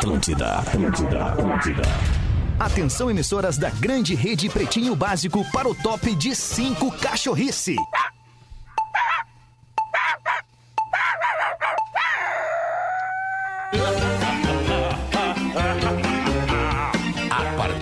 Atlântida, 0.00 0.54
Atlântida, 0.54 1.24
Atlântida. 1.26 1.82
Atenção, 2.58 3.10
emissoras 3.10 3.58
da 3.58 3.68
grande 3.68 4.14
rede 4.14 4.48
Pretinho 4.48 4.96
Básico 4.96 5.44
para 5.52 5.68
o 5.68 5.74
top 5.74 6.14
de 6.14 6.34
5 6.34 6.90
cachorrice. 6.92 7.76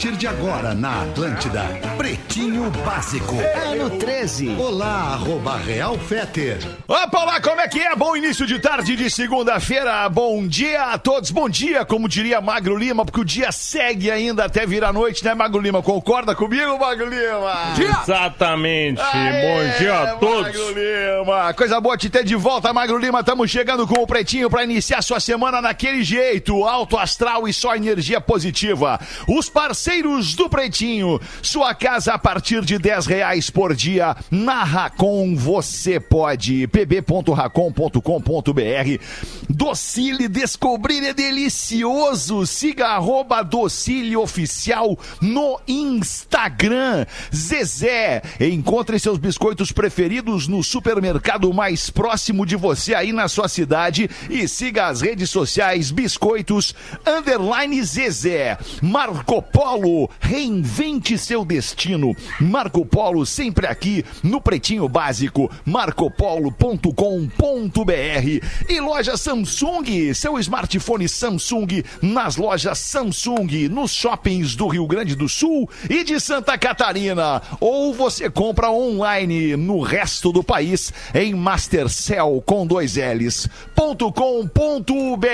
Partir 0.09 0.17
de 0.17 0.27
agora 0.27 0.75
na 0.75 1.03
Atlântida, 1.03 1.65
Pretinho 1.97 2.71
Básico. 2.85 3.35
Ano 3.71 3.91
13. 3.99 4.57
Olá, 4.59 5.15
arroba 5.15 5.57
Real 5.57 5.99
Feter. 5.99 6.59
Opa, 6.87 7.25
lá, 7.25 7.41
como 7.41 7.61
é 7.61 7.69
que 7.69 7.81
é? 7.81 7.95
Bom 7.95 8.17
início 8.17 8.47
de 8.47 8.59
tarde 8.59 8.97
de 8.97 9.11
segunda-feira. 9.11 10.09
Bom 10.09 10.47
dia 10.47 10.93
a 10.93 10.99
todos. 10.99 11.31
Bom 11.31 11.49
dia, 11.49 11.85
como 11.85 12.09
diria 12.09 12.41
Magro 12.41 12.77
Lima, 12.77 13.05
porque 13.05 13.21
o 13.21 13.25
dia 13.25 13.53
segue 13.53 14.11
ainda 14.11 14.45
até 14.45 14.67
virar 14.67 14.93
noite, 14.93 15.25
né, 15.25 15.35
Magro 15.35 15.61
Lima? 15.61 15.83
Concorda 15.83 16.35
comigo, 16.35 16.79
Magro 16.79 17.09
Lima? 17.09 17.75
Exatamente. 18.03 19.01
Aê, 19.01 19.43
Bom 19.43 19.79
dia 19.79 20.03
a 20.03 20.07
todos. 20.17 20.43
Magro 20.43 20.71
Lima. 20.71 21.55
Coisa 21.55 21.81
boa 21.81 21.97
te 21.97 22.09
ter 22.09 22.25
de 22.25 22.35
volta, 22.35 22.73
Magro 22.73 22.99
Lima. 22.99 23.21
Estamos 23.21 23.51
chegando 23.51 23.87
com 23.87 24.03
o 24.03 24.07
Pretinho 24.07 24.49
para 24.49 24.65
iniciar 24.65 25.03
sua 25.03 25.21
semana 25.21 25.61
naquele 25.61 26.03
jeito. 26.03 26.65
Alto 26.65 26.97
astral 26.97 27.49
e 27.49 27.53
só 27.53 27.75
energia 27.75 28.21
positiva. 28.21 28.99
Os 29.27 29.49
parceiros 29.49 29.98
do 30.03 30.49
Pretinho. 30.49 31.21
Sua 31.43 31.75
casa 31.75 32.15
a 32.15 32.19
partir 32.19 32.65
de 32.65 32.79
10 32.79 33.07
reais 33.07 33.51
por 33.51 33.75
dia. 33.75 34.17
Na 34.31 34.63
Racon 34.63 35.35
você 35.35 35.99
pode. 35.99 36.69
pb.racon.com.br 36.69 39.03
Docile 39.49 40.29
Descobrir 40.29 41.05
é 41.05 41.13
delicioso. 41.13 42.47
Siga 42.47 42.89
arroba 42.89 43.43
Docile 43.43 44.17
Oficial 44.17 44.97
no 45.21 45.59
Instagram. 45.67 47.05
Zezé, 47.35 48.23
encontre 48.41 49.01
seus 49.01 49.19
biscoitos 49.19 49.73
preferidos 49.73 50.47
no 50.47 50.63
supermercado 50.63 51.53
mais 51.53 51.91
próximo 51.91 52.47
de 52.47 52.55
você 52.55 52.95
aí 52.95 53.13
na 53.13 53.27
sua 53.27 53.49
cidade 53.49 54.09
e 54.31 54.47
siga 54.47 54.87
as 54.87 55.01
redes 55.01 55.31
sociais 55.31 55.91
Biscoitos 55.91 56.73
Underline 57.05 57.83
Zezé. 57.83 58.57
Marco 58.81 59.43
Polo, 59.43 59.88
reinvente 60.21 61.19
seu 61.19 61.45
destino. 61.45 62.15
Marco 62.41 62.85
Polo 62.85 63.25
sempre 63.25 63.67
aqui 63.67 64.05
no 64.23 64.41
Pretinho 64.41 64.89
Básico, 64.89 65.51
marcopolo.com.br 65.65 68.47
e 68.69 68.81
loja 68.81 69.17
Samsung, 69.17 70.15
seu 70.15 70.39
smartphone 70.39 71.09
Samsung 71.09 71.83
nas 72.03 72.37
lojas 72.37 72.79
Samsung, 72.79 73.69
nos 73.69 73.93
shoppings 73.93 74.55
do 74.55 74.69
Rio 74.69 74.87
Grande 74.87 75.15
do 75.15 75.29
Sul 75.29 75.69
e 75.89 76.05
de 76.05 76.21
Santa 76.21 76.57
Catarina. 76.57 77.43
Ou 77.61 77.93
você 77.93 78.31
compra 78.31 78.71
online 78.71 79.57
no 79.57 79.81
resto 79.81 80.33
do 80.33 80.43
país 80.43 80.93
em 81.15 81.35
Mastercell 81.35 82.43
com 82.45 82.67
dois 82.67 82.97
L's 82.97 83.49
ponto 83.75 84.13
com 84.13 84.47
ponto 84.47 85.17
br. 85.17 85.29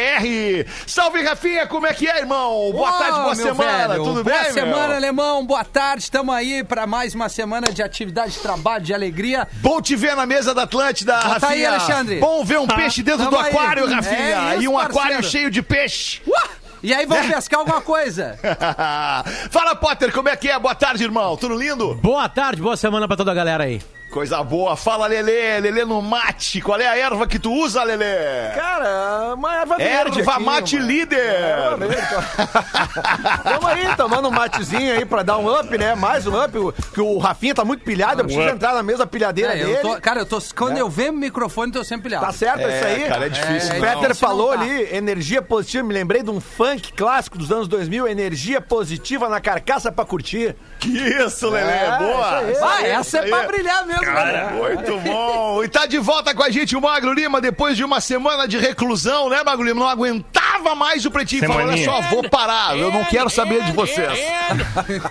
Salve 0.86 1.22
Rafinha, 1.22 1.66
como 1.66 1.86
é 1.86 1.94
que 1.94 2.06
é, 2.06 2.18
irmão? 2.18 2.70
Boa 2.72 2.92
tarde, 2.92 3.20
boa 3.20 3.34
semana, 3.34 3.88
velho. 3.88 4.04
tudo 4.04 4.24
boa 4.24 4.43
bem, 4.44 4.52
semana, 4.52 4.86
meu? 4.88 4.96
alemão. 4.96 5.44
Boa 5.46 5.64
tarde. 5.64 6.04
Estamos 6.04 6.34
aí 6.34 6.62
para 6.64 6.86
mais 6.86 7.14
uma 7.14 7.28
semana 7.28 7.72
de 7.72 7.82
atividade, 7.82 8.32
de 8.34 8.38
trabalho, 8.40 8.84
de 8.84 8.92
alegria. 8.94 9.46
Bom 9.54 9.80
te 9.80 9.96
ver 9.96 10.14
na 10.16 10.26
mesa 10.26 10.54
da 10.54 10.62
Atlântida, 10.64 11.16
Ah, 11.16 11.38
tá 11.40 11.48
aí, 11.48 11.64
Rafinha. 11.64 11.70
Alexandre. 11.70 12.20
Bom 12.20 12.44
ver 12.44 12.58
um 12.58 12.66
peixe 12.66 13.02
dentro 13.02 13.24
do 13.24 13.30
tamo 13.30 13.42
aí. 13.42 13.50
aquário, 13.52 13.86
Rafinha. 13.90 14.18
É 14.50 14.54
isso, 14.54 14.62
e 14.64 14.68
um 14.68 14.78
aquário 14.78 14.94
parceiro. 15.14 15.22
cheio 15.24 15.50
de 15.50 15.62
peixe. 15.62 16.20
Uá! 16.26 16.42
E 16.82 16.92
aí, 16.92 17.06
vamos 17.06 17.26
pescar 17.26 17.60
alguma 17.60 17.80
coisa? 17.80 18.38
Fala, 19.50 19.74
Potter, 19.74 20.12
como 20.12 20.28
é 20.28 20.36
que 20.36 20.50
é? 20.50 20.58
Boa 20.58 20.74
tarde, 20.74 21.02
irmão. 21.02 21.34
Tudo 21.36 21.54
lindo? 21.56 21.94
Boa 21.94 22.28
tarde, 22.28 22.60
boa 22.60 22.76
semana 22.76 23.08
pra 23.08 23.16
toda 23.16 23.30
a 23.30 23.34
galera 23.34 23.64
aí. 23.64 23.80
Coisa 24.14 24.44
boa. 24.44 24.76
Fala, 24.76 25.08
Lelê. 25.08 25.58
Lelê 25.58 25.84
no 25.84 26.00
mate. 26.00 26.60
Qual 26.60 26.80
é 26.80 26.86
a 26.86 26.96
erva 26.96 27.26
que 27.26 27.36
tu 27.36 27.52
usa, 27.52 27.82
Lelê? 27.82 28.48
Cara, 28.54 29.34
uma 29.34 29.56
erva 29.56 29.76
verde. 29.76 30.20
Erva 30.20 30.32
aqui, 30.34 30.42
mate 30.44 30.76
uma- 30.76 30.84
líder. 30.86 31.76
Verde. 31.80 31.96
Tamo 33.42 33.66
aí, 33.66 33.96
tomando 33.96 34.28
um 34.28 34.30
matezinho 34.30 34.94
aí 34.94 35.04
pra 35.04 35.24
dar 35.24 35.38
um 35.38 35.52
up, 35.52 35.76
né? 35.76 35.96
Mais 35.96 36.28
um 36.28 36.40
up. 36.40 36.56
o- 36.56 36.72
Que 36.92 37.00
o 37.00 37.18
Rafinha 37.18 37.56
tá 37.56 37.64
muito 37.64 37.82
pilhado, 37.82 38.20
eu 38.20 38.24
preciso 38.26 38.48
entrar 38.50 38.72
na 38.72 38.84
mesma 38.84 39.04
pilhadeira 39.04 39.52
É, 39.58 39.62
eu 39.62 39.66
dele. 39.66 39.78
tô- 39.80 40.00
cara, 40.00 40.20
eu 40.20 40.26
tô, 40.26 40.38
quando 40.56 40.78
eu 40.78 40.88
venho 40.88 41.10
o 41.12 41.16
microfone, 41.16 41.72
tô 41.72 41.82
sempre 41.82 42.04
pilhado. 42.04 42.24
Tá 42.24 42.32
certo 42.32 42.60
isso 42.60 42.84
aí? 42.84 43.08
cara, 43.08 43.26
é 43.26 43.28
difícil, 43.28 43.70
O 43.70 43.74
não. 43.74 43.80
Peter 43.80 43.94
Difícil 44.02 44.14
falou 44.14 44.50
não 44.52 44.58
tá. 44.58 44.62
ali, 44.62 44.94
energia 44.94 45.42
positiva. 45.42 45.82
Me 45.82 45.92
lembrei 45.92 46.22
de 46.22 46.30
um 46.30 46.40
funk 46.40 46.92
clássico 46.92 47.36
dos 47.36 47.50
anos 47.50 47.66
2000, 47.66 48.06
energia 48.06 48.60
positiva 48.60 49.28
na 49.28 49.40
carcaça 49.40 49.90
pra 49.90 50.04
curtir. 50.04 50.54
Que 50.78 50.88
isso, 50.88 51.48
Lelê. 51.48 51.70
É, 51.72 51.98
boa. 51.98 52.42
isso 52.50 52.64
aí. 52.64 52.84
Ah, 52.84 52.88
essa 52.98 53.18
é 53.18 53.20
Isso 53.20 53.30
pra 53.30 53.46
brilhar 53.46 53.86
mesmo, 53.86 54.02
galera. 54.04 54.50
Muito 54.50 54.98
bom. 55.00 55.64
E 55.64 55.68
tá 55.68 55.86
de 55.86 55.98
volta 55.98 56.34
com 56.34 56.42
a 56.42 56.50
gente 56.50 56.76
o 56.76 56.80
Magro 56.80 57.12
Lima 57.12 57.40
depois 57.40 57.76
de 57.76 57.82
uma 57.84 58.00
semana 58.00 58.46
de 58.46 58.58
reclusão, 58.58 59.30
né, 59.30 59.42
Magro 59.42 59.64
Lima? 59.64 59.80
Não 59.80 59.88
aguentava 59.88 60.74
mais 60.74 61.06
o 61.06 61.10
Pretinho. 61.10 61.46
Falou, 61.46 61.62
olha 61.66 61.84
só, 61.84 62.00
vou 62.02 62.28
parar. 62.28 62.76
Eu 62.76 62.92
não 62.92 63.04
quero 63.04 63.30
saber 63.30 63.62
de 63.64 63.72
vocês. 63.72 64.18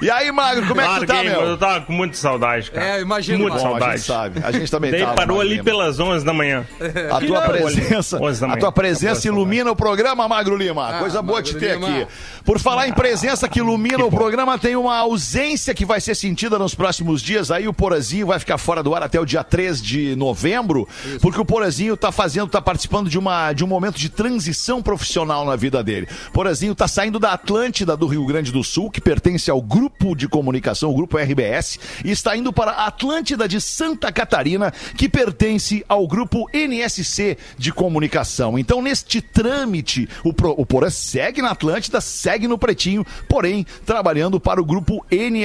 E 0.01 0.11
aí, 0.11 0.31
Magro, 0.31 0.67
como 0.67 0.79
é 0.81 0.87
que 0.87 0.99
tu 0.99 1.05
tá, 1.07 1.23
meu? 1.23 1.41
eu 1.41 1.57
tava 1.57 1.81
com 1.81 1.93
muita 1.93 2.17
saudade, 2.17 2.69
cara. 2.69 2.97
É, 2.97 3.01
imagino, 3.01 3.39
Muita. 3.39 3.57
Bom, 3.57 3.65
a 3.65 3.69
saudade. 3.71 3.91
gente 3.97 4.05
sabe. 4.05 4.41
A 4.43 4.51
gente 4.51 4.69
também 4.69 4.91
Daí 4.91 5.01
tava, 5.01 5.15
parou 5.15 5.37
Magro 5.37 5.41
ali 5.41 5.55
Lima. 5.55 5.63
pelas 5.63 5.99
11 5.99 6.25
da 6.25 6.33
manhã. 6.33 6.65
A 7.11 7.19
tua 7.19 7.41
presença, 7.41 8.19
a 8.51 8.57
tua 8.57 8.71
presença 8.71 9.27
ilumina 9.27 9.71
o 9.71 9.75
programa, 9.75 10.27
Magro 10.27 10.55
Lima. 10.55 10.99
Coisa 10.99 11.21
boa 11.21 11.39
Magro 11.39 11.51
te 11.53 11.57
ter 11.59 11.75
Lima. 11.79 11.87
aqui. 11.87 12.07
Por 12.45 12.59
falar 12.59 12.87
em 12.87 12.93
presença 12.93 13.47
que 13.47 13.59
ilumina 13.59 14.03
o 14.05 14.11
programa, 14.11 14.57
tem 14.59 14.75
uma 14.75 14.97
ausência 14.97 15.52
que 15.53 15.85
vai 15.85 16.01
ser 16.01 16.15
sentida 16.15 16.57
nos 16.57 16.73
próximos 16.73 17.21
dias. 17.21 17.51
Aí 17.51 17.67
o 17.67 17.73
Porazinho 17.73 18.25
vai 18.25 18.39
ficar 18.39 18.57
fora 18.57 18.81
do 18.81 18.95
ar 18.95 19.03
até 19.03 19.19
o 19.19 19.25
dia 19.25 19.43
3 19.43 19.79
de 19.79 20.15
novembro, 20.15 20.87
porque 21.21 21.39
o 21.39 21.45
Porazinho 21.45 21.95
tá 21.95 22.11
fazendo, 22.11 22.49
tá 22.49 22.59
participando 22.59 23.07
de, 23.07 23.19
uma, 23.19 23.53
de 23.53 23.63
um 23.63 23.67
momento 23.67 23.99
de 23.99 24.09
transição 24.09 24.81
profissional 24.81 25.45
na 25.45 25.55
vida 25.55 25.83
dele. 25.83 26.07
Porazinho 26.33 26.73
tá 26.73 26.87
saindo 26.87 27.19
da 27.19 27.33
Atlântida 27.33 27.95
do 27.95 28.07
Rio 28.07 28.25
Grande 28.25 28.51
do 28.51 28.63
Sul, 28.63 28.89
que 28.89 28.99
pertence 28.99 29.51
ao 29.51 29.61
grupo 29.61 30.15
de 30.15 30.27
comunicação, 30.27 30.89
o 30.89 30.95
grupo 30.95 31.19
RBS, 31.19 31.79
e 32.03 32.09
está 32.09 32.35
indo 32.35 32.51
para 32.51 32.71
a 32.71 32.87
Atlântida 32.87 33.47
de 33.47 33.61
Santa 33.61 34.11
Catarina, 34.11 34.73
que 34.97 35.07
pertence 35.07 35.85
ao 35.87 36.07
grupo 36.07 36.49
NSC 36.51 37.37
de 37.59 37.71
comunicação. 37.71 38.57
Então, 38.57 38.81
neste 38.81 39.21
trâmite, 39.21 40.09
o, 40.23 40.33
Pro, 40.33 40.55
o 40.57 40.65
Porã 40.65 40.89
segue 40.89 41.43
na 41.43 41.51
Atlântida, 41.51 42.01
segue 42.01 42.47
no 42.47 42.57
Pretinho, 42.57 43.05
porém, 43.29 43.63
trabalhando 43.85 44.39
para 44.39 44.59
o 44.59 44.65
grupo 44.65 45.05
NSC 45.11 45.42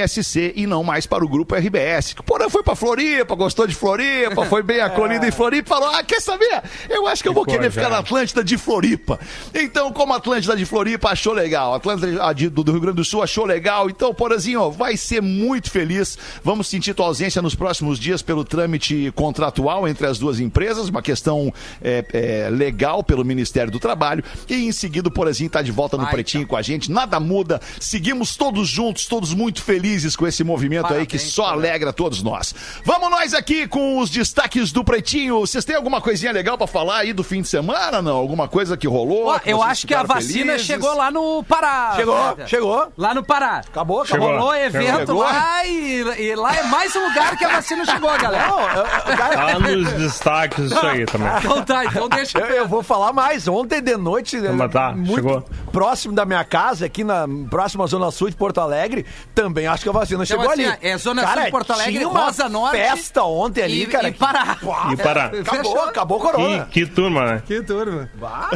e 0.55 0.67
não 0.67 0.83
mais 0.85 1.07
para 1.07 1.25
o 1.25 1.29
grupo 1.29 1.55
RBS. 1.55 2.15
O 2.19 2.23
Porã 2.23 2.49
foi 2.49 2.63
para 2.63 2.75
Floripa, 2.75 3.35
gostou 3.35 3.67
de 3.67 3.75
Floripa, 3.75 4.45
foi 4.47 4.63
bem 4.63 4.81
acolhido 4.81 5.25
em 5.27 5.31
Floripa 5.31 5.67
e 5.67 5.69
falou: 5.69 5.89
Ah, 5.95 6.03
quer 6.03 6.21
saber? 6.21 6.63
Eu 6.89 7.07
acho 7.07 7.23
que 7.23 7.29
eu 7.29 7.33
vou 7.35 7.45
Ficou 7.45 7.59
querer 7.59 7.71
ficar 7.71 7.85
já. 7.85 7.91
na 7.91 7.99
Atlântida 7.99 8.43
de 8.45 8.57
Floripa. 8.59 9.19
Então, 9.55 9.93
como 9.93 10.13
a 10.13 10.17
Atlântida 10.17 10.57
de 10.57 10.65
Floripa 10.65 11.11
achou 11.11 11.33
legal, 11.33 11.73
a 11.73 11.77
Atlântida 11.77 12.25
a 12.25 12.33
de- 12.33 12.49
do, 12.49 12.63
do 12.63 12.73
Rio 12.73 12.81
Grande 12.81 12.97
do 12.97 13.05
Sul 13.05 13.23
achou 13.23 13.45
legal, 13.45 13.89
então, 13.89 14.13
Porazinho, 14.15 14.61
ó, 14.61 14.69
vai 14.71 14.97
ser 14.97 15.21
muito 15.23 15.71
feliz. 15.71 16.19
Vamos 16.43 16.67
sentir 16.69 16.95
tua 16.95 17.07
ausência 17.07 17.41
nos 17.43 17.55
próximos 17.55 17.99
dias 17.99 18.23
pelo 18.23 18.45
trâmite 18.45 19.13
contratual 19.15 19.87
entre 19.89 20.07
as 20.07 20.19
duas 20.19 20.41
empresas, 20.41 20.89
uma 20.89 21.03
questão 21.03 21.53
é, 21.83 22.05
é, 22.13 22.49
legal 22.51 23.03
pelo 23.03 23.25
Ministério 23.25 23.71
do 23.71 23.79
Trabalho. 23.79 24.23
E 24.49 24.67
em 24.67 24.73
seguida, 24.73 25.09
o 25.09 25.13
Porazinho 25.13 25.51
tá 25.51 25.63
de 25.63 25.73
volta 25.73 25.97
no 25.97 26.05
Vai, 26.05 26.13
Pretinho 26.13 26.47
com 26.47 26.57
a 26.57 26.63
gente. 26.63 26.91
Nada 26.91 27.19
muda, 27.21 27.61
seguimos 27.81 28.37
todos 28.37 28.69
juntos, 28.69 29.07
todos 29.07 29.33
muito 29.35 29.63
felizes 29.63 29.88
com 30.17 30.27
esse 30.27 30.45
movimento 30.45 30.87
aí 30.93 31.07
que 31.07 31.17
Parabéns, 31.17 31.33
só 31.33 31.47
alegra 31.47 31.93
todos 31.93 32.23
nós. 32.23 32.55
Vamos 32.85 33.11
nós 33.11 33.33
aqui 33.33 33.67
com 33.67 33.99
os 33.99 34.11
destaques 34.11 34.71
do 34.71 34.85
Pretinho. 34.85 35.41
Vocês 35.41 35.65
têm 35.65 35.75
alguma 35.77 36.01
coisinha 36.01 36.31
legal 36.33 36.59
pra 36.59 36.67
falar 36.67 36.99
aí 36.99 37.13
do 37.13 37.25
fim 37.25 37.41
de 37.43 37.49
semana, 37.49 38.03
não? 38.03 38.17
Alguma 38.17 38.47
coisa 38.49 38.77
que 38.77 38.87
rolou? 38.87 39.29
Ó, 39.29 39.39
que 39.39 39.51
eu 39.51 39.63
acho 39.63 39.87
que 39.87 39.95
a 39.95 40.03
vacina 40.03 40.45
felizes? 40.53 40.67
chegou 40.67 40.95
lá 40.95 41.11
no 41.11 41.43
Pará. 41.45 41.93
Chegou, 41.97 42.37
chegou. 42.47 42.93
Lá 42.99 43.15
no 43.15 43.25
Pará. 43.25 43.63
Acabou, 43.67 44.03
acabou. 44.03 44.29
Rolou 44.29 44.55
evento 44.55 44.99
Chegou. 44.99 45.23
lá 45.23 45.65
e, 45.65 46.01
e 46.19 46.35
lá 46.35 46.55
é 46.57 46.63
mais 46.65 46.95
um 46.95 47.09
lugar 47.09 47.37
que 47.37 47.45
a 47.45 47.49
vacina 47.49 47.85
chegou, 47.85 48.11
galera. 48.19 48.49
Eu- 48.49 49.13
eu- 49.13 49.17
Tá 49.19 49.59
nos 49.59 49.93
destaques 49.95 50.67
isso 50.67 50.87
aí 50.87 51.07
também. 51.07 51.29
Então 51.39 51.63
tá, 51.65 51.85
então 51.85 52.09
deixa 52.09 52.39
eu, 52.39 52.47
eu 52.47 52.69
vou 52.69 52.83
falar 52.83 53.13
mais. 53.13 53.47
Ontem 53.49 53.81
de 53.81 53.97
noite, 53.97 54.39
tá, 54.73 54.93
muito 54.93 55.15
chegou. 55.15 55.45
próximo 55.73 56.15
da 56.15 56.25
minha 56.25 56.45
casa, 56.45 56.87
aqui 56.87 57.03
na 57.05 57.27
próxima 57.51 57.87
Zona 57.87 58.11
Sul 58.11 58.31
de 58.31 58.37
Porto 58.37 58.59
Alegre, 58.61 59.05
também 59.35 59.67
acho 59.79 59.83
que 59.85 59.89
a 59.89 59.93
vacina 59.93 60.25
Então, 60.25 60.37
chegou 60.39 60.51
assim, 60.53 60.65
ali. 60.65 60.79
é 60.83 60.99
Zona 60.99 61.27
Sul 61.33 61.43
de 61.45 61.51
Porto 61.51 61.73
Alegre, 61.73 61.93
tinha 61.95 62.09
uma 62.09 62.25
Rosa 62.27 62.49
Norte 62.49 62.77
festa 62.77 63.23
ontem 63.23 63.63
ali, 63.63 63.83
e, 63.83 63.87
cara. 63.87 64.09
e 64.09 64.13
Pará. 64.13 64.57
E 64.93 64.97
Pará. 64.97 65.25
Acabou, 65.27 65.45
Fechou. 65.45 65.81
acabou 65.85 66.17
a 66.19 66.21
Que, 66.21 66.27
corona. 66.37 66.69
que 66.71 66.87
turma, 66.87 67.27
né? 67.27 67.43
Que 67.47 67.63
turma. 67.63 68.11
Bah, 68.15 68.51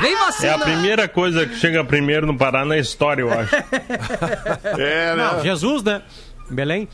Vem 0.00 0.12
É 0.12 0.16
vacina. 0.16 0.54
a 0.54 0.58
primeira 0.58 1.08
coisa 1.08 1.46
que 1.46 1.56
chega 1.56 1.84
primeiro 1.84 2.26
no 2.26 2.36
Pará 2.36 2.64
na 2.64 2.78
história, 2.78 3.22
eu 3.22 3.30
acho. 3.32 3.54
É, 4.78 5.14
né? 5.14 5.30
Não, 5.32 5.42
Jesus, 5.42 5.82
né? 5.82 6.02
Belém. 6.50 6.88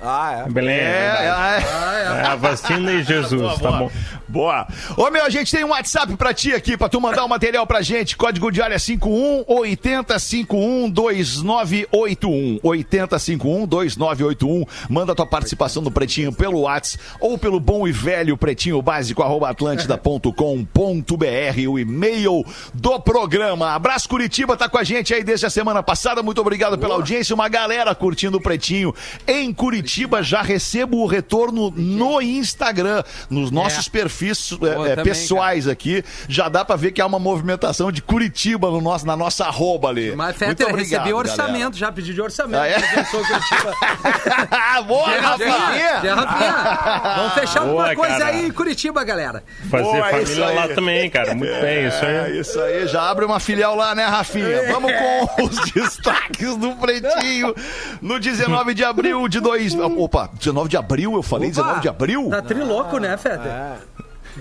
Ah, 0.00 0.44
é. 0.46 0.50
Belém. 0.50 0.76
É, 0.76 0.80
É, 0.80 2.18
é, 2.18 2.22
é 2.22 2.26
a 2.26 2.36
vacina 2.36 2.92
e 2.92 3.02
Jesus, 3.04 3.58
tá 3.58 3.72
bom. 3.72 3.90
Boa. 4.28 4.66
Ô, 4.96 5.10
meu, 5.10 5.24
a 5.24 5.30
gente 5.30 5.50
tem 5.50 5.64
um 5.64 5.70
WhatsApp 5.70 6.14
pra 6.16 6.34
ti 6.34 6.52
aqui, 6.52 6.76
pra 6.76 6.88
tu 6.88 7.00
mandar 7.00 7.24
o 7.24 7.28
material 7.28 7.66
pra 7.66 7.80
gente. 7.80 8.16
Código 8.16 8.50
de 8.50 8.60
área 8.60 8.78
51 8.78 9.44
8051 9.46 10.90
2981. 10.90 12.58
8051 12.62 13.66
2981. 13.66 14.64
Manda 14.90 15.14
tua 15.14 15.26
participação 15.26 15.82
no 15.82 15.90
Pretinho 15.90 16.32
pelo 16.32 16.60
WhatsApp 16.62 17.02
ou 17.20 17.38
pelo 17.38 17.60
bom 17.60 17.86
e 17.86 17.92
velho 17.92 18.36
pretinho 18.36 18.80
básico 18.82 19.22
arroba 19.22 19.48
atlântida.com.br, 19.48 21.68
o 21.68 21.78
e-mail 21.78 22.44
do 22.74 23.00
programa. 23.00 23.74
Abraço 23.74 24.08
Curitiba, 24.08 24.56
tá 24.56 24.68
com 24.68 24.78
a 24.78 24.84
gente 24.84 25.14
aí 25.14 25.22
desde 25.24 25.46
a 25.46 25.50
semana 25.50 25.82
passada. 25.82 26.22
Muito 26.22 26.40
obrigado 26.40 26.78
pela 26.78 26.94
audiência. 26.94 27.34
Uma 27.34 27.48
galera 27.48 27.94
curtindo 27.94 28.38
o 28.38 28.40
Pretinho 28.40 28.94
em 29.26 29.52
Curitiba. 29.52 29.85
Já 30.22 30.42
recebo 30.42 30.98
o 30.98 31.06
retorno 31.06 31.72
no 31.76 32.20
Instagram, 32.20 33.02
nos 33.30 33.50
nossos 33.50 33.88
perfis 33.88 34.52
é, 34.52 34.66
é, 34.92 34.96
também, 34.96 35.04
pessoais 35.04 35.68
aqui. 35.68 36.04
Já 36.28 36.48
dá 36.48 36.64
pra 36.64 36.76
ver 36.76 36.92
que 36.92 37.00
há 37.00 37.06
uma 37.06 37.18
movimentação 37.18 37.90
de 37.92 38.02
Curitiba 38.02 38.70
no 38.70 38.80
nosso, 38.80 39.06
na 39.06 39.16
nossa 39.16 39.46
arroba 39.46 39.88
ali. 39.88 40.14
Mas, 40.14 40.36
Fetter, 40.36 40.74
recebi 40.74 41.12
orçamento, 41.12 41.76
já 41.76 41.90
pedi 41.92 42.14
de 42.14 42.20
orçamento. 42.20 42.60
Ah, 42.60 42.66
é? 42.66 42.78
mas 42.78 42.96
eu 42.96 43.04
sou 43.06 43.24
Curitiba. 43.24 43.74
galera. 43.80 44.82
Boa, 44.86 45.08
Rafinha! 45.20 46.00
Zé 46.00 46.12
Rafinha, 46.12 47.14
Vamos 47.16 47.32
fechar 47.34 47.60
Boa, 47.60 47.88
alguma 47.88 47.94
coisa 47.94 48.18
cara. 48.18 48.26
aí 48.26 48.46
em 48.46 48.50
Curitiba, 48.50 49.04
galera. 49.04 49.42
Fazer 49.70 49.82
Boa, 49.84 50.10
é 50.10 50.22
isso 50.22 50.32
família 50.34 50.54
lá 50.54 50.64
aí. 50.64 50.74
também, 50.74 51.10
cara. 51.10 51.34
Muito 51.34 51.60
bem, 51.60 51.86
isso 51.86 52.04
É, 52.04 52.20
aí. 52.24 52.40
isso 52.40 52.60
aí, 52.60 52.86
já 52.88 53.08
abre 53.08 53.24
uma 53.24 53.40
filial 53.40 53.74
lá, 53.74 53.94
né, 53.94 54.04
Rafinha? 54.04 54.72
Vamos 54.72 54.92
com 54.92 55.44
os 55.44 55.56
destaques 55.72 56.56
do 56.56 56.72
Pretinho. 56.76 57.54
No 58.00 58.18
19 58.18 58.74
de 58.74 58.84
abril 58.84 59.28
de 59.28 59.40
dois... 59.40 59.75
Opa, 59.84 60.30
19 60.38 60.68
de 60.68 60.76
abril, 60.76 61.14
eu 61.14 61.22
falei 61.22 61.50
Opa, 61.50 61.60
19 61.62 61.80
de 61.80 61.88
abril? 61.88 62.28
Tá 62.30 62.42
triloco, 62.42 62.98
né, 62.98 63.16
Fetter? 63.16 63.52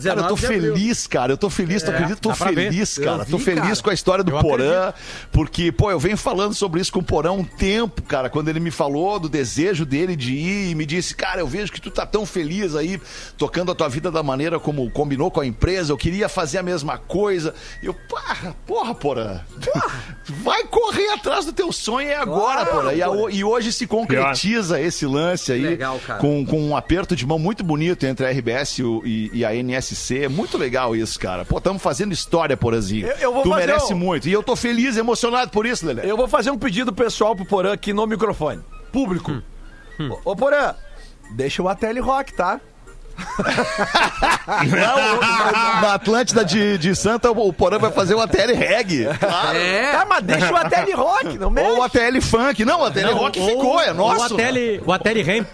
Cara, 0.04 0.22
eu 0.22 0.28
tô 0.28 0.36
19 0.36 0.40
de 0.40 0.46
abril. 0.46 0.76
feliz, 0.76 1.08
cara. 1.08 1.34
Eu 1.34 1.38
tô 1.38 1.50
feliz, 1.50 1.84
acredita? 1.84 2.16
Tô 2.22 2.34
pra 2.34 2.52
ver. 2.52 2.70
feliz, 2.72 2.98
cara. 2.98 3.24
vi, 3.24 3.32
tô 3.32 3.40
feliz 3.40 3.62
cara. 3.64 3.82
com 3.82 3.90
a 3.90 3.94
história 3.94 4.24
do 4.24 4.32
Eu 4.32 4.40
Porã, 4.40 4.94
porque, 5.32 5.72
pô, 5.72 5.90
eu 5.92 6.00
venho 6.00 6.18
falando 6.18 6.54
sobre 6.54 6.82
isso 6.82 6.92
com 6.92 7.00
o 7.00 7.04
Porã 7.04 7.30
há 7.30 7.34
um 7.34 7.44
tempo, 7.44 8.02
cara. 8.04 8.30
Quando 8.30 8.50
ele 8.50 8.60
me 8.60 8.72
falou 8.72 9.20
do 9.20 9.30
desejo 9.30 9.86
dele 9.86 10.16
de 10.16 10.34
ir 10.34 10.72
e 10.72 10.76
me 10.76 10.86
disse, 10.86 11.16
cara, 11.16 11.40
eu 11.42 11.48
vejo 11.48 11.72
que 11.72 11.80
tu 11.82 11.90
tá 11.92 12.06
tão 12.06 12.26
feliz 12.26 12.76
aí, 12.76 13.00
tocando 13.38 13.72
a 13.72 13.76
tua 13.76 13.88
vida 13.90 14.12
da 14.12 14.22
maneira 14.24 14.60
como 14.60 14.90
combinou 14.92 15.32
com 15.32 15.40
a 15.42 15.46
empresa. 15.46 15.92
Eu 15.94 15.98
queria 15.98 16.28
fazer 16.28 16.58
a 16.58 16.64
mesma 16.64 16.98
coisa. 16.98 17.54
Eu, 17.82 17.94
porra, 17.94 18.56
porra, 18.66 18.96
Porã. 18.96 19.40
Vai 20.44 20.64
correr 20.66 21.10
atrás 21.10 21.46
do 21.46 21.54
teu 21.54 21.72
sonho 21.72 22.10
é 22.10 22.16
agora, 22.16 22.66
Porã. 22.66 22.94
E, 22.94 23.02
a- 23.02 23.08
e 23.32 23.44
hoje 23.44 23.72
se 23.72 23.86
concretiza 23.88 24.80
esse 24.82 25.06
lance 25.06 25.52
aí 25.52 25.62
Legal, 25.62 26.00
cara. 26.06 26.20
com, 26.20 26.46
com 26.46 26.60
um 26.62 26.76
aperto 26.76 27.16
de 27.16 27.26
mão 27.26 27.38
muito 27.40 27.64
bonito 27.64 28.06
entre 28.06 28.26
a 28.26 28.30
RBS 28.32 28.80
e, 29.04 29.30
e- 29.34 29.46
a 29.46 29.56
NSC. 29.56 29.85
É 30.24 30.28
muito 30.28 30.58
legal 30.58 30.96
isso, 30.96 31.20
cara. 31.20 31.46
Pô, 31.46 31.58
estamos 31.58 31.82
fazendo 31.82 32.12
história, 32.14 32.56
Porazinho. 32.58 33.08
Eu- 33.08 33.16
eu 33.18 33.34
vou 33.34 33.44
tu 33.44 33.50
fazer 33.50 33.66
merece 33.68 33.94
um- 33.94 33.98
muito. 33.98 34.28
E 34.28 34.32
eu 34.32 34.42
tô 34.42 34.56
feliz, 34.56 34.98
emocionado 34.98 35.52
por 35.52 35.66
isso, 35.66 35.86
Lelé. 35.86 36.04
Eu 36.10 36.18
vou 36.18 36.28
fazer 36.28 36.50
um 36.52 36.58
pedido 36.58 36.92
pessoal 36.94 37.36
pro 37.36 37.46
Porã 37.46 37.74
aqui 37.74 37.94
no 37.94 38.06
microfone. 38.08 38.62
Público. 38.92 39.42
Ô, 40.00 40.32
ô, 40.32 40.36
Porã, 40.36 40.74
deixa 41.32 41.62
o 41.62 41.70
Ateli 41.70 42.00
Rock, 42.00 42.34
tá? 42.34 42.60
Não, 44.48 45.82
na, 45.82 45.94
Atlântida 45.96 46.44
de, 46.46 46.78
de 46.78 46.96
Santa, 46.96 47.32
o 47.32 47.54
Porã 47.54 47.78
vai 47.80 47.92
fazer 47.92 48.16
o 48.16 48.22
ATL 48.22 48.54
Reggae. 48.56 49.06
Claro. 49.20 49.58
É, 49.58 49.92
Tá, 49.92 50.06
mas 50.08 50.24
deixa 50.24 50.52
o 50.52 50.56
Ateli 50.56 50.92
Rock, 50.94 51.38
não 51.38 51.50
mexe. 51.50 51.70
Ou 51.70 51.80
o 51.80 51.84
ATL 51.84 52.22
Funk. 52.22 52.66
Não, 52.66 52.82
o 52.82 52.86
ATL 52.86 53.14
Rock 53.16 53.40
ficou, 53.46 53.82
é 53.82 53.94
nosso. 53.94 54.34
O 54.34 54.38
Ateli, 54.38 54.82
o 54.86 54.92
Ateli 54.92 55.22
Ramp. 55.22 55.48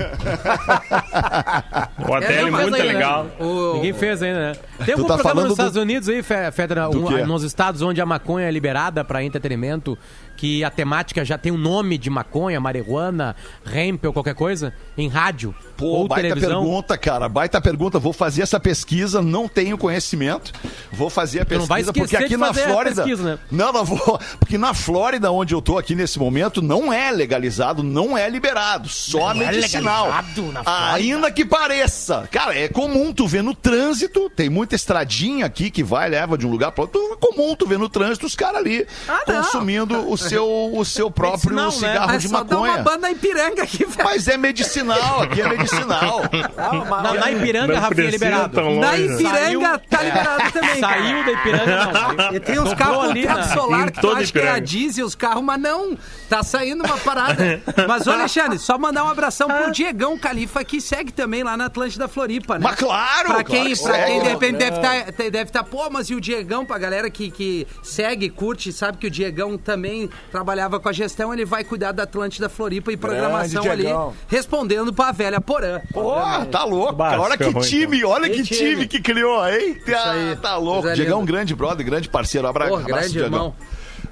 O 2.08 2.12
hotel 2.12 2.32
é, 2.32 2.42
não, 2.52 2.60
muito 2.60 2.76
aí, 2.76 2.82
né? 2.88 2.94
legal. 2.94 3.28
o- 3.40 3.74
Ninguém 3.76 3.94
fez 3.94 4.22
ainda, 4.24 4.40
né? 4.40 4.54
Tem 4.86 4.94
algum 4.94 5.06
tá 5.08 5.16
programa 5.16 5.42
nos 5.42 5.50
do- 5.50 5.54
Estados 5.54 5.76
Unidos 5.76 6.10
aí, 6.10 6.24
Fe- 6.24 6.52
Fedra, 6.52 6.90
um- 6.90 7.26
nos 7.26 7.44
estados 7.44 7.82
onde 7.82 8.02
a 8.02 8.06
maconha 8.06 8.48
é 8.48 8.52
liberada 8.52 9.04
para 9.04 9.24
entretenimento, 9.24 9.98
que 10.42 10.64
a 10.64 10.72
temática 10.72 11.24
já 11.24 11.38
tem 11.38 11.52
um 11.52 11.58
nome 11.58 12.00
de 12.00 12.10
maconha, 12.10 12.60
marihuana, 12.60 13.36
ramp 13.64 14.04
ou 14.06 14.12
qualquer 14.12 14.34
coisa, 14.34 14.74
em 14.98 15.08
rádio 15.08 15.54
Pô, 15.78 15.86
ou 15.86 16.08
baita 16.08 16.30
televisão. 16.30 16.62
pergunta, 16.64 16.98
cara. 16.98 17.30
Baita 17.30 17.62
pergunta. 17.62 18.00
Vou 18.00 18.12
fazer 18.12 18.42
essa 18.42 18.60
pesquisa, 18.60 19.22
não 19.22 19.48
tenho 19.48 19.78
conhecimento. 19.78 20.52
Vou 20.92 21.12
fazer 21.12 21.42
a 21.42 21.46
não 21.60 21.66
vai 21.68 21.84
pesquisa, 21.84 21.94
porque 21.94 22.16
aqui 22.18 22.30
de 22.30 22.38
na 22.38 22.48
fazer 22.48 22.64
a 22.64 22.68
Flórida. 22.70 23.04
pesquisa, 23.04 23.24
né? 23.24 23.40
Não, 23.52 23.72
não 23.72 23.86
vou. 23.86 24.20
Porque 24.40 24.58
na 24.58 24.74
Flórida, 24.74 25.32
onde 25.32 25.54
eu 25.54 25.62
tô 25.62 25.78
aqui 25.78 25.94
nesse 25.94 26.18
momento, 26.18 26.60
não 26.60 26.92
é 26.92 27.12
legalizado, 27.12 27.84
não 27.84 28.18
é 28.18 28.28
liberado. 28.28 28.90
Só 28.90 29.36
Não 29.36 29.44
é 29.44 29.52
medicinal. 29.52 30.06
legalizado 30.08 30.52
na 30.52 30.64
Flórida? 30.64 30.94
Ainda 30.96 31.32
que 31.32 31.46
pareça. 31.46 32.28
Cara, 32.32 32.58
é 32.58 32.68
comum 32.68 33.14
tu 33.14 33.28
ver 33.28 33.44
no 33.44 33.54
trânsito, 33.54 34.28
tem 34.32 34.50
muita 34.50 34.74
estradinha 34.74 35.46
aqui 35.46 35.70
que 35.70 35.84
vai, 35.84 36.10
leva 36.10 36.36
de 36.36 36.48
um 36.48 36.50
lugar 36.50 36.72
para 36.72 36.86
outro. 36.86 37.00
É 37.14 37.16
comum 37.18 37.56
tu 37.56 37.68
ver 37.68 37.78
no 37.78 37.88
trânsito 37.88 38.26
os 38.26 38.36
caras 38.36 38.58
ali 38.58 38.88
Ah, 39.08 39.22
não. 39.28 39.36
consumindo 39.44 40.10
o 40.10 40.18
seu, 40.32 40.72
o 40.74 40.86
seu 40.86 41.12
próprio 41.12 41.54
Medicinal, 41.56 41.72
né? 41.82 41.94
cigarro 41.94 42.08
Mas 42.14 42.22
de 42.22 42.30
só 42.30 42.44
dá 42.44 42.58
uma 42.58 42.68
maconha. 42.68 42.84
banda 42.84 43.12
Ipiranga 43.12 43.64
aqui, 43.64 43.86
velho. 43.86 44.04
Mas 44.04 44.28
é 44.28 44.38
medicinal, 44.38 45.22
aqui 45.22 45.42
é 45.42 45.48
medicinal. 45.50 46.22
Na, 47.02 47.14
na 47.14 47.32
Ipiranga, 47.32 47.74
Não 47.74 47.82
Rafinha, 47.82 48.08
é 48.08 48.12
liberado. 48.12 48.54
tão 48.56 48.66
longe. 48.76 48.80
Na 48.80 48.92
né? 48.92 49.00
Ipiranga 49.02 49.40
Saiu- 49.40 49.80
tá 49.90 50.02
liberado 50.04 50.52
também. 50.52 50.82
cara. 50.82 50.94
Saiu 51.02 51.26
da 51.26 51.32
Ipiranga, 51.32 51.92
não. 52.32 52.34
E 52.36 52.40
tem 52.40 52.60
uns 52.60 52.74
carros 52.74 53.10
ali 53.10 53.26
na- 53.26 53.44
solar 53.44 53.88
em 53.88 53.92
que 53.92 54.02
tu 54.02 54.12
acha 54.12 54.32
que 54.32 54.40
é 54.40 54.50
a 54.52 54.60
diesel, 54.60 55.06
os 55.06 55.16
carros, 55.16 55.44
mas 55.44 55.60
não. 55.62 55.98
Tá 56.30 56.44
saindo 56.44 56.84
uma 56.86 56.98
parada. 56.98 57.62
Mas, 57.88 58.08
ô 58.08 58.12
Alexandre, 58.12 58.58
só 58.58 58.78
mandar 58.78 59.04
um 59.04 59.10
abração 59.10 59.48
pro 59.50 59.72
Diegão 59.72 60.18
Califa, 60.18 60.64
que 60.64 60.80
segue 60.80 61.12
também 61.12 61.44
lá 61.44 61.58
na 61.58 61.66
Atlântida 61.66 62.08
Floripa, 62.08 62.56
né? 62.58 62.62
Mas 62.64 62.76
claro, 62.80 63.26
Pra 63.34 63.44
claro 63.44 63.46
quem, 63.46 63.74
que 63.76 63.82
pra 63.84 64.06
quem 64.06 64.22
de 64.22 64.28
repente 64.30 64.58
deve 64.58 64.78
estar, 64.78 65.30
deve 65.30 65.52
tá, 65.52 65.64
pô, 65.64 65.90
mas 65.90 66.10
e 66.10 66.16
o 66.16 66.22
Diegão, 66.22 66.66
pra 66.66 66.78
galera 66.78 67.10
que, 67.10 67.30
que 67.30 67.68
segue, 67.84 68.30
curte, 68.30 68.72
sabe 68.72 68.98
que 68.98 69.08
o 69.08 69.12
Diegão 69.12 69.58
também 69.58 70.10
trabalhava 70.32 70.80
com 70.80 70.90
a 70.90 70.94
gestão, 70.94 71.34
ele 71.34 71.46
vai 71.46 71.64
cuidar 71.64 71.92
da 71.92 72.04
Atlântida 72.04 72.50
Floripa 72.50 72.92
e 72.92 72.98
programação 72.98 73.64
ali, 73.70 73.84
Diegão. 73.84 74.14
respondendo 74.28 74.94
pra 74.94 75.12
velha 75.12 75.40
Porã. 75.42 75.82
Pô, 75.94 76.14
tá 76.52 76.64
louco. 76.64 76.94
Bah, 76.94 77.20
olha 77.20 77.38
que 77.38 77.54
time, 77.62 78.04
olha 78.04 78.30
Que 78.30 78.38
que 78.38 78.44
time. 78.44 78.70
time. 78.72 78.88
que 78.88 79.02
criou, 79.02 79.48
hein? 79.48 79.76
Tá, 79.86 80.12
aí. 80.12 80.36
tá 80.36 80.58
louco. 80.58 80.92
Diegão, 80.94 81.22
um 81.22 81.26
grande 81.26 81.56
brother, 81.56 81.86
grande 81.86 82.10
parceiro. 82.10 82.48
Abra... 82.48 82.68
Pô, 82.68 82.76
abraço, 82.76 82.88
grande 82.94 83.12
Diegão. 83.12 83.28
irmão. 83.28 83.56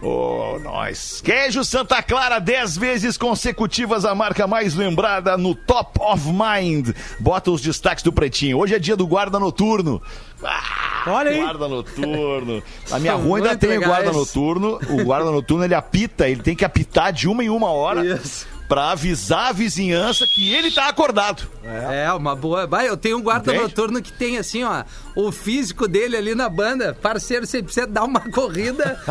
Ô, 0.02 0.58
nós. 0.64 1.22
Queijo 1.22 1.64
Santa 1.64 2.02
Clara, 2.02 2.40
10 2.40 2.78
vezes 2.78 3.18
consecutivas, 3.18 4.06
a 4.06 4.16
marca 4.16 4.48
mais 4.48 4.74
lembrada 4.74 5.38
no 5.38 5.54
Top 5.54 6.00
of 6.02 6.26
Mind. 6.28 6.92
Bota 7.20 7.52
os 7.52 7.62
destaques 7.62 8.04
do 8.04 8.14
Pretinho. 8.14 8.58
Hoje 8.60 8.76
é 8.76 8.80
dia 8.80 8.96
do 8.96 9.06
guarda 9.06 9.38
noturno. 9.40 10.02
Ah, 10.42 11.04
Olha 11.08 11.32
aí. 11.32 11.42
Guarda 11.42 11.68
noturno. 11.68 12.64
Na 12.90 13.00
minha 13.00 13.14
São 13.14 13.22
rua 13.22 13.38
ainda 13.40 13.58
tem 13.58 13.78
o 13.78 13.82
guarda 13.82 14.12
noturno. 14.12 14.80
O 14.90 15.04
guarda 15.04 15.32
noturno 15.32 15.66
ele 15.66 15.76
apita, 15.76 16.30
ele 16.30 16.42
tem 16.42 16.56
que 16.56 16.64
apitar 16.64 17.12
de 17.12 17.28
uma 17.28 17.44
em 17.44 17.50
uma 17.50 17.70
hora 17.70 18.06
Isso. 18.06 18.48
Pra 18.70 18.92
avisar 18.92 19.48
a 19.50 19.52
vizinhança 19.52 20.26
que 20.36 20.54
ele 20.54 20.70
tá 20.70 20.88
acordado. 20.88 21.44
É, 21.64 22.12
uma 22.14 22.36
boa. 22.36 22.68
Vai, 22.68 22.88
eu 22.88 22.96
tenho 22.96 23.18
um 23.18 23.22
guarda 23.22 23.52
Entende? 23.52 23.64
noturno 23.70 24.02
que 24.02 24.14
tem 24.14 24.38
assim, 24.38 24.64
ó, 24.64 24.84
o 25.16 25.32
físico 25.32 25.88
dele 25.88 26.16
ali 26.16 26.36
na 26.36 26.48
banda. 26.48 26.96
Parceiro, 27.02 27.46
você 27.48 27.62
precisa 27.64 27.88
dar 27.88 28.04
uma 28.04 28.20
corrida. 28.32 29.00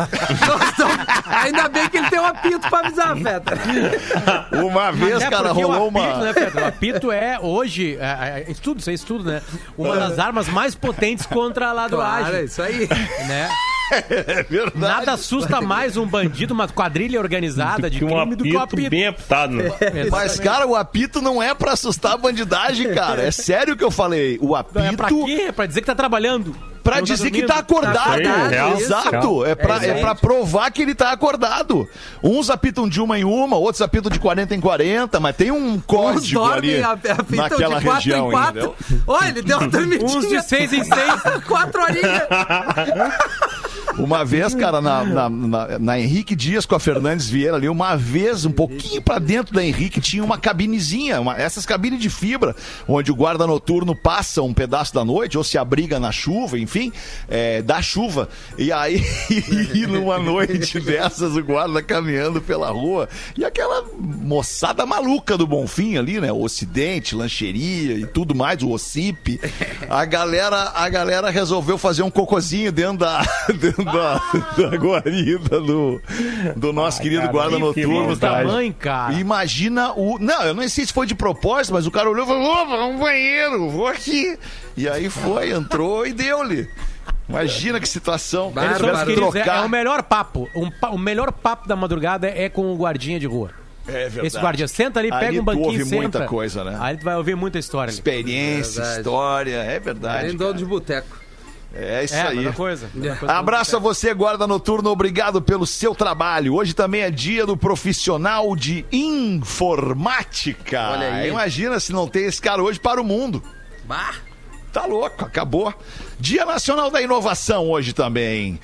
Tamo- 0.77 0.93
Ainda 1.43 1.67
bem 1.67 1.89
que 1.89 1.97
ele 1.97 2.09
tem 2.09 2.19
um 2.19 2.25
apito 2.25 2.59
pra 2.69 2.79
avisar, 2.79 3.17
Feta. 3.17 3.53
Uma 4.63 4.91
vez, 4.91 5.21
É 5.21 5.29
cara, 5.29 5.51
rolou 5.51 5.85
o 5.91 5.97
apito, 5.97 6.13
uma. 6.15 6.23
né, 6.25 6.33
Pedro? 6.33 6.61
O 6.61 6.65
apito 6.65 7.11
é, 7.11 7.39
hoje, 7.39 7.97
é, 7.99 8.43
é, 8.47 8.51
estudo, 8.51 8.79
isso 8.79 8.89
é 8.89 8.93
estudo, 8.93 9.25
né? 9.25 9.41
Uma 9.77 9.95
das 9.97 10.17
armas 10.19 10.47
mais 10.47 10.73
potentes 10.73 11.25
contra 11.25 11.69
a 11.69 11.73
Claro, 11.73 11.93
é 11.93 11.97
ladroagem. 11.97 12.45
isso 12.45 12.61
aí. 12.61 12.87
Né? 13.27 13.49
É 13.91 14.43
verdade. 14.43 14.77
Nada 14.77 15.13
assusta 15.13 15.61
mais 15.61 15.97
um 15.97 16.05
bandido, 16.05 16.53
uma 16.53 16.67
quadrilha 16.67 17.19
organizada 17.19 17.89
de 17.89 17.99
Que 17.99 18.05
um 18.05 18.09
crime 18.09 18.35
do 18.35 18.43
que 18.43 18.55
o 18.55 18.59
apito 18.59 18.75
apito. 18.75 18.89
bem 18.89 19.07
apitado, 19.07 19.53
né? 19.53 19.71
Mas, 20.11 20.39
cara, 20.39 20.65
o 20.67 20.75
apito 20.75 21.21
não 21.21 21.41
é 21.41 21.53
pra 21.53 21.73
assustar 21.73 22.13
a 22.13 22.17
bandidagem, 22.17 22.93
cara. 22.93 23.23
É 23.23 23.31
sério 23.31 23.75
que 23.75 23.83
eu 23.83 23.91
falei. 23.91 24.37
O 24.41 24.55
apito 24.55 24.79
É 24.79 24.91
pra 24.95 25.07
quê? 25.09 25.45
É 25.47 25.51
pra 25.51 25.65
dizer 25.65 25.81
que 25.81 25.87
tá 25.87 25.95
trabalhando. 25.95 26.55
Pra 26.83 26.97
Não 26.97 27.05
tá 27.05 27.13
dizer 27.13 27.31
que 27.31 27.41
dormindo. 27.41 27.47
tá 27.47 27.59
acordado. 27.59 27.93
Tá 27.93 28.13
acordado, 28.13 28.49
real, 28.49 28.77
Exato. 28.79 29.45
É 29.45 29.55
pra, 29.55 29.85
É 29.85 29.89
é 29.89 29.93
pra 30.01 30.15
provar 30.15 30.71
que 30.71 30.81
ele 30.81 30.95
tá 30.95 31.11
acordado. 31.11 31.87
Uns 32.23 32.49
apitam 32.49 32.87
de 32.87 33.01
uma 33.01 33.17
em 33.19 33.23
uma, 33.23 33.57
outros 33.57 33.81
apitam 33.81 34.11
de 34.11 34.19
40 34.19 34.55
em 34.55 34.59
40, 34.61 35.19
mas 35.19 35.35
tem 35.35 35.51
um 35.51 35.75
Uns 35.75 35.81
código 35.85 36.43
ali 36.45 36.79
dormem, 36.79 36.83
a- 36.83 36.91
apitam 36.91 37.35
naquela 37.35 37.79
de 37.79 37.85
quatro 37.85 37.91
região, 37.93 38.27
em 38.27 38.31
quatro. 38.31 38.75
Olha, 39.07 39.27
ele 39.29 39.41
deu 39.41 39.57
uma 39.57 39.67
dormidinha. 39.67 40.17
Uns 40.17 40.27
de 40.27 40.41
seis 40.41 40.73
em 40.73 40.83
seis. 40.83 41.13
Quatro 41.47 41.81
horinhas. 41.81 42.23
Uma 43.99 44.23
vez, 44.23 44.55
cara, 44.55 44.81
na, 44.81 45.03
na, 45.03 45.29
na- 45.29 45.79
na 45.79 45.99
Henrique 45.99 46.35
Dias 46.35 46.65
com 46.65 46.75
a 46.75 46.79
Fernandes 46.79 47.29
Vieira 47.29 47.55
ali, 47.57 47.67
uma 47.69 47.95
vez, 47.95 48.45
um 48.45 48.51
pouquinho 48.51 49.01
pra 49.01 49.19
dentro 49.19 49.53
da 49.53 49.63
Henrique, 49.63 49.99
tinha 50.01 50.23
uma 50.23 50.37
cabinezinha, 50.37 51.19
uma- 51.19 51.35
essas 51.37 51.65
cabines 51.65 51.99
de 51.99 52.09
fibra, 52.09 52.55
onde 52.87 53.11
o 53.11 53.15
guarda 53.15 53.45
noturno 53.45 53.95
passa 53.95 54.41
um 54.41 54.53
pedaço 54.53 54.93
da 54.93 55.03
noite, 55.03 55.37
ou 55.37 55.43
se 55.43 55.57
abriga 55.57 55.99
na 55.99 56.11
chuva, 56.11 56.57
enfim, 56.57 56.91
é, 57.27 57.61
da 57.61 57.81
chuva. 57.81 58.29
E 58.57 58.71
aí, 58.71 59.03
e 59.73 59.85
numa 59.85 60.17
noite 60.17 60.79
dessas, 60.79 61.35
o 61.35 61.43
guarda 61.43 61.81
caminhando 61.83 62.41
pela 62.41 62.69
rua, 62.69 63.09
e 63.37 63.43
aquela 63.43 63.83
moçada 63.99 64.85
maluca 64.85 65.37
do 65.37 65.45
Bonfim 65.45 65.97
ali, 65.97 66.19
né? 66.19 66.31
O 66.31 66.41
Ocidente, 66.43 67.15
lancheria 67.15 67.95
e 67.95 68.05
tudo 68.05 68.33
mais, 68.33 68.61
o 68.63 68.69
OCIP. 68.71 69.39
A 69.89 70.05
galera, 70.05 70.71
a 70.75 70.87
galera 70.89 71.29
resolveu 71.29 71.77
fazer 71.77 72.03
um 72.03 72.09
cocôzinho 72.11 72.71
dentro 72.71 72.97
da, 72.99 73.21
dentro 73.59 73.83
da, 73.91 74.21
da 74.69 74.77
guarida 74.77 75.59
do, 75.59 76.01
do 76.55 76.73
nosso 76.73 77.01
querido 77.01 77.21
cara, 77.21 77.31
guarda 77.31 77.55
que 77.55 77.61
noturno. 77.61 78.17
Tamanho, 78.17 78.73
cara. 78.73 79.13
Imagina 79.13 79.93
o. 79.93 80.17
Não, 80.19 80.43
eu 80.43 80.53
não 80.53 80.67
sei 80.67 80.85
se 80.85 80.93
foi 80.93 81.05
de 81.05 81.15
propósito, 81.15 81.73
mas 81.73 81.85
o 81.85 81.91
cara 81.91 82.09
olhou 82.09 82.25
e 82.25 82.27
falou: 82.27 82.43
Ô, 82.43 82.65
vou 82.65 82.93
no 82.93 82.99
banheiro, 82.99 83.69
vou 83.69 83.87
aqui. 83.87 84.37
E 84.75 84.87
aí 84.87 85.09
foi, 85.09 85.51
entrou 85.51 86.05
e 86.05 86.13
deu-lhe. 86.13 86.67
Imagina 87.27 87.79
que 87.79 87.87
situação. 87.87 88.51
Eles 88.55 88.77
queridos, 89.03 89.35
é, 89.35 89.39
é 89.39 89.43
trocar. 89.43 89.65
o 89.65 89.69
melhor 89.69 90.01
papo. 90.01 90.49
Um 90.55 90.71
o 90.91 90.97
melhor 90.97 91.31
papo 91.31 91.67
da 91.67 91.75
madrugada 91.75 92.27
é 92.27 92.49
com 92.49 92.73
o 92.73 92.75
guardinha 92.75 93.19
de 93.19 93.27
rua. 93.27 93.51
É 93.87 94.03
verdade. 94.03 94.27
Esse 94.27 94.39
guardinha 94.39 94.67
senta 94.67 94.99
ali, 94.99 95.11
Ali 95.11 95.25
pega 95.25 95.33
um 95.33 95.43
tu 95.43 95.45
banquinho 95.45 95.65
ouve 95.67 95.83
senta. 95.85 96.01
muita 96.01 96.25
coisa, 96.25 96.63
né? 96.63 96.77
Aí 96.79 96.97
tu 96.97 97.03
vai 97.05 97.15
ouvir 97.15 97.35
muita 97.35 97.59
história 97.59 97.89
ali. 97.91 97.97
Experiência, 97.97 98.81
Verdade. 98.81 98.99
história, 98.99 99.55
é 99.63 99.79
verdade. 99.79 100.27
Nem 100.27 100.35
dono 100.35 100.49
cara. 100.51 100.57
de 100.57 100.65
boteco. 100.65 101.17
É 101.73 102.03
isso 102.03 102.15
É, 102.15 102.21
aí. 102.29 102.35
mesma 102.37 102.53
coisa. 102.53 102.89
mesma 102.93 103.15
coisa. 103.17 103.33
Abraço 103.35 103.75
a 103.75 103.79
você, 103.79 104.13
guarda 104.13 104.47
noturno. 104.47 104.89
Obrigado 104.89 105.41
pelo 105.41 105.67
seu 105.67 105.93
trabalho. 105.93 106.55
Hoje 106.55 106.73
também 106.73 107.01
é 107.01 107.11
dia 107.11 107.45
do 107.45 107.55
profissional 107.55 108.55
de 108.55 108.85
informática. 108.91 110.89
Olha 110.91 111.13
aí. 111.13 111.29
Imagina 111.29 111.79
se 111.79 111.91
não 111.91 112.07
tem 112.07 112.25
esse 112.25 112.41
cara 112.41 112.63
hoje 112.63 112.79
para 112.79 112.99
o 113.01 113.03
mundo. 113.03 113.43
Bah! 113.85 114.13
Tá 114.71 114.85
louco, 114.85 115.25
acabou. 115.25 115.73
Dia 116.19 116.45
Nacional 116.45 116.91
da 116.91 117.01
Inovação 117.01 117.69
hoje 117.69 117.91
também. 117.93 118.59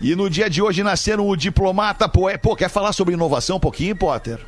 E 0.00 0.14
no 0.14 0.28
dia 0.28 0.50
de 0.50 0.60
hoje 0.60 0.82
nasceram 0.82 1.26
o 1.26 1.34
diplomata 1.36 2.06
poeta. 2.06 2.38
Pô, 2.38 2.54
quer 2.54 2.68
falar 2.68 2.92
sobre 2.92 3.14
inovação 3.14 3.56
um 3.56 3.60
pouquinho, 3.60 3.96
Potter? 3.96 4.38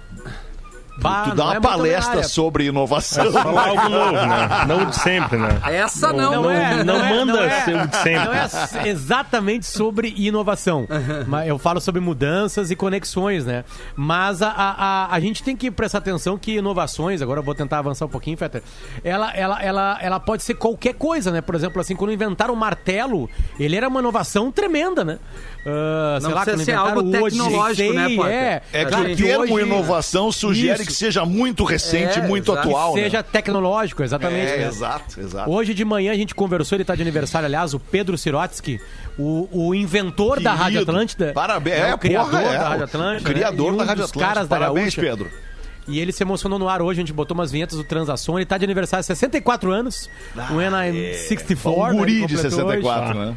Bah, 1.00 1.24
tu 1.30 1.34
dá 1.36 1.44
não 1.44 1.50
uma 1.52 1.56
é 1.56 1.60
palestra 1.60 2.22
sobre 2.24 2.64
inovação. 2.66 3.30
Falar 3.32 3.68
algo 3.68 3.88
novo, 3.88 4.12
né? 4.12 4.48
Não 4.66 4.82
o 4.82 4.86
de 4.86 4.96
sempre, 4.96 5.38
né? 5.38 5.48
Essa 5.66 6.12
não, 6.12 6.32
Não, 6.32 6.42
Não 6.42 6.50
é, 6.50 6.84
não 6.84 6.96
é, 7.04 7.14
manda 7.14 7.40
é. 7.44 7.60
ser 7.62 7.76
o 7.76 7.86
de 7.86 7.96
sempre. 7.96 8.24
Não 8.24 8.32
é 8.34 8.88
exatamente 8.88 9.66
sobre 9.66 10.12
inovação. 10.16 10.86
Mas 11.26 11.48
eu 11.48 11.58
falo 11.58 11.80
sobre 11.80 12.00
mudanças 12.00 12.70
e 12.70 12.76
conexões, 12.76 13.44
né? 13.46 13.64
Mas 13.94 14.42
a, 14.42 14.48
a, 14.50 14.72
a, 15.06 15.14
a 15.14 15.20
gente 15.20 15.42
tem 15.42 15.56
que 15.56 15.70
prestar 15.70 15.98
atenção 15.98 16.36
que 16.36 16.56
inovações, 16.56 17.22
agora 17.22 17.40
eu 17.40 17.44
vou 17.44 17.54
tentar 17.54 17.78
avançar 17.78 18.06
um 18.06 18.08
pouquinho, 18.08 18.36
Fetter, 18.36 18.62
ela, 19.04 19.30
ela, 19.34 19.62
ela, 19.62 19.98
ela 20.00 20.20
pode 20.20 20.42
ser 20.42 20.54
qualquer 20.54 20.94
coisa, 20.94 21.30
né? 21.30 21.40
Por 21.40 21.54
exemplo, 21.54 21.80
assim, 21.80 21.94
quando 21.94 22.12
inventaram 22.12 22.52
o 22.54 22.56
martelo, 22.56 23.28
ele 23.58 23.76
era 23.76 23.86
uma 23.88 24.00
inovação 24.00 24.50
tremenda, 24.50 25.04
né? 25.04 25.18
Sei 25.62 25.72
Não 26.28 26.34
lá, 26.34 26.42
precisa 26.44 26.56
quando 26.56 26.64
ser 26.64 26.72
inventaram 26.72 26.96
algo 26.98 27.08
o 27.08 27.12
tecnológico, 27.12 27.92
né, 27.92 28.04
Odyssey, 28.04 28.16
Potter? 28.16 28.32
É, 28.32 28.62
É 28.72 28.84
que 28.84 28.90
claro 28.90 29.12
o 29.12 29.16
termo 29.16 29.54
hoje- 29.54 29.64
inovação 29.66 30.32
sugere 30.32 30.82
Isso. 30.82 30.87
Que 30.88 30.92
seja 30.92 31.24
muito 31.24 31.62
recente, 31.64 32.18
É, 32.18 32.22
muito 32.26 32.50
exato. 32.52 32.68
atual. 32.68 32.94
né? 32.96 33.02
seja 33.04 33.22
tecnológico, 33.22 34.02
exatamente. 34.02 34.50
É, 34.52 34.56
né? 34.58 34.66
exato, 34.66 35.20
exato. 35.20 35.50
Hoje 35.50 35.72
de 35.74 35.84
manhã 35.84 36.12
a 36.12 36.16
gente 36.16 36.34
conversou, 36.34 36.76
ele 36.76 36.82
está 36.82 36.94
de 36.94 37.02
aniversário, 37.02 37.46
aliás, 37.46 37.74
o 37.74 37.78
Pedro 37.78 38.18
Sirotsky, 38.18 38.80
o, 39.18 39.48
o 39.52 39.74
inventor 39.74 40.40
da 40.40 40.50
Querido. 40.50 40.62
Rádio 40.64 40.80
Atlântida. 40.82 41.32
Parabéns, 41.32 41.78
né, 41.78 41.90
é, 41.90 41.94
o 41.94 41.98
criador 41.98 42.30
porra, 42.30 42.42
é, 42.42 42.58
da 42.58 42.68
Rádio 42.68 42.80
o 42.80 42.84
Atlântida. 42.84 43.30
criador 43.30 43.66
né, 43.66 43.70
e 43.70 43.74
um 43.74 43.76
da 43.76 43.84
Rádio 43.84 44.02
dos 44.02 44.10
Atlântida. 44.10 44.34
caras 44.34 44.48
da 44.48 44.56
Parabéns, 44.58 44.94
Gaúcha. 44.94 45.00
Pedro. 45.00 45.30
E 45.86 46.00
ele 46.00 46.12
se 46.12 46.22
emocionou 46.22 46.58
no 46.58 46.68
ar 46.68 46.82
hoje, 46.82 47.00
a 47.00 47.02
gente 47.02 47.12
botou 47.14 47.34
umas 47.34 47.50
vinhetas 47.50 47.78
do 47.78 47.84
Transação. 47.84 48.38
Ele 48.38 48.44
tá 48.44 48.58
de 48.58 48.64
aniversário, 48.64 49.02
64 49.04 49.70
anos. 49.72 50.10
Ah, 50.36 50.48
é. 50.84 50.90
I'm 50.90 51.14
64. 51.14 51.72
Um 51.72 51.86
né, 51.92 51.98
guri 51.98 52.16
ele 52.18 52.26
de 52.26 52.34
completou 52.34 52.66
hoje. 52.66 52.76
64, 52.82 53.18
né? 53.18 53.36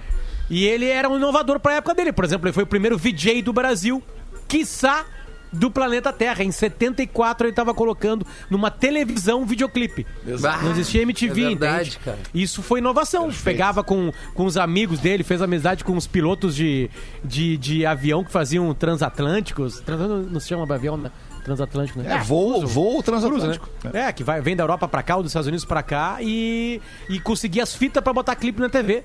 E 0.50 0.66
ele 0.68 0.86
era 0.86 1.08
um 1.08 1.16
inovador 1.16 1.60
pra 1.62 1.76
época 1.76 1.96
dele. 1.96 2.12
Por 2.12 2.26
exemplo, 2.26 2.46
ele 2.48 2.54
foi 2.54 2.64
o 2.64 2.68
primeiro 2.68 2.98
VJ 2.98 3.42
do 3.42 3.54
Brasil, 3.54 4.04
quiçá 4.50 5.06
do 5.52 5.70
planeta 5.70 6.12
Terra. 6.14 6.44
Em 6.44 6.52
74 6.52 7.48
ele 7.48 7.54
tava 7.54 7.74
colocando 7.74 8.26
numa 8.50 8.72
televisão 8.72 9.42
um 9.42 9.46
videoclipe. 9.46 10.06
Bah, 10.40 10.58
Não 10.62 10.72
existia 10.72 11.02
MTV, 11.02 11.42
é 11.42 11.48
verdade, 11.50 11.90
entende? 11.90 12.00
cara. 12.06 12.18
Isso 12.34 12.62
foi 12.62 12.80
inovação. 12.80 13.30
Pegava 13.44 13.84
com, 13.84 14.12
com 14.34 14.46
os 14.46 14.58
amigos 14.58 15.00
dele, 15.00 15.24
fez 15.24 15.42
amizade 15.42 15.84
com 15.84 15.96
os 15.96 16.08
pilotos 16.08 16.56
de, 16.56 16.90
de, 17.24 17.58
de 17.58 17.86
avião 17.86 18.24
que 18.24 18.32
faziam 18.32 18.74
transatlânticos. 18.74 19.80
Trans, 19.82 20.32
não 20.32 20.40
se 20.40 20.48
chama 20.48 20.74
avião, 20.74 20.98
né? 20.98 21.12
Transatlântico, 21.44 22.00
né? 22.00 22.14
É, 22.16 22.20
voo, 22.20 22.66
voo 22.68 23.02
Cruza, 23.02 23.28
né? 23.28 23.30
transatlântico. 23.30 23.70
É, 23.94 24.12
que 24.14 24.24
vai, 24.24 24.42
vem 24.42 24.56
da 24.56 24.64
Europa 24.64 24.88
pra 24.88 25.02
cá, 25.02 25.18
ou 25.18 25.24
dos 25.24 25.32
Estados 25.32 25.48
Unidos 25.48 25.66
pra 25.66 25.82
cá 25.82 26.18
e, 26.22 26.80
e 27.10 27.20
conseguir 27.20 27.62
as 27.62 27.74
fitas 27.76 28.04
pra 28.04 28.14
botar 28.14 28.36
clipe 28.36 28.60
na 28.62 28.70
TV. 28.70 29.04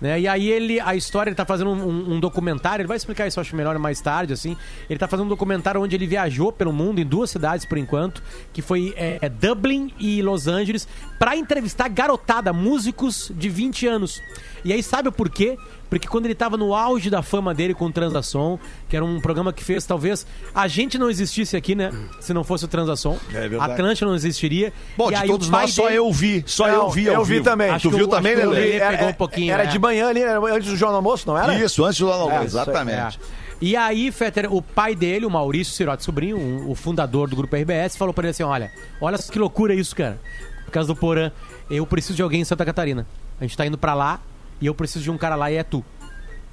Né? 0.00 0.20
E 0.20 0.28
aí 0.28 0.50
ele, 0.50 0.80
a 0.80 0.94
história, 0.94 1.30
ele 1.30 1.36
tá 1.36 1.44
fazendo 1.46 1.70
um, 1.70 1.88
um- 1.88 2.14
um 2.14 2.20
documentário, 2.20 2.82
ele 2.82 2.88
vai 2.88 2.96
explicar 2.96 3.26
isso, 3.26 3.40
acho 3.40 3.54
melhor 3.56 3.78
mais 3.78 4.00
tarde, 4.00 4.32
assim. 4.32 4.56
Ele 4.90 4.98
tá 4.98 5.06
fazendo 5.08 5.26
um 5.26 5.28
documentário 5.28 5.80
onde 5.80 5.94
ele 5.96 6.06
viajou 6.06 6.52
pelo 6.52 6.72
mundo, 6.72 7.00
em 7.00 7.06
duas 7.06 7.30
cidades 7.30 7.64
por 7.64 7.78
enquanto, 7.78 8.22
que 8.52 8.60
foi 8.60 8.92
é, 8.96 9.18
é, 9.22 9.28
Dublin 9.28 9.92
e 9.98 10.20
Los 10.20 10.46
Angeles, 10.48 10.86
pra 11.18 11.36
entrevistar 11.36 11.88
garotada, 11.88 12.52
músicos 12.52 13.30
de 13.34 13.48
20 13.48 13.86
anos. 13.86 14.20
E 14.64 14.72
aí 14.72 14.82
sabe 14.82 15.08
o 15.08 15.12
porquê? 15.12 15.56
Porque 15.98 16.08
quando 16.08 16.24
ele 16.26 16.34
tava 16.34 16.56
no 16.56 16.74
auge 16.74 17.08
da 17.08 17.22
fama 17.22 17.54
dele 17.54 17.72
com 17.74 17.86
o 17.86 17.92
Transação, 17.92 18.58
que 18.88 18.96
era 18.96 19.04
um 19.04 19.20
programa 19.20 19.52
que 19.52 19.62
fez, 19.62 19.84
talvez, 19.86 20.26
a 20.54 20.66
gente 20.66 20.98
não 20.98 21.08
existisse 21.08 21.56
aqui, 21.56 21.74
né? 21.74 21.92
Se 22.20 22.32
não 22.34 22.42
fosse 22.42 22.64
o 22.64 22.68
Transação. 22.68 23.18
É 23.32 23.48
verdade. 23.48 23.72
Atlântica 23.72 24.06
não 24.06 24.14
existiria. 24.14 24.72
Bom, 24.96 25.08
E 25.10 25.14
de 25.14 25.22
aí 25.22 25.28
todos 25.28 25.48
nós, 25.48 25.72
só 25.72 25.84
dele- 25.84 25.98
eu 25.98 26.12
vi. 26.12 26.42
Só 26.46 26.68
eu 26.68 26.90
vi 26.90 27.04
eu 27.06 27.24
vi 27.24 27.34
vivo. 27.34 27.44
também. 27.44 27.70
Acho 27.70 27.88
Tu 27.90 27.96
viu 27.96 28.06
o- 28.06 28.08
também, 28.08 28.34
o 28.34 28.50
Lelê? 28.50 28.78
Lelê 28.78 28.80
pegou 28.96 29.08
um 29.08 29.12
pouquinho, 29.14 29.52
Era 29.52 29.64
é. 29.64 29.66
de 29.66 29.78
manhã 29.78 30.08
ali, 30.08 30.20
era 30.22 30.38
antes 30.40 30.68
do 30.68 30.76
Jornal 30.76 30.96
Almoço, 30.96 31.26
não 31.28 31.38
era? 31.38 31.54
Isso, 31.54 31.84
antes 31.84 31.98
do 32.00 32.06
Jornal, 32.08 32.30
É, 32.30 32.44
isso 32.44 32.58
aí. 32.58 32.62
exatamente. 32.62 33.18
É. 33.30 33.44
E 33.60 33.76
aí, 33.76 34.10
Fetter, 34.10 34.52
o 34.52 34.60
pai 34.60 34.94
dele, 34.94 35.24
o 35.24 35.30
Maurício 35.30 35.72
Sirotti 35.74 36.02
Sobrinho, 36.04 36.36
um- 36.36 36.68
o 36.70 36.74
fundador 36.74 37.28
do 37.28 37.36
grupo 37.36 37.54
RBS, 37.56 37.96
falou 37.96 38.12
pra 38.12 38.24
ele 38.24 38.30
assim: 38.32 38.42
olha, 38.42 38.70
olha 39.00 39.16
que 39.16 39.38
loucura 39.38 39.74
isso, 39.74 39.94
cara. 39.94 40.20
Por 40.64 40.72
causa 40.72 40.88
do 40.88 40.96
Porã, 40.96 41.30
eu 41.70 41.86
preciso 41.86 42.14
de 42.16 42.22
alguém 42.22 42.40
em 42.40 42.44
Santa 42.44 42.64
Catarina. 42.64 43.06
A 43.40 43.44
gente 43.44 43.56
tá 43.56 43.64
indo 43.64 43.78
pra 43.78 43.94
lá 43.94 44.20
e 44.64 44.66
eu 44.66 44.74
preciso 44.74 45.04
de 45.04 45.10
um 45.10 45.18
cara 45.18 45.36
lá 45.36 45.52
e 45.52 45.56
é 45.56 45.62
tu. 45.62 45.84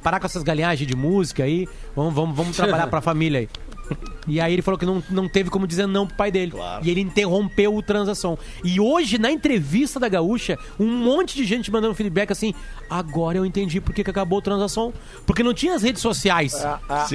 Parar 0.04 0.20
com 0.20 0.26
essas 0.26 0.44
galinhagens 0.44 0.86
de 0.86 0.98
música 0.98 1.46
aí, 1.46 1.66
vamos, 1.96 2.14
vamos, 2.14 2.36
vamos 2.36 2.58
trabalhar 2.58 2.88
pra 2.88 3.00
família 3.00 3.40
aí. 3.40 3.50
E 4.28 4.40
aí 4.40 4.54
ele 4.54 4.62
falou 4.62 4.78
que 4.78 4.86
não, 4.86 5.04
não 5.10 5.28
teve 5.28 5.50
como 5.50 5.66
dizer 5.66 5.88
não 5.88 6.06
pro 6.06 6.16
pai 6.16 6.32
dele. 6.32 6.54
E 6.84 6.90
ele 6.90 7.02
interrompeu 7.02 7.76
o 7.76 7.82
transação. 7.82 8.38
E 8.64 8.80
hoje, 8.80 9.18
na 9.18 9.32
entrevista 9.32 10.00
da 10.00 10.08
Gaúcha, 10.08 10.58
um 10.80 10.88
monte 10.88 11.36
de 11.36 11.44
gente 11.44 11.72
mandando 11.72 11.96
feedback 11.96 12.32
assim: 12.32 12.54
agora 12.90 13.38
eu 13.38 13.46
entendi 13.46 13.82
por 13.82 13.94
que, 13.94 14.04
que 14.04 14.10
acabou 14.10 14.40
o 14.40 14.42
transação. 14.42 14.94
Porque 15.26 15.44
não 15.44 15.54
tinha 15.54 15.76
as 15.76 15.82
redes 15.82 16.02
sociais 16.02 16.56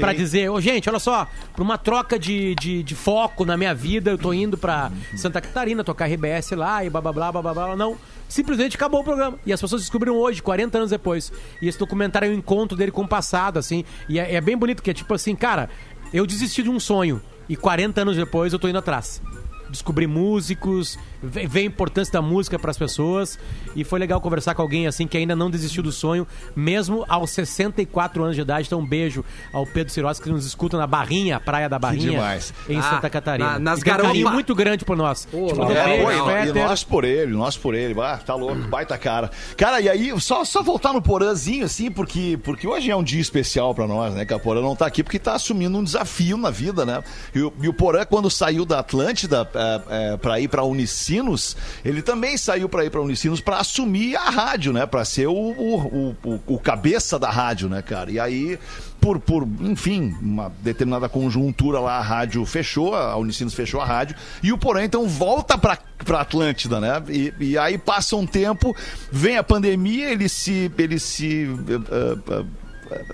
pra 0.00 0.12
dizer, 0.12 0.50
ô 0.50 0.60
gente, 0.60 0.88
olha 0.88 0.98
só, 0.98 1.26
pra 1.54 1.62
uma 1.62 1.78
troca 1.78 2.18
de, 2.18 2.54
de, 2.56 2.82
de 2.82 2.94
foco 2.94 3.44
na 3.44 3.56
minha 3.56 3.74
vida, 3.74 4.10
eu 4.10 4.18
tô 4.18 4.32
indo 4.32 4.58
pra 4.58 4.90
Santa 5.16 5.40
Catarina 5.40 5.84
tocar 5.84 6.06
RBS 6.06 6.50
lá 6.52 6.84
e 6.84 6.90
blá 6.90 7.00
blá 7.00 7.12
blá 7.12 7.32
blá 7.32 7.42
blá 7.42 7.54
blá. 7.54 7.76
Não. 7.76 7.96
Simplesmente 8.28 8.76
acabou 8.76 9.00
o 9.00 9.04
programa. 9.04 9.38
E 9.46 9.52
as 9.52 9.60
pessoas 9.60 9.82
descobriram 9.82 10.16
hoje, 10.16 10.42
40 10.42 10.78
anos 10.78 10.90
depois. 10.90 11.32
E 11.62 11.68
esse 11.68 11.78
documentário 11.78 12.26
é 12.26 12.30
o 12.30 12.34
encontro 12.34 12.76
dele 12.76 12.90
com 12.90 13.02
o 13.02 13.08
passado, 13.08 13.58
assim. 13.58 13.84
E 14.08 14.18
é, 14.18 14.34
é 14.34 14.40
bem 14.40 14.56
bonito, 14.56 14.82
que 14.82 14.90
é 14.90 14.94
tipo 14.94 15.14
assim, 15.14 15.36
cara, 15.36 15.70
eu 16.16 16.26
desisti 16.26 16.62
de 16.62 16.70
um 16.70 16.80
sonho. 16.80 17.20
E 17.48 17.56
40 17.56 18.00
anos 18.00 18.16
depois 18.16 18.52
eu 18.52 18.58
tô 18.58 18.68
indo 18.68 18.78
atrás. 18.78 19.20
Descobri 19.68 20.06
músicos, 20.06 20.98
ver 21.22 21.60
a 21.60 21.64
importância 21.64 22.12
da 22.12 22.22
música 22.22 22.58
pras 22.58 22.76
pessoas. 22.78 23.38
E 23.74 23.84
foi 23.84 23.98
legal 23.98 24.20
conversar 24.20 24.54
com 24.54 24.62
alguém 24.62 24.86
assim 24.86 25.06
que 25.06 25.16
ainda 25.16 25.34
não 25.36 25.50
desistiu 25.50 25.82
do 25.82 25.92
sonho, 25.92 26.26
mesmo 26.54 27.04
aos 27.08 27.30
64 27.30 28.22
anos 28.22 28.36
de 28.36 28.42
idade. 28.42 28.66
Então, 28.66 28.80
um 28.80 28.86
beijo 28.86 29.24
ao 29.52 29.66
Pedro 29.66 29.92
Cirossi 29.92 30.20
que 30.22 30.28
nos 30.30 30.46
escuta 30.46 30.76
na 30.78 30.86
Barrinha, 30.86 31.38
Praia 31.40 31.68
da 31.68 31.78
Barrinha, 31.78 32.10
demais. 32.12 32.52
em 32.68 32.78
Ah, 32.78 32.82
Santa 32.82 33.10
Catarina. 33.10 33.52
na- 33.52 33.58
nas 33.58 33.80
tem 33.82 33.92
um 33.92 33.96
carinho 33.96 34.30
muito 34.30 34.54
grande 34.54 34.84
por 34.84 34.96
nós. 34.96 35.26
Lá. 35.32 35.40
mandou 35.40 35.72
É, 35.76 36.02
pô, 36.02 36.10
e, 36.10 36.52
nós 36.52 36.84
por 36.84 37.04
ele, 37.04 37.32
nós 37.32 37.56
por 37.56 37.74
ele. 37.74 37.98
Ah, 38.00 38.18
tá 38.18 38.34
louco, 38.34 38.56
baita 38.68 38.96
cara. 38.98 39.30
Cara, 39.56 39.80
e 39.80 39.88
aí, 39.88 40.12
só, 40.20 40.44
só 40.44 40.62
voltar 40.62 40.92
no 40.92 41.02
Porãzinho, 41.02 41.64
assim, 41.64 41.90
porque, 41.90 42.38
porque 42.42 42.66
hoje 42.66 42.90
é 42.90 42.96
um 42.96 43.02
dia 43.02 43.20
especial 43.20 43.74
pra 43.74 43.86
nós, 43.86 44.14
né? 44.14 44.24
Que 44.24 44.32
a 44.34 44.38
Porã 44.38 44.60
não 44.60 44.74
tá 44.76 44.86
aqui 44.86 45.02
porque 45.02 45.18
tá 45.18 45.34
assumindo 45.34 45.76
um 45.78 45.84
desafio 45.84 46.36
na 46.36 46.50
vida, 46.50 46.84
né? 46.86 47.02
E, 47.34 47.40
o- 47.40 47.52
e 47.62 47.68
o 47.68 47.72
Porã, 47.74 48.04
quando 48.04 48.30
saiu 48.30 48.64
da 48.64 48.80
Atlântida 48.80 49.48
é, 49.54 49.80
é, 50.12 50.16
pra 50.16 50.38
ir 50.40 50.48
pra 50.48 50.62
Unicinos, 51.06 51.56
ele 51.84 52.02
também 52.02 52.36
saiu 52.36 52.68
pra 52.68 52.84
ir 52.84 52.90
pra 52.90 53.00
Unicinos 53.00 53.40
pra 53.40 53.58
assumir 53.58 54.16
a 54.16 54.28
rádio, 54.30 54.72
né? 54.72 54.86
Pra 54.86 55.04
ser 55.04 55.28
o, 55.28 55.32
o, 55.32 56.16
o, 56.24 56.40
o- 56.46 56.58
cabeça 56.58 57.18
da 57.18 57.30
rádio, 57.30 57.68
né, 57.68 57.80
cara? 57.80 58.10
E 58.10 58.18
aí, 58.18 58.58
por, 59.00 59.20
por, 59.20 59.46
enfim, 59.60 60.14
uma 60.20 60.52
determinada 60.62 61.08
conjuntura 61.08 61.78
lá, 61.78 61.98
a 61.98 62.02
rádio 62.02 62.44
fechou, 62.44 62.94
a 62.94 63.16
Unicinos 63.16 63.54
fechou 63.54 63.80
a 63.80 63.84
rádio, 63.84 64.16
e 64.42 64.52
o 64.52 64.58
Porã 64.58 64.82
então 64.82 65.06
volta 65.06 65.56
pra, 65.56 65.78
pra 66.04 66.22
Atlântida, 66.22 66.80
né? 66.80 67.00
E, 67.08 67.32
e 67.38 67.58
aí 67.58 67.78
passa 67.78 68.16
um 68.16 68.26
tempo, 68.26 68.74
vem 69.12 69.36
a 69.36 69.44
pandemia, 69.44 70.10
ele 70.10 70.28
se. 70.28 70.70
Ele 70.76 70.98
se 70.98 71.48
eh, 71.68 72.32
eh, 72.32 72.44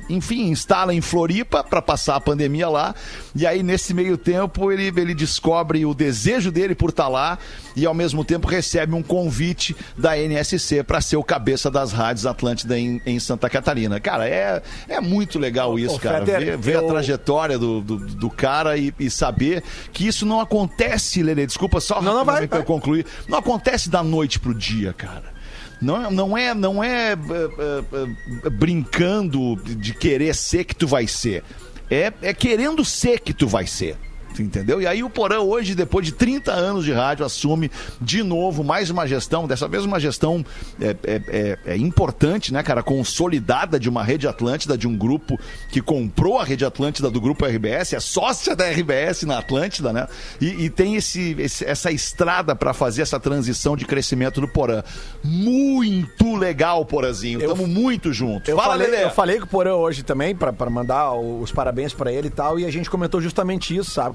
enfim, 0.08 0.48
instala 0.48 0.94
em 0.94 1.00
Floripa 1.00 1.62
para 1.64 1.80
passar 1.80 2.16
a 2.16 2.20
pandemia 2.20 2.68
lá. 2.68 2.94
E 3.34 3.46
aí, 3.46 3.62
nesse 3.62 3.94
meio 3.94 4.16
tempo, 4.16 4.70
ele, 4.70 4.92
ele 5.00 5.14
descobre 5.14 5.84
o 5.84 5.94
desejo 5.94 6.50
dele 6.50 6.74
por 6.74 6.90
estar 6.90 7.08
lá 7.08 7.38
e, 7.76 7.86
ao 7.86 7.94
mesmo 7.94 8.24
tempo, 8.24 8.48
recebe 8.48 8.94
um 8.94 9.02
convite 9.02 9.74
da 9.96 10.16
NSC 10.16 10.82
para 10.82 11.00
ser 11.00 11.16
o 11.16 11.24
cabeça 11.24 11.70
das 11.70 11.92
rádios 11.92 12.26
Atlântida 12.26 12.78
em, 12.78 13.00
em 13.06 13.18
Santa 13.18 13.48
Catarina. 13.48 14.00
Cara, 14.00 14.28
é, 14.28 14.62
é 14.88 15.00
muito 15.00 15.38
legal 15.38 15.78
isso, 15.78 15.96
Ô, 15.96 15.98
cara. 15.98 16.24
Feder, 16.24 16.42
Ver, 16.42 16.58
ver 16.58 16.76
a 16.78 16.82
trajetória 16.82 17.58
do, 17.58 17.80
do, 17.80 17.98
do 17.98 18.30
cara 18.30 18.76
e, 18.76 18.92
e 18.98 19.10
saber 19.10 19.62
que 19.92 20.06
isso 20.06 20.26
não 20.26 20.40
acontece, 20.40 21.22
Lele. 21.22 21.46
Desculpa 21.46 21.80
só 21.80 22.00
Não, 22.00 22.14
não, 22.14 22.24
vai, 22.24 22.46
pra 22.46 22.58
eu 22.58 22.62
vai. 22.62 22.66
concluir. 22.66 23.06
Não 23.28 23.38
acontece 23.38 23.88
da 23.88 24.02
noite 24.02 24.38
pro 24.38 24.54
dia, 24.54 24.92
cara. 24.92 25.32
Não, 25.82 26.10
não 26.10 26.38
é, 26.38 26.54
não 26.54 26.82
é, 26.82 27.12
é, 27.12 28.46
é, 28.46 28.50
brincando 28.50 29.56
de 29.56 29.92
querer 29.92 30.34
ser 30.34 30.64
que 30.64 30.76
tu 30.76 30.86
vai 30.86 31.08
ser. 31.08 31.42
É, 31.90 32.12
é 32.22 32.32
querendo 32.32 32.84
ser 32.84 33.18
que 33.18 33.34
tu 33.34 33.48
vai 33.48 33.66
ser. 33.66 33.96
Entendeu? 34.40 34.80
E 34.80 34.86
aí 34.86 35.02
o 35.02 35.10
Porã 35.10 35.40
hoje, 35.40 35.74
depois 35.74 36.06
de 36.06 36.12
30 36.12 36.52
anos 36.52 36.84
de 36.84 36.92
rádio, 36.92 37.24
assume 37.26 37.70
de 38.00 38.22
novo 38.22 38.62
mais 38.62 38.88
uma 38.90 39.06
gestão, 39.06 39.46
dessa 39.46 39.66
vez 39.66 39.84
uma 39.84 39.98
gestão 39.98 40.44
é, 40.80 40.96
é- 41.04 41.22
é- 41.28 41.58
é 41.72 41.76
importante, 41.76 42.52
né, 42.52 42.62
cara? 42.62 42.82
Consolidada 42.82 43.78
de 43.78 43.88
uma 43.88 44.02
rede 44.02 44.28
Atlântida, 44.28 44.78
de 44.78 44.86
um 44.86 44.96
grupo 44.96 45.38
que 45.70 45.80
comprou 45.82 46.38
a 46.38 46.44
rede 46.44 46.64
Atlântida 46.64 47.10
do 47.10 47.20
grupo 47.20 47.44
RBS, 47.44 47.92
é 47.94 48.00
sócia 48.00 48.54
da 48.54 48.64
RBS 48.70 49.24
na 49.26 49.38
Atlântida, 49.38 49.92
né? 49.92 50.06
E, 50.40 50.64
e 50.64 50.70
tem 50.70 50.94
esse, 50.96 51.34
esse- 51.38 51.64
essa 51.64 51.90
estrada 51.90 52.54
para 52.54 52.72
fazer 52.72 53.02
essa 53.02 53.18
transição 53.18 53.76
de 53.76 53.84
crescimento 53.84 54.40
do 54.40 54.48
Porã. 54.48 54.82
Muito 55.24 56.36
legal, 56.36 56.84
Porãzinho. 56.84 57.40
Eu- 57.40 57.50
Estamos 57.52 57.68
muito 57.68 58.12
juntos. 58.12 58.48
Eu, 58.48 58.56
Fala, 58.56 58.72
falei, 58.74 58.86
Lelê. 58.88 59.04
eu 59.04 59.10
falei 59.10 59.38
com 59.38 59.44
o 59.44 59.48
Porã 59.48 59.74
hoje 59.74 60.02
também, 60.02 60.34
pra 60.34 60.52
mandar 60.70 61.12
os 61.14 61.50
parabéns 61.50 61.92
pra 61.92 62.12
ele 62.12 62.28
e 62.28 62.30
tal, 62.30 62.58
e 62.58 62.64
a 62.64 62.70
gente 62.70 62.88
comentou 62.88 63.20
justamente 63.20 63.76
isso, 63.76 63.90
sabe, 63.90 64.14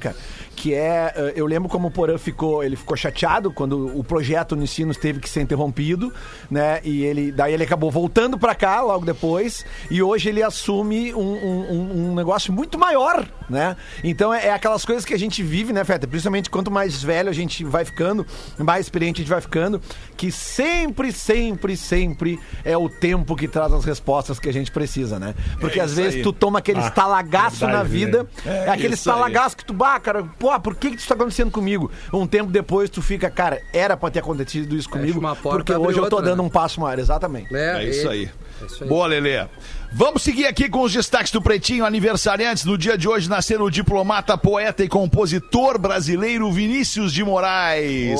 Que 0.55 0.73
é, 0.73 1.13
eh, 1.15 1.33
eu 1.35 1.45
lembro 1.45 1.69
como 1.69 1.87
o 1.87 1.91
Porã 1.91 2.17
ficou, 2.17 2.63
ele 2.63 2.75
ficou 2.75 2.97
chateado 2.97 3.51
quando 3.51 3.95
o 3.97 4.03
projeto 4.03 4.53
Unicinos 4.53 4.97
teve 4.97 5.19
que 5.19 5.29
ser 5.29 5.41
interrompido, 5.41 6.11
né? 6.49 6.79
E 6.83 7.03
ele, 7.03 7.31
daí 7.31 7.53
ele 7.53 7.63
acabou 7.63 7.91
voltando 7.91 8.37
pra 8.39 8.55
cá 8.55 8.81
logo 8.81 9.05
depois, 9.05 9.65
e 9.91 10.01
hoje 10.01 10.29
ele 10.29 10.41
assume 10.41 11.13
um, 11.13 11.19
um- 11.19 11.71
um- 11.71 12.09
um 12.11 12.15
negócio 12.15 12.51
muito 12.51 12.77
maior, 12.79 13.27
né? 13.49 13.75
Então 14.03 14.33
é, 14.33 14.47
é 14.47 14.51
aquelas 14.53 14.83
coisas 14.85 15.05
que 15.05 15.13
a 15.13 15.19
gente 15.19 15.41
vive, 15.43 15.71
né, 15.73 15.83
Feta? 15.83 16.07
Principalmente 16.07 16.49
quanto 16.49 16.69
mais 16.71 17.01
velho 17.01 17.29
a 17.29 17.33
gente 17.33 17.63
vai 17.63 17.85
ficando, 17.85 18.25
mais 18.57 18.85
experiente 18.85 19.21
a 19.21 19.23
gente 19.23 19.29
vai 19.31 19.41
ficando, 19.41 19.81
que 20.15 20.31
sempre, 20.31 21.11
sempre, 21.11 21.75
sempre 21.77 22.39
é 22.63 22.77
o 22.77 22.89
tempo 22.89 23.35
que 23.35 23.47
traz 23.47 23.71
as 23.73 23.85
respostas 23.85 24.39
que 24.39 24.49
a 24.49 24.53
gente 24.53 24.71
precisa, 24.71 25.19
né? 25.19 25.33
Porque 25.59 25.79
É 25.79 25.83
às 25.83 25.95
vezes 25.95 26.15
aí. 26.15 26.21
tu 26.23 26.33
toma 26.33 26.59
aquele 26.59 26.79
Ah, 26.79 26.87
estalagaço 26.87 27.59
verdade, 27.59 27.77
na 27.77 27.83
vida, 27.83 28.23
né? 28.45 28.65
é, 28.65 28.69
aquele 28.69 28.93
isso 28.93 29.09
aí. 29.09 29.15
estalagaço 29.15 29.57
que 29.57 29.65
tu, 29.65 29.73
bah, 29.73 29.99
cara, 29.99 30.23
pô, 30.37 30.57
por 30.59 30.75
que 30.75 30.91
que 30.91 30.97
isso 30.97 31.07
tá 31.07 31.15
acontecendo 31.15 31.51
comigo? 31.51 31.89
Um 32.11 32.27
tempo 32.27 32.51
depois 32.51 32.89
tu 32.89 33.01
fica, 33.01 33.29
cara, 33.29 33.61
era 33.73 33.95
pra 33.95 34.09
ter 34.09 34.19
acontecido 34.19 34.75
isso 34.75 34.89
comigo, 34.89 35.21
porque 35.41 35.73
hoje 35.73 35.97
eu 35.99 36.09
tô 36.09 36.17
outra, 36.17 36.31
dando 36.31 36.41
né? 36.41 36.47
um 36.47 36.49
passo 36.49 36.79
maior, 36.81 36.99
exatamente. 36.99 37.53
É 37.55 37.83
isso 37.83 38.09
aí. 38.09 38.29
É 38.61 38.65
isso 38.65 38.83
aí. 38.83 38.89
Boa, 38.89 39.07
Lelê. 39.07 39.45
Vamos 39.91 40.21
seguir 40.21 40.45
aqui 40.45 40.69
com 40.69 40.81
os 40.81 40.93
destaques 40.93 41.31
do 41.31 41.41
Pretinho. 41.41 41.85
Aniversariantes 41.85 42.65
no 42.65 42.77
dia 42.77 42.97
de 42.97 43.07
hoje 43.07 43.29
nasceram 43.29 43.65
o 43.65 43.71
diplomata, 43.71 44.37
poeta 44.37 44.83
e 44.83 44.87
compositor 44.87 45.79
brasileiro 45.79 46.51
Vinícius 46.51 47.13
de 47.13 47.23
Moraes. 47.23 48.19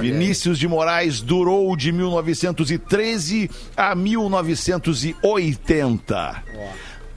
Vinícius 0.00 0.58
de 0.58 0.68
Moraes 0.68 1.20
durou 1.20 1.76
de 1.76 1.92
1913 1.92 3.50
a 3.76 3.94
1980. 3.94 6.42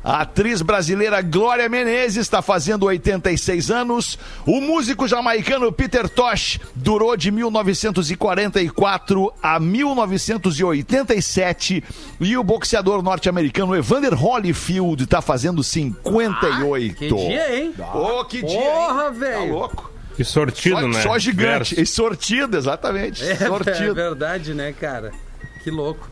A 0.01 0.22
atriz 0.22 0.62
brasileira 0.62 1.22
Glória 1.22 1.68
Menezes 1.68 2.22
está 2.22 2.41
fazendo 2.41 2.86
86 2.86 3.70
anos. 3.70 4.18
O 4.46 4.62
músico 4.62 5.06
jamaicano 5.08 5.72
Peter 5.74 6.08
Tosh 6.08 6.58
durou 6.74 7.18
de 7.18 7.29
1944 7.32 9.34
a 9.44 9.60
1987. 9.60 11.84
E 12.20 12.38
o 12.38 12.44
boxeador 12.44 13.01
norte-americano 13.03 13.75
Evander 13.75 14.13
Holyfield 14.13 15.03
está 15.03 15.22
fazendo 15.22 15.62
58. 15.63 16.96
Que 16.96 17.08
dia, 17.10 17.58
hein? 17.60 17.74
Ô, 17.94 18.24
que 18.24 18.41
dia, 18.41 18.58
Porra? 18.58 19.03
Tá 19.03 19.10
velho. 19.10 19.51
louco. 19.53 19.91
Que 20.15 20.24
sortido, 20.24 20.79
Só, 20.82 20.88
né? 20.88 21.01
só 21.01 21.20
gigante. 21.20 21.75
Verso. 21.75 21.82
E 21.82 21.86
sortido, 21.86 22.58
exatamente. 22.58 23.24
É, 23.24 23.32
é 23.32 23.36
sortido. 23.36 23.96
verdade, 23.96 24.53
né, 24.53 24.74
cara? 24.74 25.12
Que 25.63 25.72
louco. 25.72 26.10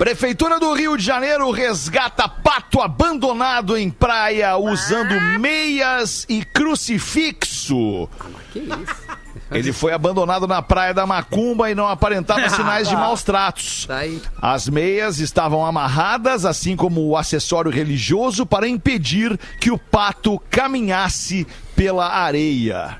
Prefeitura 0.00 0.58
do 0.58 0.72
Rio 0.72 0.96
de 0.96 1.04
Janeiro 1.04 1.50
resgata 1.50 2.26
pato 2.26 2.80
abandonado 2.80 3.76
em 3.76 3.90
praia 3.90 4.56
usando 4.56 5.20
meias 5.38 6.24
e 6.26 6.42
crucifixo. 6.42 8.08
Que 8.50 8.60
isso? 8.60 9.20
Ele 9.52 9.74
foi 9.74 9.92
abandonado 9.92 10.46
na 10.48 10.62
praia 10.62 10.94
da 10.94 11.06
Macumba 11.06 11.70
e 11.70 11.74
não 11.74 11.86
aparentava 11.86 12.48
sinais 12.48 12.88
de 12.88 12.96
maus 12.96 13.22
tratos. 13.22 13.84
Tá 13.84 13.98
aí. 13.98 14.22
As 14.40 14.70
meias 14.70 15.18
estavam 15.18 15.66
amarradas, 15.66 16.46
assim 16.46 16.74
como 16.76 17.06
o 17.06 17.14
acessório 17.14 17.70
religioso, 17.70 18.46
para 18.46 18.66
impedir 18.66 19.38
que 19.60 19.70
o 19.70 19.76
pato 19.76 20.40
caminhasse 20.48 21.46
pela 21.76 22.08
areia. 22.08 22.96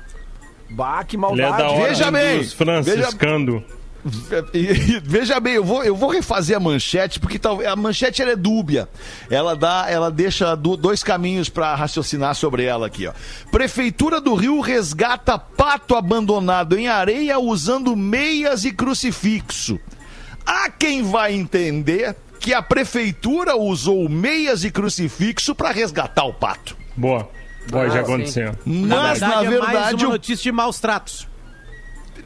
Bah, 0.69 1.03
que 1.03 1.15
Ele 1.15 1.25
é 1.25 1.27
maldade. 1.27 1.57
da 1.57 1.69
hora 1.71 1.87
Veja 1.89 2.11
bem, 2.11 2.43
franciscando. 2.43 3.63
E- 3.77 3.80
Veja 5.03 5.39
bem, 5.39 5.53
eu 5.53 5.63
vou, 5.63 5.83
eu 5.83 5.95
vou 5.95 6.09
refazer 6.09 6.55
a 6.57 6.59
manchete, 6.59 7.19
porque 7.19 7.37
talvez 7.37 7.69
a 7.69 7.75
manchete 7.75 8.21
ela 8.21 8.31
é 8.31 8.35
dúbia. 8.35 8.89
Ela 9.29 9.55
dá, 9.55 9.85
ela 9.89 10.09
deixa 10.09 10.55
do- 10.55 10.75
dois 10.77 11.03
caminhos 11.03 11.49
para 11.49 11.75
raciocinar 11.75 12.35
sobre 12.35 12.63
ela 12.63 12.87
aqui, 12.87 13.07
ó. 13.07 13.13
Prefeitura 13.51 14.19
do 14.19 14.33
Rio 14.33 14.59
resgata 14.59 15.37
pato 15.37 15.95
abandonado 15.95 16.77
em 16.77 16.87
areia 16.87 17.39
usando 17.39 17.95
meias 17.95 18.65
e 18.65 18.71
crucifixo. 18.71 19.79
Há 20.45 20.69
quem 20.69 21.03
vai 21.03 21.33
entender 21.33 22.15
que 22.39 22.53
a 22.53 22.61
prefeitura 22.61 23.55
usou 23.55 24.09
meias 24.09 24.63
e 24.63 24.71
crucifixo 24.71 25.53
para 25.53 25.69
resgatar 25.71 26.23
o 26.25 26.33
pato. 26.33 26.75
Boa. 26.97 27.29
Boa, 27.69 27.87
já 27.89 27.99
Ah, 28.01 28.05
sim. 28.05 28.11
aconteceu. 28.13 28.55
Mas 28.65 29.19
na 29.19 29.27
é 29.27 29.35
mais 29.35 29.49
verdade, 29.49 29.95
uma 30.05 30.07
o 30.09 30.11
notícia 30.13 30.43
de 30.43 30.51
maus 30.51 30.79
tratos. 30.79 31.27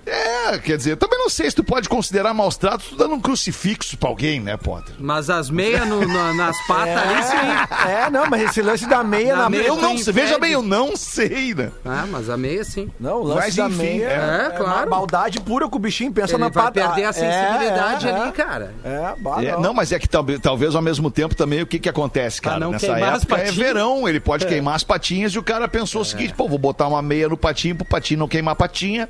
É, 0.05 0.57
quer 0.59 0.77
dizer, 0.77 0.95
também 0.97 1.17
não 1.17 1.29
sei 1.29 1.49
se 1.49 1.55
tu 1.55 1.63
pode 1.63 1.89
considerar 1.89 2.33
maus 2.33 2.55
tratos 2.57 2.89
tu 2.89 2.95
dando 2.95 3.15
um 3.15 3.19
crucifixo 3.19 3.97
pra 3.97 4.09
alguém, 4.09 4.39
né, 4.39 4.55
Potter? 4.55 4.93
Mas 4.99 5.29
as 5.29 5.49
meias 5.49 5.87
no- 5.87 6.01
no- 6.07 6.33
nas 6.35 6.55
patas 6.67 6.95
ali, 6.97 7.23
sim. 7.23 7.89
É, 7.89 8.09
não, 8.11 8.29
mas 8.29 8.43
esse 8.43 8.61
lance 8.61 8.85
da 8.87 9.03
meia 9.03 9.35
Na 9.35 9.43
na 9.43 9.49
meia. 9.49 9.67
Eu 9.67 9.75
não 9.77 9.97
veja 9.97 10.37
bem, 10.37 10.51
eu 10.51 10.61
não 10.61 10.95
sei, 10.95 11.53
né? 11.55 11.71
Ah, 11.83 12.05
mas 12.09 12.29
a 12.29 12.37
meia, 12.37 12.63
sim. 12.63 12.91
Não, 12.99 13.21
o 13.21 13.23
lance 13.23 13.39
Mas, 13.41 13.55
da 13.55 13.67
enfim, 13.67 13.77
meia 13.77 14.05
é, 14.09 14.47
é, 14.47 14.57
claro. 14.57 14.77
uma 14.81 14.85
maldade 14.85 15.39
pura 15.41 15.67
com 15.67 15.77
o 15.77 15.79
bichinho, 15.79 16.11
pensa 16.11 16.33
Ele 16.33 16.39
na 16.43 16.49
vai 16.49 16.65
pata. 16.65 16.81
perder 16.87 17.05
a 17.05 17.13
sensibilidade 17.13 18.07
É, 18.07 18.11
é, 18.11 18.13
ali, 18.15 18.29
é. 18.29 18.31
cara. 18.31 18.73
É, 18.83 19.13
bah, 19.17 19.43
É, 19.43 19.51
não. 19.53 19.61
não, 19.61 19.73
mas 19.73 19.91
é 19.91 19.97
que 19.99 20.07
talvez, 20.07 20.39
talvez 20.39 20.75
ao 20.75 20.81
mesmo 20.81 21.09
tempo 21.09 21.35
também 21.35 21.61
o 21.61 21.67
que 21.67 21.79
que 21.79 21.89
acontece, 21.89 22.39
cara? 22.41 22.59
não 22.59 22.71
Nessa 22.71 22.97
época 22.99 23.37
é 23.37 23.51
verão, 23.51 24.07
ele 24.07 24.19
pode 24.19 24.45
queimar 24.45 24.75
as 24.75 24.83
patinhas 24.83 25.33
e 25.33 25.39
o 25.39 25.43
cara 25.43 25.67
pensou 25.67 26.01
o 26.01 26.05
seguinte, 26.05 26.33
pô, 26.35 26.47
vou 26.47 26.59
botar 26.59 26.87
uma 26.87 27.01
meia 27.01 27.27
no 27.27 27.37
patinho 27.37 27.75
pro 27.75 27.85
patinho 27.85 28.19
não 28.19 28.27
queimar 28.27 28.51
a 28.53 28.55
patinha. 28.55 29.09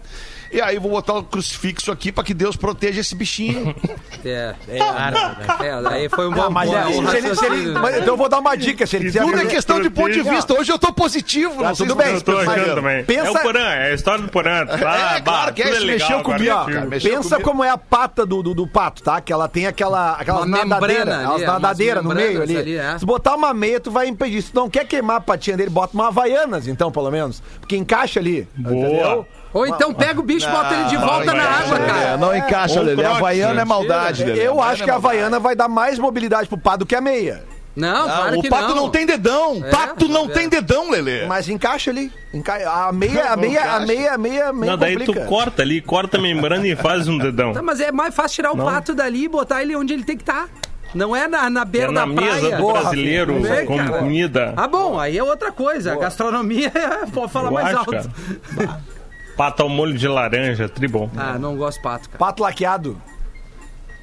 E 0.51 0.61
aí 0.61 0.77
vou 0.79 0.91
botar 0.91 1.13
o 1.13 1.23
crucifixo 1.23 1.91
aqui 1.91 2.11
pra 2.11 2.23
que 2.23 2.33
Deus 2.33 2.55
proteja 2.55 3.01
esse 3.01 3.15
bichinho. 3.15 3.75
É. 4.27 4.55
Cara, 4.79 5.11
né? 5.11 5.45
É, 5.67 5.81
daí 5.83 6.09
foi 6.09 6.27
um 6.27 6.31
bom 6.31 6.41
Ah, 6.41 6.49
mas 6.49 6.67
bom 6.67 6.75
é, 6.75 6.83
se 7.11 7.17
ele- 7.17 7.35
se 7.35 7.45
ele- 7.45 7.65
né? 7.73 7.79
mas 7.79 7.95
então 7.97 8.07
eu 8.15 8.17
vou 8.17 8.27
dar 8.27 8.39
uma 8.39 8.55
dica, 8.57 8.87
se 8.87 8.95
ele 8.95 9.05
quiser. 9.05 9.21
Tudo 9.21 9.39
é 9.39 9.45
questão 9.45 9.79
de 9.79 9.87
ponto 9.87 10.11
de 10.11 10.23
vista. 10.23 10.51
Hoje 10.59 10.71
eu 10.71 10.79
tô 10.79 10.91
positivo, 10.91 11.61
Tá, 11.61 11.73
tudo 11.73 11.93
bem, 11.93 12.07
Eu 12.13 12.21
tô 12.21 12.35
achando 12.35 12.73
também. 12.73 13.03
Pensa- 13.03 13.27
É 13.27 13.29
o 13.31 13.39
Porã, 13.39 13.59
é 13.59 13.91
a 13.91 13.93
história 13.93 14.23
do 14.23 14.29
Porã. 14.31 14.65
Ah, 14.67 15.17
É, 15.17 15.21
claro 15.21 15.53
que 15.53 15.61
é, 15.61 15.69
isso 15.69 15.85
legal, 15.85 16.09
mexeu 16.09 16.23
comigo, 16.23 16.55
cara, 16.65 16.85
mexeu 16.87 17.11
Pensa 17.17 17.29
comigo. 17.35 17.49
como 17.51 17.63
é 17.63 17.69
a 17.69 17.77
pata 17.77 18.25
do, 18.25 18.41
do, 18.41 18.55
do 18.55 18.65
pato, 18.65 19.03
tá? 19.03 19.21
Que 19.21 19.31
ela 19.31 19.47
tem 19.47 19.67
aquela, 19.67 20.13
aquelas 20.13 20.45
Uma 20.45 20.57
membrana 20.57 20.79
nadadeiras. 21.05 21.29
ali, 21.29 21.43
é, 21.43 21.45
nadadeiras 21.45 22.03
umas 22.03 22.15
no 22.17 22.21
meio 22.23 22.41
ali. 22.41 22.57
ali, 22.57 22.77
é. 22.77 22.97
Se 22.97 23.05
botar 23.05 23.35
uma 23.35 23.53
meia, 23.53 23.79
tu 23.79 23.91
vai 23.91 24.07
impedir. 24.07 24.41
Se 24.41 24.51
tu 24.51 24.55
não 24.55 24.69
quer 24.71 24.87
queimar 24.87 25.17
a 25.17 25.21
patinha 25.21 25.55
dele, 25.55 25.69
bota 25.69 25.93
uma 25.93 26.07
Havaianas, 26.07 26.67
então, 26.67 26.91
pelo 26.91 27.11
menos. 27.11 27.43
Porque 27.59 27.77
encaixa 27.77 28.19
ali. 28.19 28.47
Boa. 28.57 28.75
Entendeu? 28.75 29.27
Ou 29.55 29.65
então 29.65 29.93
pega 29.93 30.19
o 30.19 30.23
bicho 30.23 30.47
e 30.47 30.51
bota 30.51 30.73
ele 30.73 30.83
de 30.85 30.97
Não, 30.97 31.07
volta 31.07 31.25
não 31.27 31.35
na 31.37 31.43
água, 31.43 31.79
né? 31.79 31.85
É, 31.85 31.89
cara. 32.03 32.17
não 32.17 32.35
encaixa, 32.35 32.81
Lelê. 32.81 33.05
A 33.05 33.11
Havaiana 33.11 33.53
né? 33.53 33.61
é 33.61 33.65
maldade, 33.65 34.23
Lelê. 34.25 34.45
Eu 34.47 34.61
acho 34.61 34.83
que 34.83 34.89
a 34.89 34.93
é 34.93 34.97
maldade. 34.97 35.15
Havaiana 35.15 35.39
vai 35.39 35.55
dar 35.55 35.69
mais 35.69 35.97
mobilidade 35.97 36.49
pro 36.49 36.57
pato 36.57 36.79
do 36.79 36.85
que 36.85 36.93
a 36.93 36.99
meia. 36.99 37.41
Não, 37.73 38.03
Ah, 38.03 38.15
claro 38.15 38.39
o 38.39 38.41
que 38.41 38.49
pato 38.49 38.67
não. 38.69 38.75
não. 38.83 38.89
tem 38.89 39.05
dedão. 39.05 39.61
É, 39.65 39.69
pato 39.69 40.07
não 40.09 40.25
é. 40.25 40.27
tem 40.29 40.49
dedão, 40.49 40.91
Lelê. 40.91 41.25
Mas 41.25 41.47
encaixa 41.47 41.89
ali. 41.89 42.11
Enca... 42.33 42.53
A 42.53 42.91
meia, 42.91 43.31
a 43.31 43.35
Não 43.37 43.41
meia, 43.43 43.61
a 43.75 43.79
meia, 43.79 44.13
a 44.13 44.17
meia, 44.17 44.47
a 44.49 44.53
meia 44.53 44.71
Não, 44.73 44.77
daí 44.77 44.95
tu 44.97 45.05
complica. 45.07 45.25
corta 45.25 45.61
ali, 45.61 45.81
corta 45.81 46.17
a 46.17 46.21
membrana 46.21 46.67
e 46.67 46.75
faz 46.75 47.07
um 47.07 47.17
dedão. 47.17 47.53
Tá, 47.53 47.61
mas 47.61 47.79
é 47.79 47.91
mais 47.93 48.13
fácil 48.13 48.35
tirar 48.35 48.51
o 48.51 48.57
Não. 48.57 48.65
pato 48.65 48.93
dali 48.93 49.23
e 49.23 49.27
botar 49.29 49.61
ele 49.61 49.73
onde 49.75 49.93
ele 49.93 50.03
tem 50.03 50.17
que 50.17 50.23
estar. 50.23 50.49
Não 50.93 51.13
é 51.15 51.27
na, 51.27 51.49
na 51.49 51.61
É 51.61 51.65
beira 51.65 51.91
na 51.91 52.05
da 52.05 52.13
praia. 52.13 52.33
mesa 52.35 52.51
do 52.51 52.61
Boa, 52.61 52.73
brasileiro, 52.79 53.33
como 53.65 53.77
cara. 53.85 53.99
comida. 53.99 54.53
Ah, 54.55 54.67
bom, 54.67 54.97
aí 54.99 55.17
é 55.17 55.23
outra 55.23 55.51
coisa. 55.51 55.93
A 55.93 55.95
gastronomia 55.97 56.71
pode 57.13 57.31
falar 57.31 57.51
mais 57.51 57.73
alto. 57.75 57.91
Pato 59.35 59.63
ao 59.63 59.69
molho 59.69 59.97
de 59.97 60.07
laranja, 60.07 60.69
tribom. 60.69 61.09
Ah, 61.15 61.37
não 61.37 61.55
gosto 61.57 61.77
de 61.77 61.83
pato, 61.83 62.09
cara. 62.09 62.19
Pato 62.19 62.43
laqueado. 62.43 63.01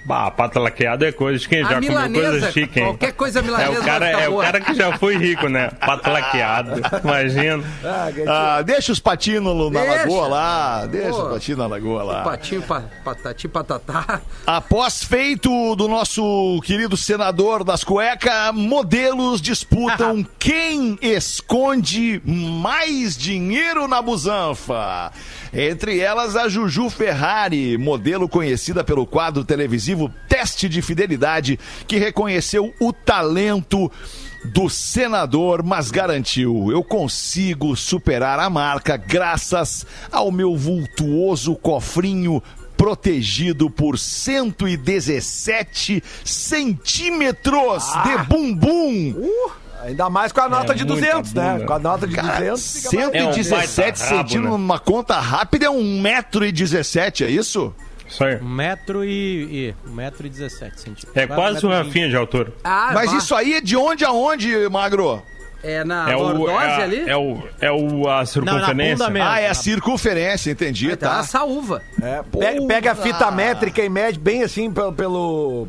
Bah, 0.05 0.31
pata 0.33 0.59
laqueada 0.59 1.07
é 1.07 1.12
coisa 1.12 1.38
de 1.38 1.49
quem 1.49 1.61
A 1.62 1.69
já 1.69 1.75
comeu 1.77 1.91
milanesa, 1.91 2.31
coisa 2.31 2.53
chique, 2.53 2.81
hein? 2.81 2.87
qualquer 2.87 3.12
coisa 3.12 3.38
É 3.38 3.43
milanesa 3.43 3.81
o 3.81 3.85
cara, 3.85 3.99
vai 4.01 4.09
ficar 4.11 4.23
é 4.25 4.29
o 4.29 4.33
boa. 4.33 4.45
cara 4.45 4.61
que 4.61 4.75
já 4.75 4.99
foi 4.99 5.17
rico, 5.17 5.49
né? 5.49 5.71
Pata 5.79 6.11
laqueada. 6.11 6.81
Imagina. 7.05 7.65
Ah. 7.85 8.57
Ah, 8.59 8.62
deixa 8.62 8.91
os 8.91 8.99
patinhos 8.99 9.45
na 9.73 9.81
Deixa. 9.81 9.97
lagoa 9.99 10.27
lá. 10.27 10.87
Deixa 10.87 11.11
Pô. 11.11 11.23
os 11.23 11.33
patinhos 11.35 11.59
na 11.59 11.67
lagoa 11.69 12.03
lá. 12.03 12.23
Patinho, 12.23 12.62
pa, 12.62 12.83
patati, 13.05 13.47
patatá. 13.47 14.21
Após 14.47 15.05
feito 15.05 15.77
do 15.77 15.87
nosso 15.87 16.61
querido 16.65 16.97
senador 16.97 17.62
das 17.62 17.85
cuecas, 17.85 18.53
modelos 18.53 19.41
disputam 19.41 20.27
quem 20.38 20.99
esconde 21.01 22.21
mais 22.25 23.17
dinheiro 23.17 23.87
na 23.87 24.03
busanfa. 24.03 25.12
Entre 25.53 26.01
elas, 26.01 26.35
a 26.35 26.49
Juju 26.49 26.88
Ferrari, 26.88 27.77
modelo 27.77 28.27
conhecida 28.27 28.83
pelo 28.83 29.07
quadro 29.07 29.45
televisivo 29.45 30.11
Teste 30.27 30.67
de 30.67 30.81
Fidelidade, 30.81 31.61
que 31.87 31.99
reconheceu 31.99 32.73
o 32.81 32.91
talento 32.91 33.93
do 34.47 34.71
senador, 34.71 35.62
mas 35.62 35.91
garantiu: 35.91 36.73
eu 36.73 36.83
consigo 36.83 37.77
superar 37.77 38.38
a 38.38 38.49
marca 38.49 38.97
graças 38.97 39.85
ao 40.11 40.33
meu 40.33 40.57
vultuoso 40.57 41.55
cofrinho 41.55 42.43
protegido 42.75 43.69
por 43.71 43.99
117 43.99 46.03
centímetros 46.25 47.85
de 48.05 48.17
bumbum. 48.25 49.15
Ainda 49.83 50.09
mais 50.09 50.33
com 50.33 50.40
a 50.40 50.49
nota 50.49 50.73
É 50.73 50.77
de 50.77 50.85
muita 50.85 51.12
200, 51.12 51.35
né? 51.35 51.64
Com 51.66 51.73
a 51.73 51.79
nota 51.79 52.07
de 52.07 52.14
Cara, 52.14 52.38
200, 52.38 52.73
fica 52.73 52.97
mais... 52.97 53.14
É 53.14 53.29
um 53.29 53.33
117 53.33 53.99
centímetros 53.99 54.35
né? 54.42 54.51
numa 54.51 54.79
conta 54.79 55.18
rápida 55.18 55.66
é 55.66 55.68
1,17m, 55.68 57.27
é 57.27 57.31
isso? 57.31 57.75
Isso 58.09 58.25
aí. 58.25 58.37
Um 58.37 58.49
metro 58.49 59.05
e. 59.05 59.75
e 59.88 59.88
um 59.88 59.95
metro 59.95 60.27
e 60.27 60.31
17 60.31 60.81
centímetros. 60.81 61.16
É 61.16 61.27
quase 61.27 61.64
o 61.64 61.71
Rafinha 61.71 62.09
de 62.09 62.16
altura. 62.16 62.53
Ah, 62.62 62.90
Mas 62.92 63.11
vá. 63.11 63.16
isso 63.16 63.35
aí 63.35 63.55
é 63.55 63.61
de 63.61 63.77
onde 63.77 64.05
a 64.05 64.12
onde, 64.12 64.68
Magro? 64.68 65.23
É 65.62 65.85
na 65.85 66.11
É 66.11 66.16
o, 66.16 66.23
lordose 66.23 66.59
é, 66.59 66.83
ali? 66.83 67.09
é 67.09 67.16
o, 67.16 67.42
é 67.61 67.71
o, 67.71 68.11
a 68.11 68.27
circunferência. 68.27 69.09
mesmo. 69.09 69.29
Ah, 69.29 69.40
é 69.40 69.49
a 69.49 69.55
circunferência, 69.55 70.51
entendi, 70.51 70.90
Aí 70.90 70.97
tá 70.97 71.09
tá? 71.09 71.21
essa 71.21 71.45
uva. 71.45 71.81
É, 72.03 72.23
pega, 72.23 72.66
pega 72.66 72.92
a 72.92 72.95
fita 72.97 73.31
métrica 73.31 73.83
e 73.83 73.88
mede 73.88 74.18
bem 74.18 74.42
assim 74.42 74.71
pelo... 74.71 74.92
pelo 74.92 75.68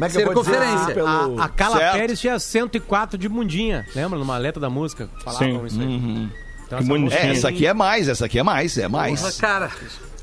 como 0.00 0.04
é 0.04 0.08
que 0.10 0.16
eu 0.18 0.32
vou 0.32 0.42
dizer? 0.42 0.52
Circunferência. 0.54 0.94
Pelo... 0.94 1.40
A, 1.40 1.44
a 1.44 1.48
Carla 1.48 1.76
Certo. 1.78 1.96
Pérez 1.96 2.20
tinha 2.20 2.38
104 2.38 3.18
de 3.18 3.28
bundinha. 3.28 3.86
Lembra? 3.94 4.18
Numa 4.18 4.36
letra 4.38 4.60
da 4.60 4.70
música? 4.70 5.08
Falavam 5.24 5.48
Sim. 5.48 5.66
isso 5.66 5.80
aí. 5.80 6.28
Então, 6.66 6.78
Que 6.78 7.06
essa 7.14 7.26
É, 7.26 7.30
essa 7.32 7.48
aqui 7.48 7.66
é 7.66 7.74
mais, 7.74 8.08
essa 8.08 8.26
aqui 8.26 8.38
é 8.38 8.42
mais, 8.42 8.78
é 8.78 8.82
Porra, 8.88 8.90
mais. 9.08 9.36
cara. 9.40 9.70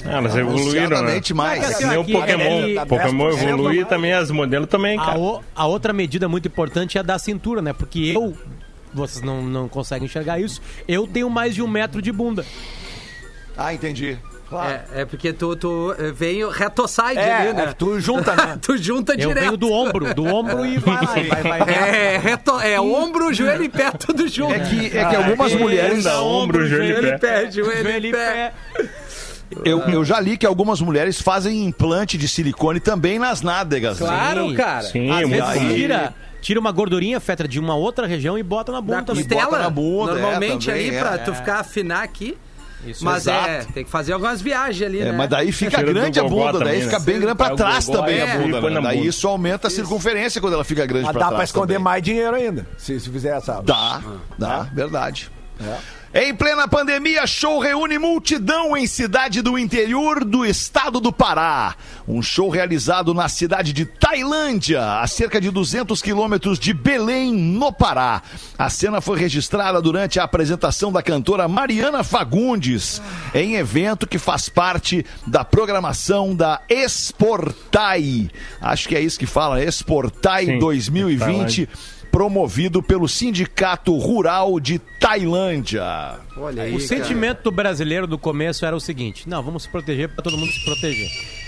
Ah, 0.05 0.11
elas 0.17 0.35
evoluíram, 0.35 1.01
né? 1.03 1.21
Mais. 1.33 1.61
Mas 1.61 1.77
Que 1.77 1.85
nem 1.85 1.97
o 1.97 2.05
Pokémon. 2.05 2.43
é- 2.81 2.85
Pokémon 2.85 3.29
10% 3.31 3.49
evolui 3.49 3.75
mais. 3.77 3.87
também, 3.89 4.13
as 4.13 4.31
modelos 4.31 4.69
também, 4.69 4.97
A, 4.97 5.05
cara. 5.05 5.19
o- 5.19 5.41
a 5.55 5.65
outra 5.67 5.91
medida 5.91 6.29
muito 6.29 6.47
importante 6.47 6.97
é 6.97 7.01
a 7.01 7.03
da 7.03 7.19
cintura, 7.19 7.61
né? 7.61 7.73
Porque 7.73 8.13
eu, 8.15 8.33
vocês 8.93 9.21
não, 9.25 9.43
não 9.43 9.67
conseguem 9.67 10.05
enxergar 10.05 10.39
isso, 10.39 10.61
eu 10.87 11.05
tenho 11.07 11.29
mais 11.29 11.53
de 11.55 11.61
um 11.61 11.67
metro 11.67 12.01
de 12.01 12.11
bunda. 12.11 12.45
Ah, 13.57 13.73
entendi. 13.73 14.17
É, 14.51 15.01
é 15.01 15.05
porque 15.05 15.33
tu, 15.33 15.55
tu 15.55 15.93
eh, 15.99 16.11
vem 16.11 16.43
o 16.43 16.49
retoside 16.49 17.17
É, 17.17 17.33
ali, 17.35 17.53
né? 17.53 17.63
é, 17.65 17.73
tu 17.73 17.99
junta, 17.99 18.33
né? 18.35 18.57
tu 18.61 18.77
junta 18.77 19.13
Eu 19.13 19.29
direto. 19.29 19.39
venho 19.43 19.57
do 19.57 19.71
ombro, 19.71 20.13
do 20.13 20.23
ombro 20.25 20.65
e 20.65 20.77
vai 20.77 20.95
lá. 21.05 21.19
e 21.19 21.23
vai, 21.27 21.43
vai, 21.43 21.59
vai. 21.59 21.73
É, 21.75 22.17
reto, 22.17 22.59
é 22.61 22.79
ombro, 22.79 23.33
joelho 23.33 23.63
e 23.63 23.69
pé, 23.69 23.91
tudo 23.91 24.27
junto. 24.27 24.53
É 24.53 24.59
que, 24.59 24.97
é 24.97 25.05
que 25.05 25.15
algumas 25.15 25.53
mulheres. 25.53 25.97
Bunda, 26.03 26.21
ombro, 26.21 26.65
joelho 26.67 26.83
e 26.83 26.87
Joelho 26.93 27.07
e 27.07 27.11
pé. 27.11 27.41
pé, 27.43 27.51
joelho, 27.51 27.83
Joelho 27.83 28.05
e 28.07 28.11
pé. 28.11 28.53
pé. 28.75 28.89
Eu, 29.63 29.79
eu 29.89 30.03
já 30.05 30.19
li 30.19 30.37
que 30.37 30.45
algumas 30.45 30.81
mulheres 30.81 31.21
fazem 31.21 31.63
implante 31.65 32.17
de 32.17 32.27
silicone 32.27 32.79
também 32.79 33.17
nas 33.17 33.41
nádegas. 33.41 33.99
né? 33.99 34.07
Claro, 34.07 34.49
Sim. 34.49 34.55
cara. 34.55 34.81
Sim, 34.83 35.09
Às 35.11 35.21
muito 35.21 35.29
vezes 35.29 35.49
aí- 35.49 35.75
tira, 35.75 36.13
tira 36.41 36.59
uma 36.59 36.71
gordurinha, 36.71 37.19
Fetra, 37.19 37.47
de 37.47 37.59
uma 37.59 37.75
outra 37.75 38.05
região 38.07 38.37
e 38.37 38.43
bota 38.43 38.71
na 38.71 38.79
Da 38.79 38.81
bunda 38.81 39.01
bota 39.01 39.15
costela, 39.15 39.59
na 39.59 39.69
bunda, 39.69 40.11
é, 40.11 40.21
normalmente 40.21 40.67
também, 40.67 40.87
ali 40.89 40.95
é. 40.97 40.99
pra 41.01 41.17
tu 41.17 41.33
ficar 41.33 41.59
afinar 41.59 42.03
aqui. 42.03 42.37
Isso, 42.85 43.03
mas 43.03 43.23
exato. 43.23 43.49
é, 43.49 43.63
tem 43.73 43.83
que 43.83 43.89
fazer 43.89 44.13
algumas 44.13 44.39
viagens 44.41 44.87
ali, 44.87 44.99
É, 45.01 45.05
né? 45.05 45.11
mas 45.11 45.29
daí 45.29 45.51
fica 45.51 45.83
do 45.83 45.93
grande 45.93 46.19
a 46.19 46.23
bunda, 46.23 46.59
daí 46.59 46.81
fica 46.83 46.99
né? 46.99 47.05
bem 47.05 47.19
grande 47.19 47.37
pra 47.37 47.55
trás 47.55 47.85
também 47.87 48.17
e 48.17 48.21
a 48.21 48.37
bunda, 48.37 48.61
né? 48.61 48.69
na 48.69 48.79
Daí 48.81 49.05
isso 49.07 49.27
aumenta 49.27 49.67
a 49.67 49.71
circunferência 49.71 50.39
quando 50.39 50.53
ela 50.53 50.63
fica 50.63 50.85
grande 50.85 51.05
Mas 51.05 51.11
pra 51.13 51.19
dá 51.21 51.27
trás 51.27 51.35
pra 51.37 51.43
esconder 51.45 51.73
também. 51.73 51.83
mais 51.83 52.03
dinheiro 52.03 52.35
ainda, 52.35 52.67
se, 52.77 52.99
se 52.99 53.09
fizer 53.09 53.35
essa... 53.35 53.61
Dá, 53.61 54.01
dá, 54.37 54.61
verdade. 54.73 55.29
Em 56.13 56.33
plena 56.33 56.69
pandemia, 56.69 57.27
show 57.27 57.59
reúne 57.59 57.99
multidão 57.99 58.77
em 58.77 58.87
cidade 58.87 59.41
do 59.41 59.59
interior 59.59 60.23
do 60.23 60.45
estado 60.45 61.01
do 61.01 61.11
Pará. 61.11 61.75
Um 62.07 62.21
show 62.21 62.49
realizado 62.49 63.13
na 63.13 63.27
cidade 63.27 63.73
de 63.73 63.83
Tailândia, 63.83 65.01
a 65.01 65.05
cerca 65.05 65.41
de 65.41 65.51
200 65.51 66.01
quilômetros 66.01 66.57
de 66.57 66.73
Belém, 66.73 67.33
no 67.33 67.73
Pará. 67.73 68.21
A 68.57 68.69
cena 68.69 69.01
foi 69.01 69.19
registrada 69.19 69.81
durante 69.81 70.17
a 70.17 70.23
apresentação 70.23 70.93
da 70.93 71.03
cantora 71.03 71.45
Mariana 71.45 72.05
Fagundes, 72.05 73.01
em 73.35 73.55
evento 73.55 74.07
que 74.07 74.17
faz 74.17 74.47
parte 74.47 75.05
da 75.27 75.43
programação 75.43 76.33
da 76.33 76.61
Exportai. 76.69 78.31
Acho 78.61 78.87
que 78.87 78.95
é 78.95 79.01
isso 79.01 79.19
que 79.19 79.25
fala, 79.25 79.61
Exportai 79.61 80.45
Sim, 80.45 80.59
2020 80.59 81.67
promovido 82.17 82.81
pelo 82.81 83.07
Sindicato 83.07 83.95
Rural 83.95 84.59
de 84.59 84.79
Tailândia. 84.79 86.15
Olha 86.35 86.63
aí, 86.63 86.71
O 86.73 86.77
cara. 86.77 86.87
sentimento 86.87 87.43
do 87.43 87.51
brasileiro 87.51 88.07
do 88.07 88.17
começo 88.17 88.65
era 88.65 88.75
o 88.75 88.79
seguinte: 88.79 89.29
não, 89.29 89.43
vamos 89.43 89.61
se 89.63 89.69
proteger 89.69 90.09
para 90.09 90.23
todo 90.23 90.35
mundo 90.35 90.51
se 90.51 90.65
proteger. 90.65 91.07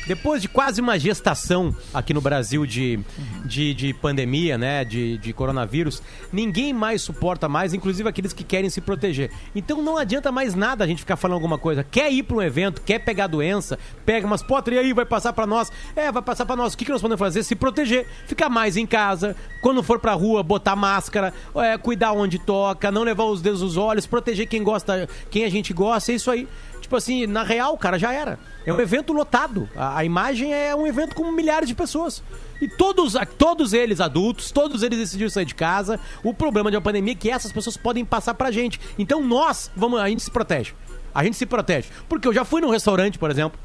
Depois 0.09 0.41
de 0.41 0.47
quase 0.47 0.81
uma 0.81 0.97
gestação 0.97 1.71
aqui 1.93 2.15
no 2.15 2.19
Brasil 2.19 2.65
de, 2.65 2.99
de, 3.45 3.75
de 3.75 3.93
pandemia, 3.93 4.57
né, 4.57 4.83
de, 4.83 5.19
de 5.19 5.31
coronavírus, 5.31 6.01
ninguém 6.33 6.73
mais 6.73 7.03
suporta 7.03 7.47
mais, 7.47 7.75
inclusive 7.75 8.09
aqueles 8.09 8.33
que 8.33 8.43
querem 8.43 8.71
se 8.71 8.81
proteger. 8.81 9.29
Então 9.53 9.83
não 9.83 9.99
adianta 9.99 10.31
mais 10.31 10.55
nada 10.55 10.83
a 10.83 10.87
gente 10.87 11.01
ficar 11.01 11.15
falando 11.15 11.35
alguma 11.35 11.59
coisa. 11.59 11.83
Quer 11.83 12.11
ir 12.11 12.23
para 12.23 12.37
um 12.37 12.41
evento, 12.41 12.81
quer 12.81 12.97
pegar 12.97 13.27
doença, 13.27 13.77
pega 14.03 14.25
umas 14.25 14.41
potre 14.41 14.77
e 14.77 14.79
aí 14.79 14.93
vai 14.93 15.05
passar 15.05 15.31
para 15.31 15.45
nós. 15.45 15.71
É, 15.95 16.11
vai 16.11 16.23
passar 16.23 16.43
para 16.43 16.55
nós. 16.55 16.73
O 16.73 16.77
que, 16.79 16.85
que 16.85 16.91
nós 16.91 17.01
podemos 17.01 17.19
fazer? 17.19 17.43
Se 17.43 17.53
proteger, 17.53 18.07
ficar 18.25 18.49
mais 18.49 18.77
em 18.77 18.87
casa, 18.87 19.35
quando 19.61 19.83
for 19.83 19.99
pra 19.99 20.13
rua, 20.13 20.41
botar 20.41 20.75
máscara, 20.75 21.31
é, 21.55 21.77
cuidar 21.77 22.13
onde 22.13 22.39
toca, 22.39 22.89
não 22.89 23.03
levar 23.03 23.25
os 23.25 23.43
dedos 23.43 23.61
nos 23.61 23.77
olhos, 23.77 24.07
proteger 24.07 24.47
quem 24.47 24.63
gosta, 24.63 25.07
quem 25.29 25.45
a 25.45 25.49
gente 25.49 25.71
gosta, 25.71 26.11
é 26.11 26.15
isso 26.15 26.31
aí. 26.31 26.47
Tipo 26.89 26.95
assim, 26.95 27.27
na 27.27 27.43
real, 27.43 27.77
cara, 27.77 27.99
já 27.99 28.11
era. 28.11 28.39
É 28.65 28.73
um 28.73 28.81
evento 28.81 29.13
lotado. 29.13 29.69
A, 29.75 29.99
a 29.99 30.03
imagem 30.03 30.51
é 30.51 30.75
um 30.75 30.87
evento 30.87 31.13
com 31.13 31.31
milhares 31.31 31.69
de 31.69 31.75
pessoas. 31.75 32.23
E 32.59 32.67
todos, 32.67 33.13
todos 33.37 33.73
eles 33.73 34.01
adultos, 34.01 34.49
todos 34.49 34.81
eles 34.81 34.97
decidiram 34.97 35.29
sair 35.29 35.45
de 35.45 35.53
casa. 35.53 35.99
O 36.23 36.33
problema 36.33 36.71
de 36.71 36.77
uma 36.77 36.81
pandemia 36.81 37.13
é 37.13 37.15
que 37.15 37.29
essas 37.29 37.51
pessoas 37.51 37.77
podem 37.77 38.03
passar 38.03 38.33
pra 38.33 38.49
gente. 38.49 38.81
Então 38.97 39.23
nós, 39.23 39.69
vamos, 39.75 39.99
a 39.99 40.09
gente 40.09 40.23
se 40.23 40.31
protege. 40.31 40.73
A 41.13 41.23
gente 41.23 41.37
se 41.37 41.45
protege. 41.45 41.89
Porque 42.07 42.27
eu 42.27 42.33
já 42.33 42.43
fui 42.43 42.59
num 42.59 42.71
restaurante, 42.71 43.19
por 43.19 43.29
exemplo, 43.29 43.59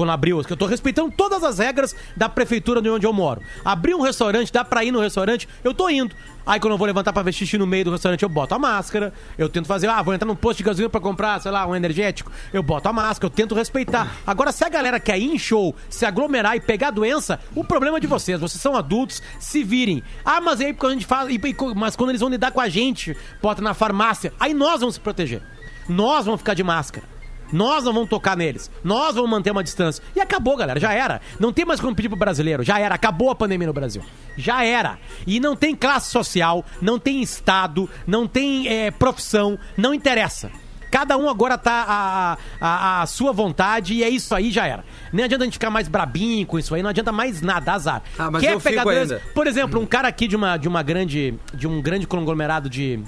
quando 0.00 0.12
abriu, 0.12 0.42
que 0.42 0.50
eu 0.50 0.56
tô 0.56 0.64
respeitando 0.64 1.12
todas 1.14 1.44
as 1.44 1.58
regras 1.58 1.94
da 2.16 2.26
prefeitura 2.26 2.80
de 2.80 2.88
onde 2.88 3.06
eu 3.06 3.12
moro. 3.12 3.42
Abriu 3.62 3.98
um 3.98 4.00
restaurante, 4.00 4.50
dá 4.50 4.64
pra 4.64 4.82
ir 4.82 4.90
no 4.90 4.98
restaurante, 4.98 5.46
eu 5.62 5.74
tô 5.74 5.90
indo. 5.90 6.16
Aí 6.46 6.58
quando 6.58 6.72
eu 6.72 6.78
vou 6.78 6.86
levantar 6.86 7.12
pra 7.12 7.22
ver 7.22 7.34
xixi 7.34 7.58
no 7.58 7.66
meio 7.66 7.84
do 7.84 7.90
restaurante, 7.90 8.22
eu 8.22 8.28
boto 8.30 8.54
a 8.54 8.58
máscara. 8.58 9.12
Eu 9.36 9.46
tento 9.46 9.66
fazer, 9.66 9.88
ah, 9.88 10.00
vou 10.00 10.14
entrar 10.14 10.26
num 10.26 10.34
posto 10.34 10.56
de 10.56 10.64
gasolina 10.64 10.88
pra 10.88 11.02
comprar, 11.02 11.38
sei 11.38 11.50
lá, 11.50 11.66
um 11.66 11.76
energético. 11.76 12.32
Eu 12.50 12.62
boto 12.62 12.88
a 12.88 12.94
máscara, 12.94 13.26
eu 13.26 13.30
tento 13.30 13.54
respeitar. 13.54 14.10
Agora, 14.26 14.52
se 14.52 14.64
a 14.64 14.70
galera 14.70 14.98
quer 14.98 15.18
ir 15.18 15.34
em 15.34 15.38
show, 15.38 15.76
se 15.90 16.06
aglomerar 16.06 16.56
e 16.56 16.60
pegar 16.60 16.92
doença, 16.92 17.38
o 17.54 17.62
problema 17.62 17.98
é 17.98 18.00
de 18.00 18.06
vocês. 18.06 18.40
Vocês 18.40 18.58
são 18.58 18.74
adultos, 18.74 19.22
se 19.38 19.62
virem. 19.62 20.02
Ah, 20.24 20.40
mas 20.40 20.62
aí 20.62 20.72
quando 20.72 20.92
a 20.92 20.94
gente 20.94 21.06
fala, 21.06 21.28
mas 21.76 21.94
quando 21.94 22.08
eles 22.08 22.22
vão 22.22 22.30
lidar 22.30 22.52
com 22.52 22.60
a 22.60 22.70
gente, 22.70 23.14
bota 23.42 23.60
na 23.60 23.74
farmácia, 23.74 24.32
aí 24.40 24.54
nós 24.54 24.80
vamos 24.80 24.94
se 24.94 25.00
proteger. 25.00 25.42
Nós 25.86 26.24
vamos 26.24 26.40
ficar 26.40 26.54
de 26.54 26.64
máscara. 26.64 27.19
Nós 27.52 27.84
não 27.84 27.92
vamos 27.92 28.08
tocar 28.08 28.36
neles. 28.36 28.70
Nós 28.84 29.14
vamos 29.14 29.30
manter 29.30 29.50
uma 29.50 29.62
distância. 29.64 30.02
E 30.14 30.20
acabou, 30.20 30.56
galera. 30.56 30.78
Já 30.80 30.92
era. 30.92 31.20
Não 31.38 31.52
tem 31.52 31.64
mais 31.64 31.80
como 31.80 31.94
pedir 31.94 32.08
pro 32.08 32.18
brasileiro. 32.18 32.62
Já 32.62 32.78
era. 32.78 32.94
Acabou 32.94 33.30
a 33.30 33.34
pandemia 33.34 33.66
no 33.66 33.72
Brasil. 33.72 34.02
Já 34.36 34.64
era. 34.64 34.98
E 35.26 35.40
não 35.40 35.54
tem 35.56 35.74
classe 35.74 36.10
social, 36.10 36.64
não 36.80 36.98
tem 36.98 37.20
estado, 37.22 37.88
não 38.06 38.26
tem 38.26 38.68
eh, 38.68 38.90
profissão. 38.90 39.58
Não 39.76 39.92
interessa. 39.94 40.50
Cada 40.90 41.16
um 41.16 41.28
agora 41.30 41.56
tá 41.56 41.84
à, 41.86 42.38
à, 42.60 43.02
à 43.02 43.06
sua 43.06 43.32
vontade 43.32 43.94
e 43.94 44.02
é 44.02 44.08
isso 44.08 44.34
aí, 44.34 44.50
já 44.50 44.66
era. 44.66 44.84
Nem 45.12 45.24
adianta 45.24 45.44
a 45.44 45.46
gente 45.46 45.52
ficar 45.54 45.70
mais 45.70 45.86
brabinho 45.86 46.44
com 46.44 46.58
isso 46.58 46.74
aí, 46.74 46.82
não 46.82 46.90
adianta 46.90 47.12
mais 47.12 47.40
nada, 47.40 47.72
azar. 47.72 48.02
Ah, 48.18 48.28
mas 48.28 48.42
eu 48.42 48.58
fico 48.58 48.82
doença- 48.82 49.14
ainda. 49.14 49.22
Por 49.32 49.46
exemplo, 49.46 49.80
um 49.80 49.86
cara 49.86 50.08
aqui 50.08 50.26
de 50.26 50.34
uma, 50.34 50.56
de 50.56 50.66
uma 50.66 50.82
grande. 50.82 51.34
de 51.54 51.68
um 51.68 51.80
grande 51.80 52.08
conglomerado 52.08 52.68
de. 52.68 52.98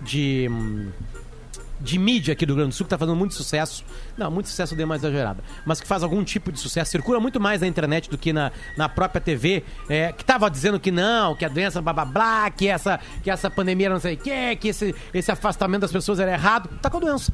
de. 0.00 0.48
De 1.80 1.98
mídia 1.98 2.32
aqui 2.32 2.44
do 2.46 2.50
Rio 2.50 2.56
Grande 2.56 2.70
do 2.70 2.74
Sul, 2.74 2.84
que 2.86 2.90
tá 2.90 2.98
fazendo 2.98 3.16
muito 3.16 3.34
sucesso. 3.34 3.84
Não, 4.16 4.30
muito 4.30 4.48
sucesso 4.48 4.74
deu 4.74 4.86
mais 4.86 5.02
exagerada. 5.02 5.42
Mas 5.64 5.80
que 5.80 5.86
faz 5.86 6.02
algum 6.02 6.22
tipo 6.24 6.50
de 6.50 6.58
sucesso, 6.58 6.90
circula 6.90 7.20
muito 7.20 7.40
mais 7.40 7.60
na 7.60 7.66
internet 7.66 8.08
do 8.10 8.18
que 8.18 8.32
na, 8.32 8.52
na 8.76 8.88
própria 8.88 9.20
TV, 9.20 9.64
é, 9.88 10.12
que 10.12 10.24
tava 10.24 10.50
dizendo 10.50 10.78
que 10.80 10.90
não, 10.90 11.34
que 11.34 11.44
a 11.44 11.48
doença 11.48 11.80
blá 11.80 11.92
blá 11.92 12.04
blá, 12.04 12.50
que 12.50 12.68
essa, 12.68 13.00
que 13.22 13.30
essa 13.30 13.50
pandemia 13.50 13.88
não 13.88 14.00
sei 14.00 14.14
o 14.14 14.18
quê, 14.18 14.56
que 14.56 14.68
esse, 14.68 14.94
esse 15.12 15.30
afastamento 15.30 15.82
das 15.82 15.92
pessoas 15.92 16.18
era 16.18 16.32
errado. 16.32 16.68
Tá 16.80 16.90
com 16.90 16.98
a 16.98 17.00
doença. 17.00 17.32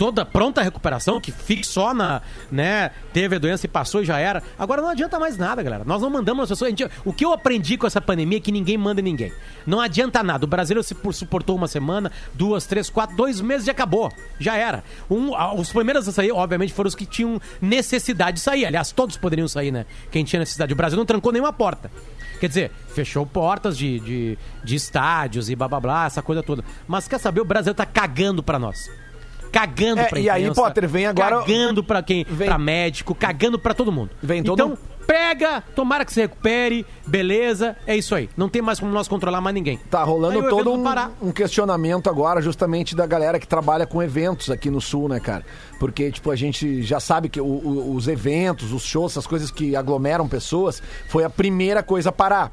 Toda 0.00 0.24
pronta 0.24 0.62
recuperação, 0.62 1.20
que 1.20 1.30
fique 1.30 1.62
só 1.62 1.92
na, 1.92 2.22
né, 2.50 2.90
teve 3.12 3.36
a 3.36 3.38
doença 3.38 3.66
e 3.66 3.68
passou 3.68 4.00
e 4.00 4.04
já 4.06 4.18
era. 4.18 4.42
Agora 4.58 4.80
não 4.80 4.88
adianta 4.88 5.18
mais 5.18 5.36
nada, 5.36 5.62
galera. 5.62 5.84
Nós 5.84 6.00
não 6.00 6.08
mandamos 6.08 6.44
as 6.44 6.48
pessoas. 6.48 6.70
gente- 6.70 6.88
o 7.04 7.12
que 7.12 7.22
eu 7.22 7.34
aprendi 7.34 7.76
com 7.76 7.86
essa 7.86 8.00
pandemia 8.00 8.38
é 8.38 8.40
que 8.40 8.50
ninguém 8.50 8.78
manda 8.78 9.02
ninguém. 9.02 9.30
Não 9.66 9.78
adianta 9.78 10.22
nada. 10.22 10.46
O 10.46 10.48
brasileiro 10.48 10.82
se 10.82 10.94
por- 10.94 11.12
suportou 11.12 11.54
uma 11.54 11.68
semana, 11.68 12.10
duas, 12.32 12.64
três, 12.64 12.88
quatro, 12.88 13.14
dois 13.14 13.42
meses 13.42 13.66
e 13.66 13.70
acabou. 13.70 14.10
Já 14.38 14.56
era. 14.56 14.82
Um, 15.10 15.32
os 15.60 15.70
primeiros 15.70 16.08
a 16.08 16.12
sair, 16.12 16.32
obviamente, 16.32 16.72
foram 16.72 16.88
os 16.88 16.94
que 16.94 17.04
tinham 17.04 17.38
necessidade 17.60 18.36
de 18.38 18.40
sair. 18.40 18.64
Aliás, 18.64 18.92
todos 18.92 19.18
poderiam 19.18 19.48
sair, 19.48 19.70
né? 19.70 19.84
Quem 20.10 20.24
tinha 20.24 20.40
necessidade. 20.40 20.72
O 20.72 20.76
Brasil 20.76 20.96
não 20.96 21.04
trancou 21.04 21.30
nenhuma 21.30 21.52
porta. 21.52 21.90
Quer 22.40 22.48
dizer, 22.48 22.70
fechou 22.94 23.26
portas 23.26 23.76
de, 23.76 24.00
de, 24.00 24.38
de 24.64 24.74
estádios 24.76 25.50
e 25.50 25.54
blá 25.54 25.68
blá 25.68 25.78
blá, 25.78 26.06
essa 26.06 26.22
coisa 26.22 26.42
toda. 26.42 26.64
Mas 26.88 27.06
quer 27.06 27.18
saber, 27.20 27.42
o 27.42 27.44
Brasil 27.44 27.74
tá 27.74 27.84
cagando 27.84 28.42
pra 28.42 28.58
nós. 28.58 28.90
Cagando 29.52 30.00
É, 30.00 30.04
pra 30.04 30.18
e 30.20 30.28
aí, 30.30 30.52
Potter, 30.54 30.88
vem 30.88 31.06
agora- 31.06 31.40
Cagando 31.40 31.82
pra 31.82 32.02
quem? 32.02 32.24
Vem- 32.28 32.48
Pra 32.48 32.58
médico, 32.58 33.14
cagando 33.14 33.58
pra 33.58 33.74
todo 33.74 33.90
mundo. 33.90 34.10
Vem 34.22 34.42
todo 34.42 34.62
então, 34.62 34.78
pega, 35.06 35.60
tomara 35.74 36.04
que 36.04 36.12
se 36.12 36.20
recupere, 36.20 36.86
beleza, 37.04 37.76
é 37.84 37.96
isso 37.96 38.14
aí. 38.14 38.28
Não 38.36 38.48
tem 38.48 38.62
mais 38.62 38.78
como 38.78 38.92
nós 38.92 39.08
controlar 39.08 39.40
mais 39.40 39.52
ninguém. 39.54 39.76
Tá 39.90 40.04
rolando 40.04 40.38
todo 40.48 40.72
um, 40.72 41.28
um 41.28 41.32
questionamento 41.32 42.08
agora, 42.08 42.40
justamente 42.40 42.94
da 42.94 43.06
galera 43.06 43.38
que 43.40 43.46
trabalha 43.48 43.86
com 43.86 44.00
eventos 44.00 44.50
aqui 44.50 44.70
no 44.70 44.80
Sul, 44.80 45.08
né, 45.08 45.18
cara? 45.18 45.44
Porque, 45.80 46.12
tipo, 46.12 46.30
a 46.30 46.36
gente 46.36 46.82
já 46.84 47.00
sabe 47.00 47.28
que 47.28 47.40
o- 47.40 47.44
o- 47.44 47.94
os 47.96 48.06
eventos, 48.06 48.72
os 48.72 48.84
shows, 48.84 49.12
essas 49.12 49.26
coisas 49.26 49.50
que 49.50 49.74
aglomeram 49.74 50.28
pessoas, 50.28 50.80
foi 51.08 51.24
a 51.24 51.30
primeira 51.30 51.82
coisa 51.82 52.10
a 52.10 52.12
parar. 52.12 52.52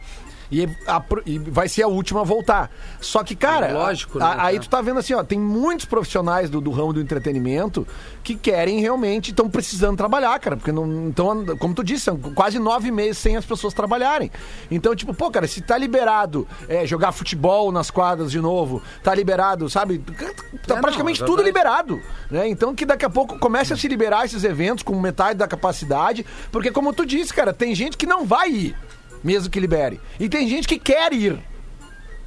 E, 0.52 0.68
a 0.88 1.04
e 1.26 1.38
vai 1.40 1.68
ser 1.68 1.84
a 1.84 1.88
última 1.88 2.22
a 2.22 2.24
voltar. 2.24 2.72
Só 3.02 3.24
que, 3.24 3.36
cara, 3.36 3.68
É 3.68 3.74
lógico, 3.74 4.18
a- 4.18 4.22
né, 4.22 4.36
aí 4.40 4.54
cara? 4.56 4.60
tu 4.60 4.70
tá 4.70 4.82
vendo 4.82 5.00
assim, 5.00 5.14
ó, 5.14 5.24
tem 5.24 5.40
muitos 5.40 5.86
profissionais 5.86 6.50
do, 6.50 6.62
do 6.62 6.72
ramo 6.72 6.94
do 6.94 7.02
entretenimento 7.02 7.86
que 8.24 8.36
querem 8.36 8.80
realmente, 8.80 9.32
estão 9.32 9.50
precisando 9.50 9.98
trabalhar, 9.98 10.38
cara. 10.40 10.56
Porque 10.58 10.72
não. 10.72 10.86
Então, 11.08 11.46
como 11.58 11.74
tu 11.74 11.84
disse, 11.84 12.06
são 12.06 12.18
quase 12.18 12.60
nove 12.60 12.92
meses 12.92 13.18
sem 13.18 13.36
as 13.36 13.46
pessoas 13.46 13.74
trabalharem. 13.74 14.32
Então, 14.72 14.96
tipo, 14.96 15.14
pô, 15.14 15.30
cara, 15.32 15.48
se 15.48 15.62
tá 15.62 15.78
liberado 15.78 16.48
é, 16.70 16.86
jogar 16.86 17.12
futebol 17.12 17.72
nas 17.72 17.90
quadras 17.92 18.32
de 18.32 18.40
novo, 18.40 18.82
tá 19.04 19.14
liberado, 19.14 19.70
sabe? 19.70 20.00
Tá 20.00 20.74
É, 20.74 20.74
não, 20.76 20.82
praticamente 20.82 21.22
é 21.22 21.26
tudo 21.26 21.42
liberado. 21.44 22.02
Né? 22.32 22.48
Então 22.48 22.74
que 22.76 22.86
daqui 22.86 23.06
a 23.06 23.10
pouco 23.10 23.38
comece 23.40 23.74
a 23.74 23.78
se 23.78 23.88
liberar 23.88 24.26
esses 24.26 24.44
eventos 24.44 24.84
com 24.84 24.98
metade 25.00 25.38
da 25.40 25.48
capacidade. 25.48 26.26
Porque, 26.52 26.72
como 26.72 26.94
tu 26.94 27.06
disse, 27.06 27.34
cara, 27.34 27.54
tem 27.54 27.74
gente 27.76 27.98
que 27.98 28.06
não 28.06 28.26
vai 28.26 28.50
ir, 28.50 28.76
mesmo 29.28 29.50
que 29.50 29.60
libere. 29.60 30.00
E 30.18 30.30
tem 30.30 30.48
gente 30.48 30.66
que 30.66 30.80
quer 30.80 31.12
ir. 31.12 31.38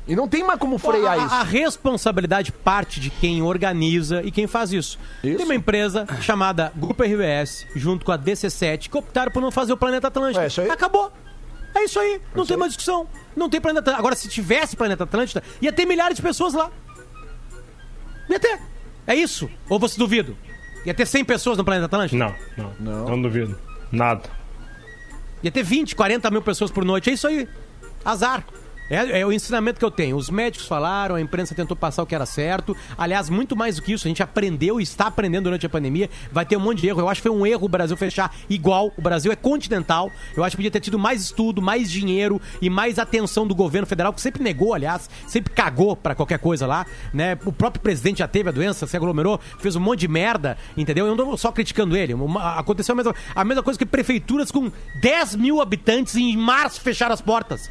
E 0.06 0.14
não 0.14 0.28
tem 0.28 0.44
mais 0.44 0.58
como 0.58 0.76
frear 0.76 1.18
a, 1.18 1.24
isso. 1.24 1.34
a 1.34 1.42
responsabilidade 1.42 2.52
parte 2.52 3.00
de 3.00 3.08
quem 3.08 3.40
organiza 3.42 4.22
e 4.22 4.30
quem 4.30 4.46
faz 4.46 4.70
isso. 4.70 4.98
Isso. 5.24 5.36
Tem 5.36 5.46
uma 5.46 5.54
empresa 5.54 6.06
chamada 6.20 6.70
Grupo 6.76 7.02
RBS, 7.02 7.66
junto 7.74 8.04
com 8.04 8.12
a 8.12 8.18
DC7, 8.18 8.90
que 8.90 8.98
optaram 8.98 9.32
por 9.32 9.40
não 9.40 9.50
fazer 9.50 9.72
o 9.72 9.76
Planeta 9.78 10.08
Atlântida. 10.08 10.44
É 10.44 10.46
isso 10.48 10.60
aí. 10.60 10.70
Acabou. 10.70 11.10
É 11.74 11.84
isso 11.84 11.98
aí. 11.98 12.20
Não 12.34 12.44
tem 12.44 12.56
mais 12.56 12.72
discussão. 12.72 13.06
Não 13.34 13.48
tem 13.48 13.60
Planeta 13.60 13.80
Atlântida. 13.80 14.00
Agora, 14.00 14.16
se 14.16 14.28
tivesse 14.28 14.76
Planeta 14.76 15.04
Atlântida, 15.04 15.42
ia 15.62 15.72
ter 15.72 15.86
milhares 15.86 16.16
de 16.16 16.22
pessoas 16.22 16.52
lá. 16.52 16.70
Ia 18.28 18.38
ter. 18.38 18.60
É 19.06 19.14
isso. 19.14 19.48
Ou 19.70 19.78
você 19.78 19.96
duvida? 19.96 20.34
Ia 20.84 20.92
ter 20.92 21.06
100 21.06 21.24
pessoas 21.24 21.56
no 21.56 21.64
Planeta 21.64 21.86
Atlântida? 21.86 22.34
Não, 22.56 22.72
não, 22.78 23.06
não. 23.06 23.22
duvido. 23.22 23.56
Nada. 23.90 24.39
Ia 25.42 25.50
ter 25.50 25.62
20, 25.62 25.94
40 25.96 26.30
mil 26.30 26.42
pessoas 26.42 26.70
por 26.70 26.84
noite. 26.84 27.10
É 27.10 27.12
isso 27.12 27.26
aí. 27.26 27.48
Azar. 28.04 28.44
É, 28.90 29.20
é 29.20 29.26
o 29.26 29.32
ensinamento 29.32 29.78
que 29.78 29.84
eu 29.84 29.90
tenho. 29.90 30.16
Os 30.16 30.28
médicos 30.28 30.66
falaram, 30.66 31.14
a 31.14 31.20
imprensa 31.20 31.54
tentou 31.54 31.76
passar 31.76 32.02
o 32.02 32.06
que 32.06 32.14
era 32.14 32.26
certo. 32.26 32.76
Aliás, 32.98 33.30
muito 33.30 33.56
mais 33.56 33.76
do 33.76 33.82
que 33.82 33.92
isso, 33.92 34.06
a 34.06 34.10
gente 34.10 34.22
aprendeu 34.22 34.80
e 34.80 34.82
está 34.82 35.06
aprendendo 35.06 35.44
durante 35.44 35.64
a 35.64 35.68
pandemia. 35.68 36.10
Vai 36.32 36.44
ter 36.44 36.56
um 36.56 36.60
monte 36.60 36.80
de 36.80 36.88
erro. 36.88 37.00
Eu 37.00 37.08
acho 37.08 37.22
que 37.22 37.28
foi 37.28 37.36
um 37.36 37.46
erro 37.46 37.66
o 37.66 37.68
Brasil 37.68 37.96
fechar 37.96 38.34
igual. 38.48 38.92
O 38.96 39.00
Brasil 39.00 39.30
é 39.30 39.36
continental. 39.36 40.10
Eu 40.36 40.42
acho 40.42 40.56
que 40.56 40.56
podia 40.56 40.70
ter 40.72 40.80
tido 40.80 40.98
mais 40.98 41.22
estudo, 41.22 41.62
mais 41.62 41.88
dinheiro 41.90 42.40
e 42.60 42.68
mais 42.68 42.98
atenção 42.98 43.46
do 43.46 43.54
governo 43.54 43.86
federal, 43.86 44.12
que 44.12 44.20
sempre 44.20 44.42
negou, 44.42 44.74
aliás, 44.74 45.08
sempre 45.28 45.54
cagou 45.54 45.94
pra 45.94 46.16
qualquer 46.16 46.40
coisa 46.40 46.66
lá. 46.66 46.84
Né? 47.14 47.38
O 47.44 47.52
próprio 47.52 47.80
presidente 47.80 48.18
já 48.18 48.28
teve 48.28 48.48
a 48.48 48.52
doença, 48.52 48.88
se 48.88 48.96
aglomerou, 48.96 49.38
fez 49.60 49.76
um 49.76 49.80
monte 49.80 50.00
de 50.00 50.08
merda, 50.08 50.58
entendeu? 50.76 51.06
Eu 51.06 51.14
não 51.14 51.24
tô 51.24 51.36
só 51.36 51.52
criticando 51.52 51.96
ele. 51.96 52.14
Aconteceu 52.56 52.94
a 52.94 52.96
mesma, 52.96 53.14
a 53.36 53.44
mesma 53.44 53.62
coisa 53.62 53.78
que 53.78 53.86
prefeituras 53.86 54.50
com 54.50 54.70
10 55.00 55.36
mil 55.36 55.60
habitantes 55.60 56.16
em 56.16 56.36
março 56.36 56.80
fecharam 56.80 57.14
as 57.14 57.20
portas. 57.20 57.70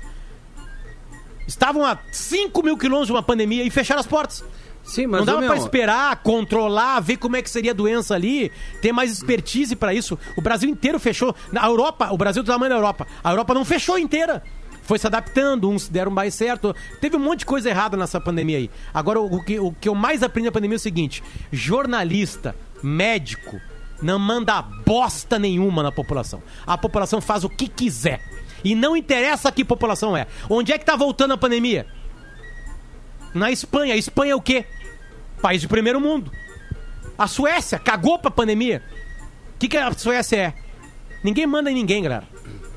Estavam 1.50 1.84
a 1.84 1.98
5 2.12 2.64
mil 2.64 2.78
quilômetros 2.78 3.08
de 3.08 3.14
uma 3.14 3.24
pandemia 3.24 3.64
e 3.64 3.72
fecharam 3.72 4.00
as 4.00 4.06
portas. 4.06 4.44
Sim, 4.84 5.08
mas 5.08 5.20
não 5.20 5.26
dava 5.26 5.46
pra 5.46 5.58
esperar, 5.58 6.16
controlar, 6.24 7.00
ver 7.00 7.18
como 7.18 7.36
é 7.36 7.42
que 7.42 7.50
seria 7.50 7.72
a 7.72 7.74
doença 7.74 8.16
ali, 8.16 8.52
ter 8.82 8.92
mais 8.92 9.12
expertise 9.12 9.76
pra 9.76 9.94
isso. 9.94 10.18
O 10.38 10.42
Brasil 10.42 10.70
inteiro 10.70 11.00
fechou. 11.00 11.36
Na 11.52 11.66
Europa, 11.66 12.10
o 12.12 12.18
Brasil 12.18 12.42
é 12.42 12.44
do 12.44 12.52
tamanho 12.52 12.70
da 12.70 12.76
Europa. 12.76 13.08
A 13.24 13.32
Europa 13.32 13.54
não 13.54 13.66
fechou 13.66 13.98
inteira. 13.98 14.44
Foi 14.84 14.98
se 14.98 15.06
adaptando, 15.06 15.70
uns 15.70 15.88
deram 15.90 16.12
mais 16.12 16.34
certo. 16.34 16.76
Teve 17.02 17.16
um 17.16 17.20
monte 17.20 17.40
de 17.40 17.46
coisa 17.46 17.70
errada 17.70 17.98
nessa 17.98 18.22
pandemia 18.22 18.58
aí. 18.58 18.72
Agora, 18.94 19.20
o 19.20 19.44
que, 19.44 19.60
o 19.60 19.72
que 19.72 19.90
eu 19.90 19.96
mais 19.96 20.24
aprendi 20.24 20.48
na 20.48 20.52
pandemia 20.52 20.76
é 20.76 20.78
o 20.78 20.80
seguinte: 20.80 21.24
jornalista, 21.52 22.56
médico, 22.82 23.60
não 24.02 24.18
manda 24.18 24.62
bosta 24.62 25.38
nenhuma 25.38 25.84
na 25.84 25.92
população. 25.92 26.42
A 26.66 26.78
população 26.78 27.22
faz 27.22 27.44
o 27.44 27.50
que 27.50 27.68
quiser. 27.68 28.22
E 28.64 28.76
não 28.76 28.96
interessa 28.96 29.52
que 29.52 29.64
população 29.64 30.16
é. 30.16 30.28
Onde 30.50 30.72
é 30.72 30.78
que 30.78 30.86
tá 30.86 30.96
voltando 30.96 31.34
a 31.34 31.38
pandemia? 31.38 31.86
Na 33.34 33.52
Espanha. 33.52 33.94
A 33.94 33.98
Espanha 33.98 34.34
é 34.34 34.36
o 34.36 34.42
quê? 34.42 34.66
País 35.42 35.62
de 35.62 35.68
primeiro 35.68 36.00
mundo. 36.00 36.32
A 37.18 37.28
Suécia 37.28 37.80
cagou 37.80 38.20
pra 38.20 38.32
pandemia. 38.32 38.82
O 39.56 39.60
que, 39.60 39.68
que 39.68 39.78
a 39.78 39.92
Suécia 39.94 40.38
é? 40.38 40.54
Ninguém 41.24 41.46
manda 41.46 41.70
em 41.70 41.74
ninguém, 41.74 42.04
galera. 42.04 42.28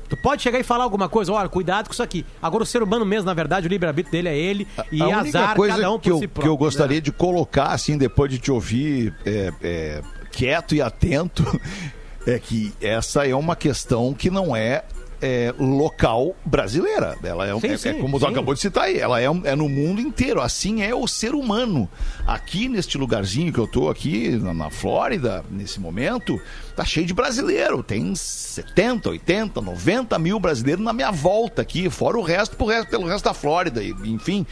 Tu 0.09 0.17
pode 0.17 0.43
chegar 0.43 0.59
e 0.59 0.63
falar 0.63 0.83
alguma 0.83 1.09
coisa, 1.09 1.33
olha, 1.33 1.49
cuidado 1.49 1.87
com 1.87 1.93
isso 1.93 2.03
aqui. 2.03 2.25
Agora 2.41 2.63
o 2.63 2.65
ser 2.65 2.83
humano 2.83 3.05
mesmo, 3.05 3.25
na 3.25 3.33
verdade, 3.33 3.67
o 3.67 3.69
livre-arbítrio 3.69 4.11
dele 4.11 4.29
é 4.29 4.37
ele 4.37 4.67
e 4.91 5.01
a 5.01 5.07
única 5.07 5.39
azar 5.39 5.55
coisa 5.55 5.75
cada 5.75 5.91
um 5.91 5.97
que, 5.97 6.11
eu, 6.11 6.19
si 6.19 6.21
que 6.21 6.27
próprio. 6.27 6.51
eu 6.51 6.57
gostaria 6.57 7.01
de 7.01 7.11
colocar, 7.11 7.67
assim, 7.67 7.97
depois 7.97 8.29
de 8.29 8.37
te 8.37 8.51
ouvir 8.51 9.15
é, 9.25 9.51
é, 9.63 10.01
quieto 10.31 10.75
e 10.75 10.81
atento, 10.81 11.43
é 12.27 12.37
que 12.37 12.71
essa 12.79 13.25
é 13.25 13.33
uma 13.33 13.55
questão 13.55 14.13
que 14.13 14.29
não 14.29 14.55
é, 14.55 14.83
é, 15.25 15.53
local 15.57 16.35
brasileira. 16.45 17.17
Ela 17.23 17.47
é, 17.47 17.57
Sim, 17.57 17.67
é- 17.67 17.73
é 17.73 17.77
sim, 17.77 17.93
como 18.01 18.19
tu 18.19 18.25
sim. 18.25 18.31
acabou 18.31 18.53
de 18.53 18.59
citar 18.59 18.83
aí, 18.83 18.99
ela 18.99 19.21
é, 19.21 19.25
é 19.25 19.55
no 19.55 19.69
mundo 19.69 20.01
inteiro. 20.01 20.41
Assim 20.41 20.81
é 20.83 20.93
o 20.93 21.07
ser 21.07 21.33
humano. 21.33 21.89
Aqui 22.27 22.67
neste 22.67 22.97
lugarzinho 22.97 23.53
que 23.53 23.57
eu 23.59 23.65
tô 23.67 23.89
aqui, 23.89 24.31
na, 24.31 24.53
na 24.53 24.69
Flórida, 24.69 25.43
nesse 25.49 25.79
momento, 25.79 26.37
tá 26.75 26.83
cheio 26.83 27.05
de 27.05 27.13
brasileiro. 27.13 27.81
Tem 27.81 28.13
70, 28.13 29.09
80, 29.11 29.61
90 29.61 30.19
mil 30.19 30.39
brasileiros 30.41 30.83
na 30.83 30.91
minha 30.91 31.09
volta 31.11 31.61
aqui, 31.61 31.89
fora 31.89 32.17
o 32.17 32.21
resto, 32.21 32.57
pro 32.57 32.65
resto 32.65 32.89
pelo 32.89 33.07
resto 33.07 33.23
da 33.23 33.33
Flórida. 33.33 33.81
e, 33.81 33.91
Enfim, 34.03 34.45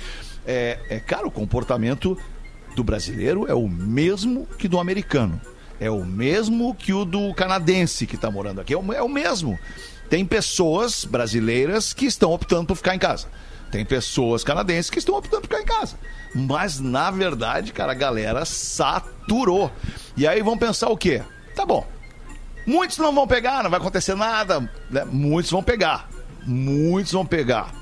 é, 0.47 0.79
é 0.89 0.99
cara, 1.01 1.27
o 1.27 1.31
comportamento 1.31 2.17
do 2.77 2.83
brasileiro 2.85 3.45
é 3.45 3.53
o 3.53 3.67
mesmo 3.67 4.47
que 4.57 4.69
do 4.69 4.79
americano. 4.79 5.39
É 5.81 5.89
o 5.89 6.05
mesmo 6.05 6.73
que 6.75 6.93
o 6.93 7.03
do 7.03 7.33
canadense 7.33 8.05
que 8.07 8.15
está 8.15 8.31
morando 8.31 8.61
aqui. 8.61 8.73
É 8.73 8.77
o, 8.77 8.93
é 8.93 9.01
o 9.01 9.09
mesmo. 9.09 9.59
Tem 10.11 10.25
pessoas 10.25 11.05
brasileiras 11.05 11.93
que 11.93 12.05
estão 12.05 12.33
optando 12.33 12.65
por 12.65 12.75
ficar 12.75 12.93
em 12.93 12.99
casa. 12.99 13.29
Tem 13.71 13.85
pessoas 13.85 14.43
canadenses 14.43 14.89
que 14.89 14.99
estão 14.99 15.15
optando 15.15 15.47
por 15.47 15.57
ficar 15.57 15.61
em 15.61 15.77
casa. 15.77 15.97
Mas, 16.35 16.81
na 16.81 17.09
verdade, 17.09 17.71
cara, 17.71 17.93
a 17.93 17.95
galera 17.95 18.43
saturou. 18.43 19.71
E 20.17 20.27
aí 20.27 20.41
vão 20.41 20.57
pensar 20.57 20.89
o 20.89 20.97
quê? 20.97 21.23
Tá 21.55 21.65
bom. 21.65 21.87
Muitos 22.67 22.97
não 22.97 23.15
vão 23.15 23.25
pegar, 23.25 23.63
não 23.63 23.69
vai 23.69 23.79
acontecer 23.79 24.13
nada. 24.13 24.59
né? 24.89 25.05
Muitos 25.05 25.49
vão 25.49 25.63
pegar. 25.63 26.09
Muitos 26.45 27.13
vão 27.13 27.25
pegar 27.25 27.73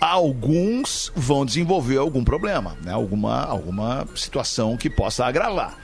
alguns 0.00 1.10
vão 1.14 1.46
desenvolver 1.46 1.96
algum 1.96 2.22
problema, 2.22 2.76
né? 2.82 2.92
alguma, 2.92 3.42
alguma 3.42 4.06
situação 4.14 4.76
que 4.76 4.90
possa 4.90 5.24
agravar. 5.24 5.78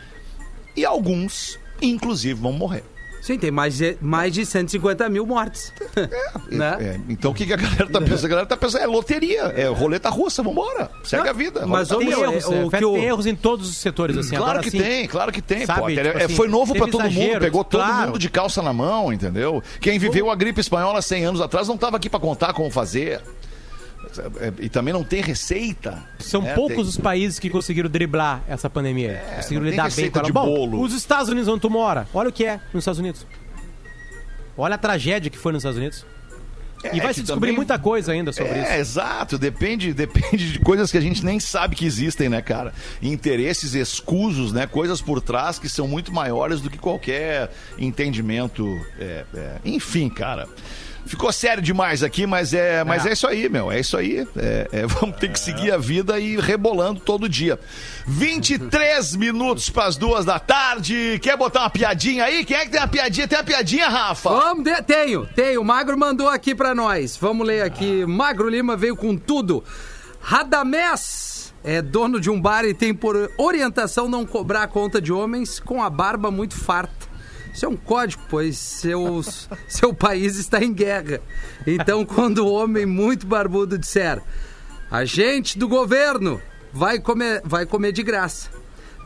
E 0.77 0.85
alguns, 0.85 1.59
inclusive, 1.81 2.35
vão 2.35 2.53
morrer. 2.53 2.85
Sim, 3.31 3.39
tem 3.39 3.51
mais 3.53 3.77
de, 3.77 3.97
mais 4.01 4.33
de 4.35 4.45
150 4.45 5.09
mil 5.09 5.25
mortes. 5.25 5.73
né? 6.51 6.77
É, 6.81 7.01
então 7.09 7.31
o 7.31 7.35
que, 7.35 7.47
que 7.47 7.53
a 7.53 7.57
galera 7.57 7.87
tá 7.87 8.01
pensando? 8.01 8.25
A 8.25 8.29
galera 8.29 8.47
tá 8.47 8.57
pensando, 8.57 8.83
é 8.83 8.87
loteria, 8.89 9.43
é 9.57 9.67
roleta 9.69 10.09
russa, 10.09 10.43
vambora, 10.43 10.91
segue 11.05 11.29
a 11.29 11.33
vida. 11.33 11.65
Mas, 11.65 11.89
Tem 11.89 12.11
erros, 12.11 12.45
é, 12.51 12.61
é, 12.61 12.65
o 12.65 12.71
que 12.71 12.85
o- 12.85 12.95
tem 12.95 13.05
erros 13.05 13.27
em 13.27 13.37
todos 13.37 13.69
os 13.69 13.77
setores, 13.77 14.17
assim. 14.17 14.31
Claro 14.31 14.45
Agora, 14.45 14.63
que 14.63 14.69
assim, 14.69 14.79
tem, 14.83 15.07
claro 15.07 15.31
que 15.31 15.41
tem, 15.41 15.65
sabe, 15.65 15.81
Potter. 15.81 16.05
tipo 16.07 16.19
É, 16.19 16.25
assim, 16.25 16.35
foi 16.35 16.49
novo 16.49 16.75
pra 16.75 16.87
teve 16.87 16.99
todo 16.99 17.11
mundo, 17.11 17.39
pegou 17.41 17.63
todo 17.63 17.83
claro. 17.85 18.07
mundo 18.09 18.19
de 18.19 18.29
calça 18.29 18.61
na 18.63 18.73
mão, 18.73 19.13
entendeu? 19.13 19.63
Quem 19.81 19.97
viveu 19.97 20.29
a 20.29 20.35
gripe 20.35 20.61
espanhola 20.61 21.01
100 21.01 21.25
anos 21.27 21.41
atrás 21.41 21.69
não 21.69 21.77
tava 21.77 21.97
aqui 21.99 22.11
pra 22.11 22.19
contar 22.19 22.53
como 22.53 22.69
fazer. 22.71 23.21
É, 24.41 24.53
E 24.65 24.69
também 24.69 24.93
não 24.93 25.05
tem 25.05 25.21
receita. 25.23 26.03
São 26.19 26.43
né? 26.43 26.55
poucos 26.55 26.77
Tem- 26.77 26.85
os 26.85 26.97
países 26.97 27.39
que 27.39 27.49
conseguiram 27.51 27.89
driblar 27.89 28.43
essa 28.49 28.69
pandemia. 28.71 29.23
conseguiram 29.37 29.63
não 29.65 29.71
tem 29.71 29.79
lidar 29.79 29.91
bem 29.95 30.11
com 30.11 30.19
ela. 30.19 30.27
de 30.27 30.33
Bom, 30.33 30.45
bolo. 30.47 30.83
os 30.83 30.93
Estados 30.95 31.29
Unidos 31.29 31.49
onde 31.49 31.61
tu 31.61 31.71
mora, 31.71 32.07
olha 32.13 32.29
o 32.29 32.33
que 32.33 32.45
é 32.45 32.61
nos 32.73 32.83
Estados 32.83 32.99
Unidos. 32.99 33.27
Olha 34.57 34.75
a 34.75 34.79
tragédia 34.79 35.31
que 35.31 35.39
foi 35.39 35.53
nos 35.53 35.61
Estados 35.61 35.79
Unidos. 35.79 36.05
E 36.95 36.99
vai 36.99 37.11
É, 37.11 37.13
se 37.13 37.21
descobrir 37.21 37.49
também- 37.49 37.57
muita 37.57 37.79
coisa 37.79 38.11
ainda 38.11 38.33
sobre 38.33 38.53
É, 38.53 38.63
isso. 38.63 38.73
exato. 38.73 39.37
Depende, 39.37 39.93
depende 39.93 40.53
de 40.53 40.59
coisas 40.61 40.91
que 40.91 40.97
a 40.97 41.01
gente 41.01 41.23
nem 41.23 41.39
sabe 41.39 41.77
que 41.77 41.85
existem, 41.85 42.29
né, 42.31 42.41
cara? 42.41 42.73
Interesses 43.03 43.75
escusos, 43.75 44.51
né? 44.51 44.67
Coisas 44.67 45.03
por 45.03 45.21
trás 45.21 45.59
que 45.59 45.69
são 45.69 45.87
muito 45.87 46.11
maiores 46.11 46.63
do 46.63 46.71
que 46.71 46.79
qualquer 46.79 47.51
entendimento. 47.79 48.67
é, 48.99 49.25
é. 49.35 49.57
Enfim, 49.63 50.09
cara. 50.09 50.49
Ficou 51.07 51.33
sério 51.33 51.63
demais 51.63 52.03
aqui, 52.03 52.27
mas 52.27 52.53
é, 52.55 52.85
mas 52.85 53.05
é. 53.07 53.13
isso 53.13 53.27
aí, 53.27 53.49
meu. 53.49 53.71
É 53.73 53.81
isso 53.81 53.97
aí. 53.97 54.27
É, 54.37 54.69
é, 54.73 54.87
vamos 54.89 55.17
ter 55.17 55.31
que 55.33 55.41
seguir 55.41 55.73
a 55.73 55.77
vida 55.79 56.19
e 56.19 56.35
ir 56.35 56.39
rebolando 56.41 57.01
todo 57.01 57.29
dia. 57.29 57.59
23 58.07 59.17
minutos 59.17 59.71
para 59.71 59.87
as 59.87 59.97
duas 59.97 60.25
da 60.25 60.39
tarde. 60.39 61.19
Quer 61.23 61.37
botar 61.37 61.61
uma 61.61 61.71
piadinha 61.71 62.25
aí? 62.25 62.45
Quem 62.45 62.57
é 62.57 62.65
que 62.65 62.71
tem 62.71 62.81
uma 62.81 62.89
piadinha? 62.89 63.27
Tem 63.29 63.39
uma 63.39 63.45
piadinha, 63.45 63.89
Rafa? 63.89 64.31
Vamos, 64.31 64.65
de- 64.65 64.83
tenho, 64.83 65.27
tenho. 65.35 65.61
O 65.61 65.65
Magro 65.65 65.99
mandou 65.99 66.29
aqui 66.29 66.55
pra 66.55 66.75
nós. 66.75 67.17
Vamos 67.17 67.47
ler 67.47 67.63
aqui. 67.63 68.05
Magro 68.07 68.49
Lima 68.49 68.77
veio 68.77 68.95
com 68.97 69.17
tudo. 69.17 69.65
Radamés 70.21 71.53
é 71.65 71.83
dono 71.83 72.21
de 72.21 72.31
um 72.31 72.41
bar 72.41 72.65
e 72.65 72.73
tem 72.75 72.95
por 72.95 73.31
orientação 73.37 74.09
não 74.09 74.25
cobrar 74.25 74.63
a 74.63 74.69
conta 74.69 75.01
de 75.01 75.13
homens 75.13 75.59
com 75.59 75.83
a 75.83 75.91
barba 75.91 76.31
muito 76.31 76.55
farta. 76.57 77.10
Isso 77.53 77.67
é 77.67 77.69
um 77.69 77.77
código, 77.77 78.23
pois 78.29 78.57
seus, 78.57 79.49
seu 79.69 79.93
país 79.93 80.37
está 80.37 80.63
em 80.63 80.73
guerra. 80.73 81.21
Então, 81.67 82.05
quando 82.05 82.47
o 82.47 82.53
homem 82.53 82.87
muito 82.87 83.27
barbudo 83.27 83.79
disser 83.79 84.23
agente 84.91 85.59
do 85.59 85.69
governo 85.69 86.41
vai 86.73 86.99
comer, 86.99 87.43
vai 87.45 87.67
comer 87.67 87.93
de 87.93 88.03
graça. 88.03 88.49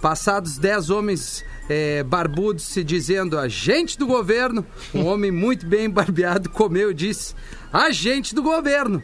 Passados 0.01 0.59
dez 0.59 0.91
homens 0.91 1.45
eh, 1.69 2.03
barbudos 2.03 2.65
se 2.65 2.85
dizendo 2.85 3.39
agente 3.39 3.99
do 3.99 4.07
governo, 4.07 4.67
um 4.95 5.07
homem 5.07 5.31
muito 5.31 5.67
bem 5.67 5.89
barbeado 5.89 6.51
comeu 6.51 6.91
e 6.91 6.95
disse 6.95 7.35
agente 7.73 8.35
do 8.35 8.43
governo. 8.43 9.03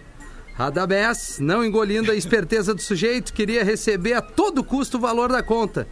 Radamés, 0.55 1.38
não 1.40 1.64
engolindo 1.64 2.12
a 2.12 2.14
esperteza 2.14 2.74
do 2.74 2.83
sujeito, 2.83 3.33
queria 3.33 3.64
receber 3.64 4.12
a 4.12 4.20
todo 4.20 4.62
custo 4.62 4.98
o 4.98 5.00
valor 5.00 5.33
da 5.33 5.42
conta. 5.42 5.88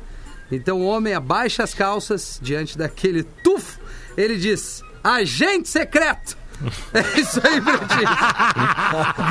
Então 0.51 0.81
o 0.81 0.87
homem 0.87 1.15
abaixa 1.15 1.63
as 1.63 1.75
calças 1.75 2.39
diante 2.43 2.77
daquele 2.77 3.23
tufo. 3.23 3.79
Ele 4.17 4.37
diz: 4.37 4.83
agente 5.03 5.69
secreto. 5.69 6.37
É 6.93 7.21
isso 7.21 7.41
aí, 7.45 7.61
Pretinho. 7.61 8.09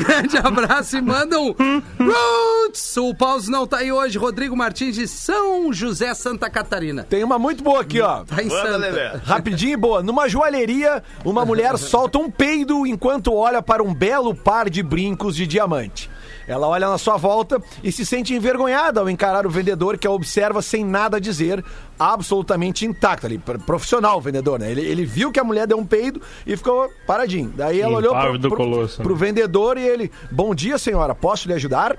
Grande 0.06 0.38
abraço 0.38 0.96
e 0.96 1.02
manda 1.02 1.38
um 1.38 1.54
Roots. 1.98 2.96
O 2.96 3.14
Pause 3.14 3.50
não 3.50 3.66
tá 3.66 3.78
aí 3.78 3.92
hoje. 3.92 4.16
Rodrigo 4.16 4.56
Martins 4.56 4.94
de 4.94 5.06
São 5.06 5.70
José, 5.72 6.14
Santa 6.14 6.48
Catarina. 6.48 7.04
Tem 7.04 7.22
uma 7.22 7.38
muito 7.38 7.62
boa 7.62 7.82
aqui, 7.82 8.00
ó. 8.00 8.24
Tá 8.24 8.42
em 8.42 8.48
Santa. 8.48 9.22
Rapidinho 9.24 9.74
e 9.74 9.76
boa. 9.76 10.02
Numa 10.02 10.28
joalheria, 10.28 11.02
uma 11.24 11.44
mulher 11.44 11.76
solta 11.76 12.18
um 12.18 12.30
peido 12.30 12.86
enquanto 12.86 13.34
olha 13.34 13.60
para 13.60 13.82
um 13.82 13.92
belo 13.92 14.34
par 14.34 14.70
de 14.70 14.82
brincos 14.82 15.36
de 15.36 15.46
diamante. 15.46 16.10
Ela 16.48 16.66
olha 16.66 16.88
na 16.88 16.96
sua 16.96 17.18
volta 17.18 17.62
e 17.84 17.92
se 17.92 18.06
sente 18.06 18.32
envergonhada 18.34 19.00
ao 19.00 19.10
encarar 19.10 19.46
o 19.46 19.50
vendedor 19.50 19.98
que 19.98 20.06
a 20.06 20.10
observa 20.10 20.62
sem 20.62 20.82
nada 20.82 21.20
dizer, 21.20 21.62
absolutamente 21.98 22.86
intacto 22.86 23.26
ali. 23.26 23.36
Pro- 23.38 23.58
Profissional 23.58 24.16
o 24.16 24.20
vendedor, 24.20 24.58
né? 24.58 24.70
Ele, 24.70 24.80
ele 24.80 25.04
viu 25.04 25.30
que 25.30 25.38
a 25.38 25.44
mulher 25.44 25.66
deu 25.66 25.76
um 25.78 25.84
peido 25.84 26.22
e 26.46 26.56
ficou 26.56 26.88
paradinho. 27.06 27.52
Daí 27.54 27.80
ela 27.82 27.98
olhou 27.98 28.14
pro, 28.14 28.40
pro, 28.40 28.56
colosso, 28.56 29.02
pro 29.02 29.12
né? 29.14 29.20
vendedor 29.20 29.76
e 29.76 29.82
ele: 29.86 30.10
Bom 30.30 30.54
dia, 30.54 30.78
senhora, 30.78 31.14
posso 31.14 31.46
lhe 31.46 31.54
ajudar? 31.54 31.96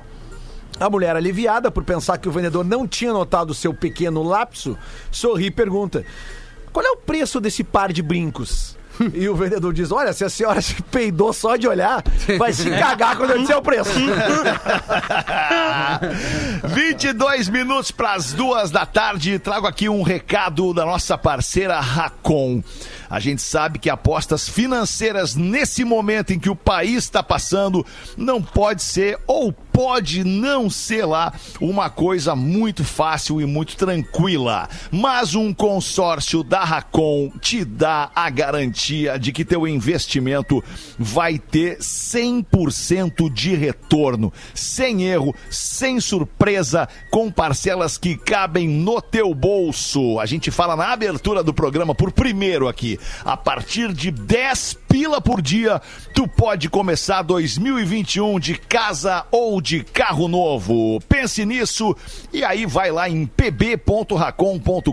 A 0.79 0.89
mulher, 0.89 1.15
aliviada 1.15 1.69
por 1.69 1.83
pensar 1.83 2.17
que 2.17 2.27
o 2.27 2.31
vendedor 2.31 2.65
não 2.65 2.87
tinha 2.87 3.13
notado 3.13 3.51
o 3.51 3.53
seu 3.53 3.73
pequeno 3.73 4.23
lapso, 4.23 4.75
sorri 5.11 5.45
e 5.47 5.51
pergunta: 5.51 6.03
Qual 6.73 6.83
é 6.83 6.89
o 6.89 6.97
preço 6.97 7.39
desse 7.39 7.63
par 7.63 7.93
de 7.93 8.01
brincos? 8.01 8.78
E 9.13 9.29
o 9.29 9.35
vendedor 9.35 9.73
diz: 9.73 9.91
Olha, 9.91 10.13
se 10.13 10.23
a 10.23 10.29
senhora 10.29 10.61
se 10.61 10.81
peidou 10.83 11.31
só 11.31 11.55
de 11.55 11.67
olhar, 11.67 12.03
vai 12.37 12.51
se 12.53 12.69
cagar 12.69 13.15
quando 13.17 13.31
eu 13.31 13.39
disser 13.39 13.57
o 13.57 13.61
preço. 13.61 13.91
22 16.63 17.49
minutos 17.49 17.91
para 17.91 18.13
as 18.13 18.33
duas 18.33 18.71
da 18.71 18.85
tarde. 18.85 19.39
Trago 19.39 19.67
aqui 19.67 19.87
um 19.89 20.01
recado 20.01 20.73
da 20.73 20.85
nossa 20.85 21.17
parceira 21.17 21.79
Racon. 21.79 22.63
A 23.09 23.19
gente 23.19 23.41
sabe 23.41 23.79
que 23.79 23.89
apostas 23.89 24.47
financeiras 24.47 25.35
nesse 25.35 25.83
momento 25.83 26.31
em 26.31 26.39
que 26.39 26.49
o 26.49 26.55
país 26.55 27.05
está 27.05 27.23
passando 27.23 27.85
não 28.15 28.41
pode 28.41 28.83
ser 28.83 29.17
ou 29.25 29.51
pode 29.79 30.25
não 30.25 30.69
ser 30.69 31.05
lá 31.05 31.31
uma 31.61 31.89
coisa 31.89 32.35
muito 32.35 32.83
fácil 32.83 33.39
e 33.39 33.45
muito 33.45 33.77
tranquila. 33.77 34.67
Mas 34.91 35.35
um 35.35 35.53
consórcio 35.53 36.43
da 36.43 36.65
Racon 36.65 37.31
te 37.39 37.63
dá 37.63 38.11
a 38.13 38.29
garantia 38.29 39.17
de 39.17 39.31
que 39.31 39.45
teu 39.45 39.65
investimento 39.65 40.61
vai 40.97 41.39
ter 41.39 41.77
100% 41.77 43.31
de 43.31 43.55
retorno, 43.55 44.33
sem 44.53 45.03
erro, 45.03 45.33
sem 45.49 46.01
surpresa, 46.01 46.85
com 47.09 47.31
parcelas 47.31 47.97
que 47.97 48.17
cabem 48.17 48.67
no 48.67 49.01
teu 49.01 49.33
bolso. 49.33 50.19
A 50.19 50.25
gente 50.25 50.51
fala 50.51 50.75
na 50.75 50.91
abertura 50.91 51.41
do 51.41 51.53
programa 51.53 51.95
por 51.95 52.11
primeiro 52.11 52.67
aqui. 52.67 52.99
A 53.23 53.37
partir 53.37 53.93
de 53.93 54.11
10 54.11 54.77
pila 54.89 55.21
por 55.21 55.41
dia, 55.41 55.81
tu 56.13 56.27
pode 56.27 56.67
começar 56.67 57.21
2021 57.21 58.39
de 58.39 58.55
casa 58.55 59.25
ou 59.31 59.61
de 59.61 59.68
carro 59.83 60.27
novo. 60.27 60.99
Pense 61.07 61.45
nisso 61.45 61.95
e 62.33 62.43
aí 62.43 62.65
vai 62.65 62.91
lá 62.91 63.07
em 63.09 63.25
pb.racon.com.br 63.25 64.89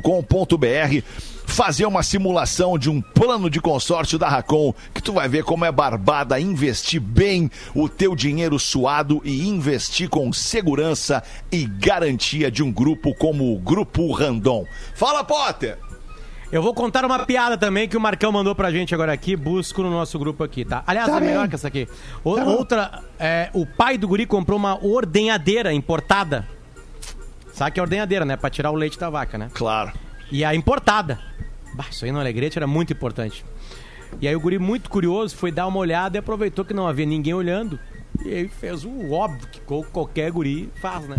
fazer 1.47 1.87
uma 1.87 2.03
simulação 2.03 2.77
de 2.77 2.91
um 2.91 3.01
plano 3.01 3.49
de 3.49 3.61
consórcio 3.61 4.19
da 4.19 4.29
Racon, 4.29 4.75
que 4.93 5.03
tu 5.03 5.12
vai 5.12 5.29
ver 5.29 5.45
como 5.45 5.65
é 5.65 5.73
barbada 5.73 6.39
investir 6.41 7.01
bem 7.01 7.51
o 7.75 7.89
teu 7.89 8.15
dinheiro 8.15 8.59
suado 8.59 9.23
e 9.25 9.49
investir 9.49 10.09
com 10.09 10.33
segurança 10.33 11.23
e 11.51 11.65
garantia 11.65 12.51
de 12.51 12.62
um 12.62 12.73
grupo 12.73 13.15
como 13.15 13.55
o 13.55 13.59
Grupo 13.59 14.12
Randon. 14.12 14.67
Fala, 14.95 15.25
Potter! 15.25 15.86
Eu 16.57 16.62
vou 16.62 16.73
contar 16.73 17.05
uma 17.05 17.19
piada 17.27 17.59
também 17.59 17.87
que 17.87 17.99
o 17.99 18.01
Marcão 18.01 18.33
mandou 18.33 18.55
pra 18.55 18.71
gente 18.71 18.95
agora 18.95 19.12
aqui, 19.12 19.37
busco 19.37 19.83
no 19.83 19.90
nosso 19.90 20.19
grupo 20.19 20.42
aqui, 20.42 20.64
tá? 20.64 20.83
Aliás, 20.87 21.07
é 21.09 21.21
melhor 21.21 21.49
que 21.49 21.55
essa 21.55 21.69
aqui. 21.69 21.87
O- 22.25 22.31
outra, 22.31 23.03
é, 23.19 23.51
o 23.53 23.66
pai 23.66 23.99
do 23.99 24.09
guri 24.09 24.25
comprou 24.25 24.59
uma 24.59 24.83
ordenhadeira 24.83 25.71
importada. 25.71 26.49
Sabe 27.53 27.73
que 27.73 27.79
é 27.81 27.83
ordenhadeira, 27.83 28.25
né? 28.25 28.37
Pra 28.38 28.49
tirar 28.49 28.71
o 28.71 28.75
leite 28.75 28.99
da 28.99 29.11
vaca, 29.11 29.37
né? 29.37 29.51
Claro. 29.53 29.92
E 30.33 30.45
a 30.47 30.55
importada. 30.55 31.19
Bah, 31.75 31.85
isso 31.90 32.07
aí 32.07 32.11
no 32.12 32.19
Alegrete 32.21 32.59
era 32.59 32.66
muito 32.66 32.90
importante. 32.92 33.45
E 34.19 34.27
aí 34.27 34.35
o 34.35 34.40
guri, 34.40 34.59
muito 34.59 34.88
curioso, 34.88 35.37
foi 35.37 35.53
dar 35.53 35.66
uma 35.66 35.79
olhada 35.79 36.16
e 36.16 36.21
aproveitou 36.21 36.64
que 36.64 36.73
não 36.73 36.88
havia 36.88 37.05
ninguém 37.05 37.35
olhando. 37.35 37.79
E 38.25 38.33
aí 38.33 38.49
fez 38.49 38.83
o 38.83 39.12
óbvio 39.12 39.47
que 39.49 39.61
co- 39.61 39.85
qualquer 39.92 40.31
guri 40.31 40.71
faz, 40.81 41.07
né? 41.07 41.19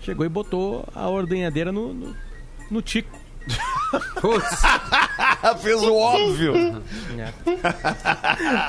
Chegou 0.00 0.26
e 0.26 0.28
botou 0.28 0.84
a 0.94 1.08
ordenhadeira 1.08 1.72
no, 1.72 1.94
no, 1.94 2.14
no 2.70 2.82
tico. 2.82 3.23
Fez 5.60 5.82
o 5.82 5.94
óbvio. 5.94 6.54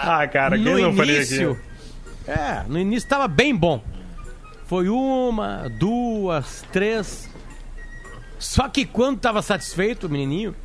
Ah, 0.07 0.27
cara, 0.27 0.55
quem 0.57 0.65
no 0.65 0.79
não 0.79 0.95
faria 0.95 1.17
início. 1.17 1.51
aqui? 1.51 2.31
É, 2.31 2.63
no 2.67 2.79
início 2.79 3.07
tava 3.09 3.27
bem 3.27 3.55
bom. 3.55 3.83
Foi 4.65 4.89
uma, 4.89 5.69
duas, 5.79 6.63
três. 6.71 7.29
Só 8.39 8.67
que 8.67 8.85
quando 8.85 9.19
tava 9.19 9.41
satisfeito, 9.41 10.07
o 10.07 10.09
menininho, 10.09 10.55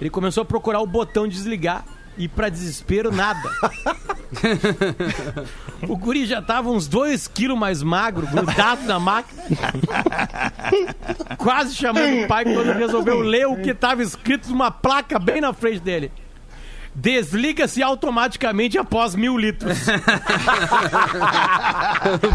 ele 0.00 0.10
começou 0.10 0.42
a 0.42 0.44
procurar 0.44 0.80
o 0.80 0.86
botão 0.86 1.26
de 1.26 1.34
desligar. 1.34 1.84
E 2.18 2.26
pra 2.26 2.48
desespero, 2.48 3.12
nada. 3.12 3.48
o 5.88 5.96
guri 5.96 6.26
já 6.26 6.42
tava 6.42 6.68
uns 6.68 6.88
dois 6.88 7.28
quilos 7.28 7.56
mais 7.56 7.82
magro, 7.82 8.26
grudado 8.26 8.82
na 8.82 8.98
máquina. 8.98 9.42
Quase 11.38 11.76
chamando 11.76 12.24
o 12.24 12.26
pai 12.26 12.44
quando 12.44 12.72
resolveu 12.72 13.20
ler 13.20 13.46
o 13.46 13.62
que 13.62 13.72
tava 13.72 14.02
escrito 14.02 14.48
numa 14.50 14.70
placa 14.70 15.18
bem 15.18 15.40
na 15.40 15.52
frente 15.52 15.80
dele. 15.80 16.10
Desliga-se 17.00 17.80
automaticamente 17.80 18.76
após 18.76 19.14
mil 19.14 19.38
litros. 19.38 19.78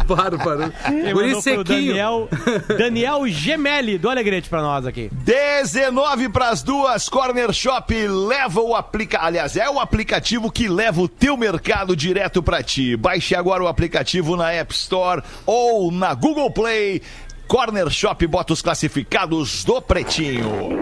bárbaro. 0.08 0.71
Quem 0.86 1.12
Guri 1.12 1.26
mandou 1.28 1.41
foi 1.41 1.58
o 1.58 1.58
sequinho. 1.58 1.88
Daniel, 1.88 2.30
Daniel 2.78 3.28
Gemelli, 3.28 3.97
do 3.97 4.10
Alegrete 4.10 4.47
pra 4.47 4.62
nós 4.62 4.86
aqui. 4.86 5.10
19 5.12 6.30
para 6.30 6.47
as 6.49 6.63
duas, 6.63 7.10
Corner 7.10 7.52
Shop 7.52 7.93
leva 8.08 8.62
o 8.62 8.73
aplicativo. 8.73 9.28
Aliás, 9.28 9.58
é 9.58 9.69
o 9.69 9.82
aplicativo 9.82 10.49
que 10.49 10.69
leva 10.69 11.02
o 11.02 11.10
teu 11.10 11.36
mercado 11.36 11.93
direto 11.93 12.41
para 12.41 12.63
ti. 12.63 12.95
Baixe 12.95 13.36
agora 13.36 13.62
o 13.62 13.67
aplicativo 13.67 14.38
na 14.38 14.49
App 14.54 14.73
Store 14.73 15.21
ou 15.45 15.91
na 15.91 16.13
Google 16.13 16.49
Play. 16.49 17.02
Corner 17.49 17.89
Shop 17.89 18.26
bota 18.28 18.54
os 18.54 18.62
classificados 18.62 19.65
do 19.65 19.82
Pretinho. 19.82 20.80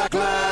Classificados 0.00 0.51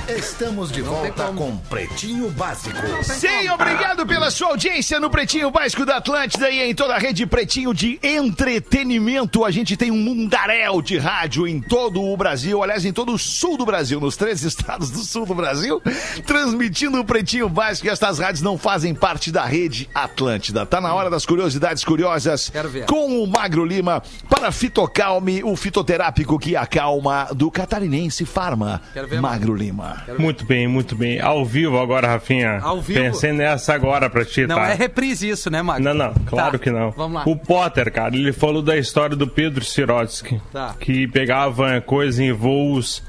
Estamos 0.09 0.71
de 0.71 0.83
volta 0.83 1.25
com 1.33 1.57
Pretinho 1.57 2.29
Básico. 2.31 2.77
Sim, 3.03 3.49
obrigado 3.49 4.05
pela 4.07 4.31
sua 4.31 4.49
audiência 4.49 5.01
no 5.01 5.09
Pretinho 5.09 5.51
Básico 5.51 5.87
da 5.87 5.97
Atlântida 5.97 6.51
e 6.51 6.61
em 6.61 6.75
toda 6.75 6.95
a 6.95 6.99
rede 6.99 7.25
Pretinho 7.25 7.73
de 7.73 7.99
entretenimento. 8.03 9.47
A 9.47 9.51
gente 9.51 9.79
tem 9.79 9.91
um 9.91 9.97
mundaréu 9.97 10.83
de 10.83 10.99
rádio 10.99 11.49
em 11.49 11.59
todo 11.59 12.03
o 12.03 12.15
Brasil, 12.19 12.63
aliás, 12.63 12.85
em 12.85 12.93
todo 12.93 13.15
o 13.15 13.19
sul 13.19 13.57
do 13.57 13.65
Brasil, 13.65 13.99
nos 13.99 14.15
três 14.15 14.43
estados 14.45 14.91
do 14.91 14.99
sul 14.99 15.25
do 15.25 15.35
Brasil, 15.35 15.81
transmitindo 16.27 17.01
o 17.01 17.05
Pretinho 17.05 17.49
Básico 17.49 17.87
e 17.87 17.91
estas 17.91 18.19
rádios 18.19 18.43
não 18.43 18.59
fazem 18.59 18.95
parte 18.95 19.33
da 19.33 19.47
rede 19.47 19.89
Atlântida. 19.95 20.67
Tá 20.67 20.83
na 20.83 20.93
hora 20.93 21.09
das 21.09 21.25
curiosidades 21.25 21.83
curiosas 21.83 22.51
Quero 22.51 22.69
ver. 22.69 22.85
com 22.85 23.23
o 23.23 23.27
Magro 23.27 23.65
Lima 23.65 24.03
para 24.29 24.53
Fitocalme, 24.53 25.43
o 25.43 25.57
fitoterápico 25.57 26.39
que 26.39 26.55
acalma 26.55 27.29
do 27.35 27.51
catarinense 27.51 28.27
Farma. 28.27 28.83
Quero 28.93 29.09
ver, 29.09 29.19
Magro 29.23 29.55
Lima. 29.55 29.94
Muito 30.19 30.45
bem, 30.45 30.67
muito 30.69 30.95
bem. 30.95 31.21
Ao 31.21 31.45
vivo 31.45 31.79
agora, 31.79 32.07
Rafinha. 32.07 32.59
Ao 32.61 32.81
vivo? 32.81 33.01
Pensei 33.01 33.33
nessa 33.33 33.75
agora 33.75 34.09
pra 34.11 34.25
ti, 34.25 34.47
Não 34.47 34.57
tá? 34.57 34.71
é 34.71 34.75
reprise 34.75 35.29
isso, 35.29 35.51
né, 35.51 35.63
Magro? 35.63 35.83
Não, 35.85 35.95
não, 35.95 36.15
claro 36.27 36.53
Tá, 36.53 36.59
que 36.59 36.71
não. 36.71 36.91
Vamos 36.93 37.15
lá. 37.15 37.25
O 37.27 37.37
Potter, 37.37 37.93
cara, 37.93 38.15
ele 38.17 38.33
falou 38.33 38.63
da 38.63 38.77
história 38.77 39.17
do 39.17 39.27
Pedro 39.27 39.65
Sirotsky, 39.65 40.41
Tá. 40.53 40.75
que 40.79 41.07
pegava 41.09 41.81
coisa 41.81 42.23
em 42.23 42.33
voos 42.33 43.03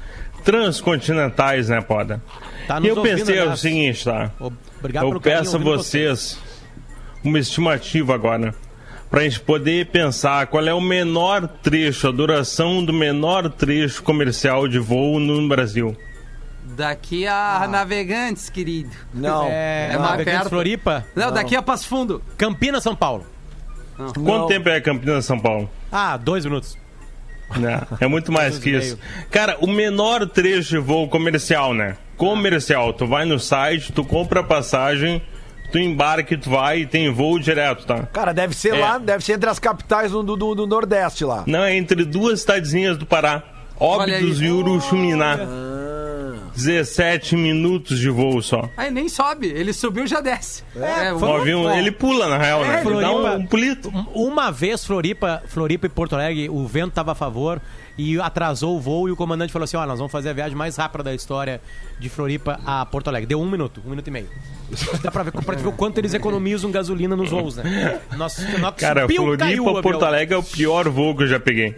transcontinentais, 0.44 1.68
né, 1.68 1.80
Potter? 1.80 2.18
Tá 2.66 2.80
e 2.80 2.88
eu 2.88 2.96
ouvindo, 2.96 3.16
pensei 3.16 3.40
o 3.40 3.56
seguinte, 3.56 4.04
tá? 4.04 4.30
Obrigado 4.78 5.06
eu 5.12 5.20
peço 5.20 5.56
a 5.56 5.58
vocês 5.60 6.38
uma 7.24 7.38
estimativa 7.38 8.14
agora. 8.14 8.54
Pra 9.08 9.22
gente 9.22 9.38
poder 9.40 9.86
pensar 9.86 10.48
qual 10.48 10.66
é 10.66 10.74
o 10.74 10.80
menor 10.80 11.46
trecho, 11.62 12.08
a 12.08 12.10
duração 12.10 12.84
do 12.84 12.92
menor 12.92 13.48
trecho 13.48 14.02
comercial 14.02 14.66
de 14.66 14.80
voo 14.80 15.20
no 15.20 15.46
Brasil. 15.48 15.96
Daqui 16.74 17.26
a 17.26 17.66
Navegantes, 17.70 18.50
querido. 18.50 18.90
Não. 19.14 19.44
É, 19.46 19.88
É 19.90 19.94
é 19.94 19.98
mais 19.98 20.10
Navegantes 20.10 20.32
perto. 20.40 20.48
Floripa? 20.50 21.04
Não, 21.14 21.30
daqui 21.32 21.54
a 21.56 21.62
Passo 21.62 21.86
Fundo. 21.88 22.20
Campinas, 22.36 22.82
São 22.82 22.94
Paulo. 22.96 23.24
Quanto 23.96 24.48
tempo 24.48 24.68
é 24.68 24.80
Campinas, 24.80 25.24
São 25.24 25.38
Paulo? 25.38 25.70
Ah, 25.90 26.16
dois 26.16 26.44
minutos. 26.44 26.76
Né? 27.56 27.80
É 28.00 28.06
muito 28.08 28.32
mais 28.32 28.58
que 28.58 28.70
isso. 28.70 28.98
Cara, 29.30 29.56
o 29.60 29.68
menor 29.68 30.26
trecho 30.28 30.70
de 30.70 30.78
voo 30.78 31.08
comercial, 31.08 31.72
né? 31.72 31.96
Comercial. 32.16 32.92
Tu 32.92 33.06
vai 33.06 33.24
no 33.24 33.38
site, 33.38 33.92
tu 33.92 34.04
compra 34.04 34.40
a 34.40 34.42
passagem, 34.42 35.22
tu 35.70 35.78
embarca 35.78 36.34
e 36.34 36.36
tu 36.36 36.50
vai 36.50 36.80
e 36.80 36.86
tem 36.86 37.08
voo 37.12 37.38
direto, 37.38 37.86
tá? 37.86 38.02
Cara, 38.12 38.34
deve 38.34 38.54
ser 38.56 38.74
É. 38.74 38.78
lá, 38.80 38.98
deve 38.98 39.24
ser 39.24 39.34
entre 39.34 39.48
as 39.48 39.60
capitais 39.60 40.10
do, 40.10 40.22
do, 40.24 40.54
do 40.56 40.66
Nordeste 40.66 41.24
lá. 41.24 41.44
Não, 41.46 41.62
é 41.62 41.76
entre 41.76 42.04
duas 42.04 42.40
cidadezinhas 42.40 42.98
do 42.98 43.06
Pará. 43.06 43.42
Óbidos 43.78 44.40
e 44.42 44.48
Uruxuminá. 44.50 45.38
17 46.56 47.36
minutos 47.36 47.98
de 47.98 48.08
voo 48.10 48.40
só. 48.42 48.68
Aí 48.76 48.90
nem 48.90 49.08
sobe, 49.08 49.46
ele 49.48 49.72
subiu 49.72 50.06
já 50.06 50.20
desce. 50.20 50.62
É, 50.74 51.12
O 51.12 51.18
vamos- 51.18 51.40
avião, 51.42 51.70
ele 51.78 51.90
pula, 51.92 52.26
na 52.28 52.38
real, 52.38 52.64
né? 52.64 52.78
É, 52.78 52.80
Ele 52.86 53.00
dá 53.00 53.10
um, 53.10 53.20
Floripa- 53.20 53.36
um 53.36 53.46
pulito. 53.46 53.92
Uma 54.14 54.50
vez 54.50 54.84
Floripa, 54.84 55.42
Floripa 55.46 55.86
e 55.86 55.88
Porto 55.90 56.14
Alegre, 56.14 56.48
o 56.48 56.66
vento 56.66 56.88
estava 56.90 57.12
a 57.12 57.14
favor 57.14 57.60
e 57.98 58.20
atrasou 58.20 58.76
o 58.76 58.80
voo 58.80 59.08
e 59.08 59.12
o 59.12 59.16
comandante 59.16 59.52
falou 59.52 59.64
assim: 59.64 59.76
ó, 59.76 59.86
nós 59.86 59.98
vamos 59.98 60.12
fazer 60.12 60.30
a 60.30 60.32
viagem 60.32 60.56
mais 60.56 60.76
rápida 60.76 61.04
da 61.04 61.14
história 61.14 61.60
de 61.98 62.08
Floripa 62.08 62.60
a 62.66 62.84
Porto 62.86 63.08
Alegre. 63.08 63.26
Deu 63.26 63.40
um 63.40 63.48
minuto, 63.48 63.80
um 63.86 63.90
minuto 63.90 64.06
e 64.08 64.10
meio. 64.10 64.28
Dá 65.02 65.10
pra 65.12 65.22
ver, 65.22 65.30
pra 65.32 65.54
ver 65.56 65.68
o 65.68 65.72
quanto 65.72 65.98
eles 65.98 66.12
economizam 66.12 66.70
gasolina 66.72 67.14
nos 67.14 67.30
voos, 67.30 67.56
né? 67.56 68.00
Nossa, 68.16 68.42
nossa, 68.58 68.72
Cara, 68.72 69.02
subiu, 69.02 69.16
caiu 69.38 69.62
Floripa, 69.62 69.70
avião. 69.70 69.82
Porto 69.82 70.04
Alegre 70.04 70.34
é 70.34 70.38
o 70.38 70.42
pior 70.42 70.88
voo 70.88 71.14
que 71.16 71.22
eu 71.22 71.28
já 71.28 71.38
peguei. 71.40 71.74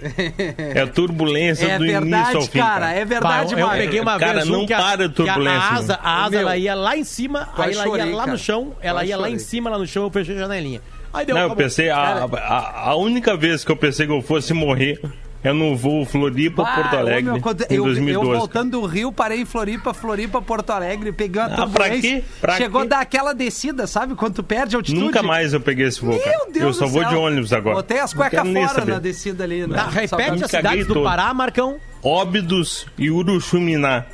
É 0.75 0.81
a 0.81 0.87
turbulência 0.87 1.67
É 1.67 1.79
do 1.79 1.85
início 1.85 1.99
ao 1.99 2.03
verdade, 2.25 2.49
fim. 2.51 2.59
cara, 2.59 2.91
é 2.93 3.05
verdade, 3.05 3.55
Bah, 3.55 3.61
eu 3.61 3.67
Magro. 3.67 3.83
peguei 3.83 4.01
uma 4.01 4.19
Cara, 4.19 4.33
vez 4.35 4.49
um 4.49 4.53
não 4.53 4.67
que 4.67 4.73
a, 4.73 4.79
para 4.79 4.93
a 4.93 4.97
que 4.97 5.05
a 5.05 5.09
turbulência, 5.11 5.61
asa, 5.61 6.01
a 6.03 6.21
asa 6.25 6.31
Meu. 6.31 6.41
ela 6.41 6.57
ia 6.57 6.75
lá 6.75 6.97
em 6.97 7.05
cima, 7.05 7.49
aí 7.57 7.75
ela 7.75 7.85
chorei, 7.85 8.07
ia 8.07 8.13
lá 8.17 8.21
cara. 8.25 8.33
no 8.33 8.39
chão, 8.39 8.73
ela 8.81 9.05
ia 9.05 9.17
lá 9.19 9.29
em 9.31 9.39
cima, 9.39 9.69
lá 9.71 9.79
no 9.79 9.87
chão, 9.87 10.05
eu 10.05 10.11
fechei 10.11 10.35
a 10.35 10.39
janelinha. 10.39 10.81
Aí 11.13 11.27
deu 11.27 11.35
Não, 11.35 11.43
eu 11.43 11.47
acabou. 11.49 11.63
pensei, 11.65 11.91
a, 11.91 11.95
Cara, 11.97 12.29
a, 12.39 12.91
a 12.91 12.97
única 12.97 13.37
vez 13.37 13.65
que 13.65 13.71
eu 13.73 13.77
pensei 13.77 14.07
que 14.07 14.13
eu 14.13 14.23
fosse 14.23 14.53
morrer 14.55 15.01
é 15.43 15.53
no 15.53 15.77
voo 15.77 16.05
Floripa 16.05 16.63
Ah, 16.63 16.75
Porto 16.75 16.97
Alegre 16.97 17.23
meu, 17.33 17.41
quando- 17.41 17.63
em 17.63 17.75
eu, 17.75 17.85
2012. 17.85 18.31
eu 18.33 18.39
voltando 18.39 18.71
do 18.81 18.87
Rio, 18.87 19.13
parei 19.13 19.41
em 19.41 19.45
Floripa, 19.45 19.95
Floripa, 19.95 20.43
Porto 20.43 20.71
Alegre, 20.71 21.13
peguei 21.13 21.41
uma 21.41 21.47
Ah, 21.47 21.55
pra 21.55 21.65
turbulência. 21.67 22.01
quê? 22.01 22.25
Pra 22.41 22.57
Chegou 22.57 22.81
quê? 22.83 22.87
a 22.87 22.91
dar 22.91 23.01
aquela 23.01 23.33
descida, 23.33 23.87
sabe? 23.87 24.15
Quando 24.15 24.35
tu 24.35 24.43
perde 24.43 24.75
a 24.75 24.79
altitude. 24.81 25.01
Nunca 25.05 25.23
mais 25.23 25.53
eu 25.53 25.61
peguei 25.61 25.87
esse 25.87 26.01
voo, 26.05 26.19
cara. 26.19 26.37
Meu 26.45 26.53
Deus 26.53 26.65
eu 26.67 26.73
só 26.75 26.85
do 26.87 26.91
vou 26.93 27.03
céu. 27.03 27.11
de 27.11 27.17
ônibus 27.17 27.53
agora. 27.53 27.77
Botei 27.77 28.01
as 28.01 28.13
Não 28.13 28.19
cuecas 28.21 28.49
fora 28.49 28.69
saber. 28.69 28.93
na 28.93 28.99
descida 28.99 29.45
ali. 29.45 29.67
né? 29.67 29.77
Tá, 29.77 29.85
pra- 29.85 30.01
repete 30.01 30.45
as 30.45 30.51
cidades 30.51 30.87
do 30.87 30.95
todo. 30.95 31.05
Pará, 31.05 31.33
Marcão. 31.33 31.77
Óbidos 32.03 32.87
e 32.99 33.11
Uruxuminá. 33.11 34.05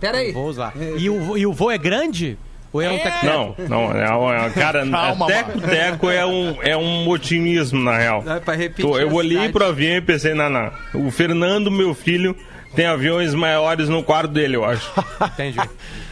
Pera 0.00 0.18
aí. 0.18 0.32
Vamos 0.32 0.56
lá. 0.56 0.72
E 0.96 1.10
o, 1.10 1.36
e 1.36 1.44
o 1.46 1.52
voo 1.52 1.70
é 1.70 1.76
grande? 1.78 2.38
Ou 2.72 2.82
é 2.82 2.90
um 2.90 2.98
tec 2.98 3.22
Não, 3.24 3.54
não, 3.68 3.96
é, 3.96 4.46
é, 4.46 4.50
cara, 4.50 4.84
teco-teco 5.26 6.10
é 6.10 6.26
um, 6.26 6.56
é 6.62 6.76
um 6.76 7.08
otimismo, 7.08 7.80
na 7.82 7.96
real. 7.96 8.22
Não, 8.22 8.36
é 8.36 8.40
pra 8.40 8.54
repetir 8.54 8.84
Tô- 8.84 8.98
eu 8.98 9.12
olhei 9.12 9.32
cidade. 9.36 9.52
pro 9.52 9.64
avião 9.66 9.96
e 9.96 10.00
pensei, 10.00 10.34
não. 10.34 10.70
O 10.94 11.10
Fernando, 11.10 11.70
meu 11.70 11.94
filho, 11.94 12.36
tem 12.74 12.86
aviões 12.86 13.34
maiores 13.34 13.88
no 13.88 14.02
quarto 14.02 14.30
dele, 14.32 14.56
eu 14.56 14.64
acho. 14.64 14.90
Entendi, 15.34 15.58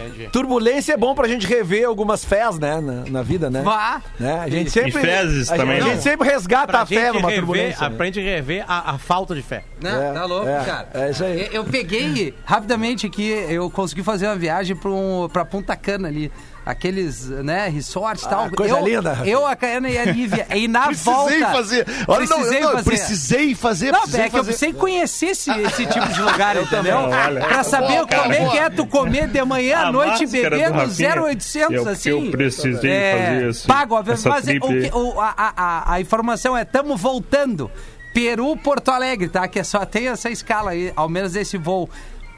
entendi. 0.01 0.29
Turbulência 0.31 0.93
é 0.95 0.97
bom 0.97 1.15
pra 1.15 1.29
gente 1.29 1.47
rever 1.47 1.87
algumas 1.87 2.25
fés, 2.25 2.59
né? 2.59 2.81
Na, 2.81 3.05
na 3.09 3.23
vida, 3.23 3.49
né? 3.51 3.63
Vá. 3.63 4.01
Né? 4.19 4.41
A 4.41 4.49
gente 4.49 4.71
sempre. 4.71 4.93
fezes 5.01 5.51
a, 5.51 5.57
gente- 5.57 5.63
também, 5.65 5.81
A 5.81 5.85
né? 5.85 5.91
gente 5.93 6.03
sempre 6.03 6.29
resgata 6.29 6.67
Pra 6.69 6.81
a 6.83 6.87
fé 6.87 6.95
gente 7.07 7.15
numa 7.15 7.29
rever, 7.29 7.37
turbulência. 7.37 7.87
a, 7.87 7.91
né? 7.91 7.97
pra 7.97 8.07
gente 8.07 8.21
rever 8.21 8.65
a, 8.67 8.93
a 8.93 8.99
falta 8.99 9.35
de 9.35 9.43
fé. 9.43 9.63
Não, 9.81 10.03
É, 10.03 10.13
tá 10.13 10.25
louco, 10.25 10.49
é, 10.49 10.65
cara. 10.65 10.89
é 10.95 11.11
isso 11.11 11.25
aí. 11.25 11.41
Eu, 11.47 11.53
eu 11.53 11.65
peguei 11.65 12.35
rapidamente 12.45 13.07
aqui, 13.07 13.29
eu 13.49 13.71
consegui 13.71 14.03
fazer 14.03 14.27
uma 14.27 14.37
viagem 14.37 14.75
pra, 14.77 14.91
um, 14.91 15.29
pra 15.33 15.45
Punta 15.45 15.77
Cana 15.77 16.09
ali. 16.09 16.31
Aqueles, 16.67 17.29
né, 17.29 17.69
resorts 17.69 18.25
e 18.25 18.27
Ah, 18.27 18.29
tal. 18.29 18.51
coisa 18.51 18.75
eu, 18.77 18.85
linda. 18.85 19.19
Eu, 19.25 19.47
a 19.47 19.55
Caiana 19.55 19.89
e 19.89 19.97
a 19.97 20.05
Lívia. 20.05 20.49
E 20.53 20.67
na 20.67 20.87
Precisei 20.91 21.13
volta. 21.15 21.47
fazer. 21.53 21.87
Olha, 22.09 22.27
não, 22.27 22.37
precisei 22.37 22.61
não, 22.61 22.69
eu 22.71 22.77
fazer. 22.79 22.91
precisei 22.91 23.55
fazer. 23.55 23.93
Não, 23.93 24.01
precisei 24.01 24.25
é 24.25 24.29
que 24.31 24.37
eu 24.37 24.45
precisei 24.45 24.73
conhecer 24.73 25.27
esse, 25.27 25.49
esse 25.61 25.87
tipo 25.87 26.09
de 26.09 26.21
lugar, 26.21 26.57
entendeu? 26.61 26.97
olha. 26.99 27.41
Pra 27.47 27.63
saber 27.63 27.87
Boa, 27.99 28.07
cara, 28.09 28.23
como 28.25 28.35
é 28.35 28.49
que 28.51 28.59
é 28.59 28.69
tu 28.71 28.85
comer 28.85 29.29
de 29.29 29.45
manhã 29.45 29.79
à 29.79 29.93
noite 29.93 30.25
e 30.25 30.27
máscara 30.27 30.51
beber 30.51 30.67
do 30.71 30.75
no 30.75 30.81
Rafinha, 30.81 31.23
0800, 31.23 31.73
eu- 31.73 31.89
assim. 31.89 32.11
eu 32.11 32.31
precisei 32.33 32.91
é, 32.91 33.13
fazer 33.17 33.49
esse- 33.51 33.67
Pago, 33.69 33.99
essa 34.11 34.29
mas 34.29 34.45
trip 34.45 34.67
o 34.93 34.99
o- 35.15 35.21
a, 35.21 35.35
a- 35.37 35.53
a- 35.57 35.93
a 35.95 36.01
informação 36.01 36.57
é, 36.57 36.65
tamo 36.65 36.97
voltando. 36.97 37.71
Peru, 38.13 38.57
Porto 38.57 38.91
Alegre, 38.91 39.29
tá? 39.29 39.47
Que 39.47 39.59
é 39.59 39.63
só 39.63 39.85
tem 39.85 40.09
essa 40.09 40.31
escala 40.31 40.71
aí, 40.71 40.91
ao 40.97 41.07
menos 41.09 41.37
esse 41.37 41.57
voo. 41.59 41.89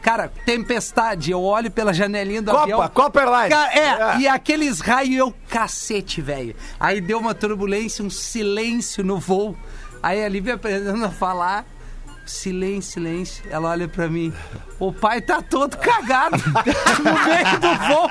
Cara, 0.03 0.31
tempestade, 0.47 1.31
eu 1.31 1.43
olho 1.43 1.71
pela 1.71 1.93
janelinha 1.93 2.41
do 2.41 2.51
Copa, 2.51 2.63
avião. 2.63 2.89
Copa 2.89 3.21
Airlines. 3.21 3.49
Cara, 3.49 3.73
é, 3.75 4.17
É. 4.17 4.19
e 4.21 4.29
aqueles 4.29 4.81
raios, 4.81 5.17
eu, 5.19 5.35
cacete, 5.49 6.21
velho. 6.23 6.55
Aí 6.79 7.01
deu 7.01 7.19
uma 7.19 7.35
turbulência, 7.35 8.05
um 8.05 8.11
silêncio 8.11 9.05
no 9.05 9.19
voo. 9.19 9.57
Aí 10.03 10.25
a 10.25 10.29
Lívia 10.29 10.55
aprendendo 10.55 11.05
a 11.05 11.11
falar. 11.11 11.65
Silêncio, 12.25 12.93
silêncio. 12.93 13.43
Ela 13.51 13.71
olha 13.71 13.89
pra 13.89 14.07
mim. 14.07 14.33
O 14.79 14.93
pai 14.93 15.21
tá 15.21 15.41
todo 15.43 15.77
cagado 15.79 16.37
no 16.47 17.13
meio 17.25 17.59
do 17.59 17.75
voo. 17.89 18.09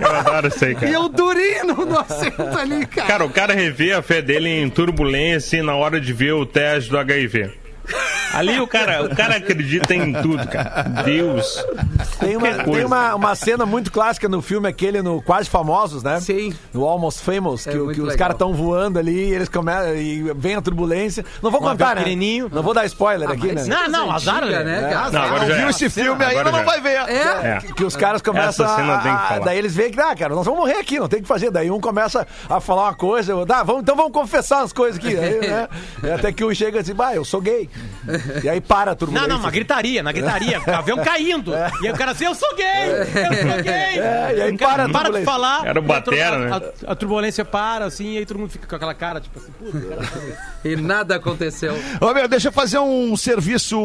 Eu 0.00 0.16
adoro 0.16 0.48
isso 0.48 0.64
aí, 0.64 0.74
cara. 0.74 0.86
E 0.88 0.92
eu 0.92 1.08
durinho 1.08 1.66
no, 1.68 1.86
no 1.86 1.98
assento 1.98 2.42
ali, 2.58 2.86
cara. 2.86 3.08
Cara, 3.08 3.24
o 3.24 3.30
cara 3.30 3.54
revê 3.54 3.92
a 3.92 4.02
fé 4.02 4.20
dele 4.22 4.48
em 4.48 4.68
turbulência 4.70 5.62
na 5.62 5.74
hora 5.74 6.00
de 6.00 6.12
ver 6.12 6.32
o 6.32 6.44
teste 6.46 6.90
do 6.90 6.98
HIV. 6.98 7.50
Ali 8.32 8.58
o 8.60 8.66
cara, 8.66 9.04
o 9.04 9.14
cara 9.14 9.36
acredita 9.36 9.94
em 9.94 10.12
tudo, 10.12 10.46
cara. 10.48 10.82
Deus. 11.04 11.64
Tem, 12.18 12.36
uma, 12.36 12.52
tem 12.64 12.84
uma, 12.84 13.14
uma 13.14 13.34
cena 13.34 13.64
muito 13.66 13.92
clássica 13.92 14.28
no 14.28 14.40
filme, 14.42 14.68
aquele 14.68 15.02
no 15.02 15.22
Quase 15.22 15.48
Famosos, 15.48 16.02
né? 16.02 16.18
Sim. 16.20 16.54
No 16.72 16.84
Almost 16.84 17.22
Famous, 17.22 17.66
É 17.66 17.70
que, 17.72 17.94
que 17.94 18.00
os 18.00 18.16
caras 18.16 18.34
estão 18.34 18.52
voando 18.54 18.98
ali 18.98 19.28
e 19.30 19.34
eles 19.34 19.48
começam 19.48 19.94
e 19.94 20.32
vem 20.36 20.56
a 20.56 20.62
turbulência. 20.62 21.24
Não 21.42 21.50
vou 21.50 21.60
Um 21.60 21.64
contar, 21.64 21.94
né? 21.96 22.02
pequenininho. 22.02 22.50
Não 22.52 22.62
vou 22.62 22.74
dar 22.74 22.84
spoiler 22.86 23.30
aqui, 23.30 23.52
mas 23.52 23.68
né? 23.68 23.76
Não, 23.76 23.88
não, 24.06 24.12
azar, 24.12 24.42
Antiga, 24.42 24.64
né? 24.64 24.88
cara? 24.90 25.10
Não, 25.10 25.22
agora 25.22 25.46
já 25.46 25.54
viu 25.56 25.66
é. 25.66 25.70
esse 25.70 25.90
filme 25.90 26.24
ainda, 26.24 26.44
não 26.44 26.58
já 26.58 26.62
vai 26.64 26.80
ver. 26.80 26.94
É. 27.08 27.14
É. 27.14 27.58
Que 27.76 27.84
os 27.84 27.94
caras 27.96 28.20
começam 28.22 28.64
Essa 28.66 28.76
cena 28.76 28.94
a, 28.94 28.98
tem 28.98 29.12
que 29.12 29.18
a- 29.22 29.26
falar. 29.28 29.44
Daí 29.44 29.58
eles 29.58 29.74
veem 29.74 29.90
que, 29.92 30.00
ah, 30.00 30.14
cara, 30.16 30.34
nós 30.34 30.44
vamos 30.44 30.60
morrer 30.60 30.78
aqui, 30.78 30.98
não 30.98 31.08
tem 31.08 31.20
o 31.20 31.22
que 31.22 31.28
fazer. 31.28 31.50
Daí 31.50 31.70
um 31.70 31.80
começa 31.80 32.26
a 32.48 32.60
falar 32.60 32.84
uma 32.84 32.94
coisa, 32.94 33.32
eu, 33.32 33.46
tá, 33.46 33.62
vamos, 33.62 33.82
então 33.82 33.94
vamos 33.96 34.12
confessar 34.12 34.62
as 34.62 34.72
coisas 34.72 34.98
aqui. 34.98 35.16
Aí, 35.16 35.38
né? 35.40 35.68
E 36.02 36.10
Até 36.14 36.32
que 36.32 36.44
um 36.44 36.54
chega 36.54 36.80
assim, 36.80 36.94
bah, 36.94 37.14
eu 37.14 37.24
sou 37.24 37.40
gay. 37.40 37.68
E 38.42 38.48
aí 38.48 38.60
para 38.60 38.90
a 38.90 38.94
Não, 38.94 38.96
turbulência. 38.96 39.28
não, 39.28 39.38
uma 39.38 39.50
gritaria, 39.50 40.02
na 40.02 40.12
gritaria, 40.12 40.60
o 40.66 40.70
avião 40.70 40.98
caindo. 41.02 41.52
E 41.82 41.86
aí 41.86 41.92
o 41.92 41.96
cara 41.96 42.12
assim, 42.12 42.24
eu 42.24 42.34
sou 42.34 42.54
gay, 42.54 42.64
eu 42.90 43.06
sou 43.06 43.62
gay. 43.62 43.98
É, 43.98 44.34
e 44.36 44.42
aí 44.42 44.56
para 44.56 44.84
a 44.84 44.88
para 44.88 45.10
de 45.18 45.24
falar. 45.24 45.66
Era 45.66 45.78
o 45.80 45.82
tur- 45.82 45.88
batera, 45.88 46.36
a- 46.36 46.38
né? 46.60 46.70
A, 46.86 46.92
a 46.92 46.94
turbulência 46.94 47.44
para, 47.44 47.84
assim, 47.86 48.12
e 48.14 48.18
aí 48.18 48.26
todo 48.26 48.38
mundo 48.38 48.50
fica 48.50 48.66
com 48.66 48.76
aquela 48.76 48.94
cara, 48.94 49.20
tipo 49.20 49.38
assim, 49.38 49.50
puta, 49.52 49.80
cara. 49.80 50.08
E 50.64 50.76
nada 50.76 51.16
aconteceu. 51.16 51.74
Ô, 52.00 52.12
meu, 52.14 52.28
deixa 52.28 52.48
eu 52.48 52.52
fazer 52.52 52.78
um 52.78 53.16
serviço, 53.16 53.78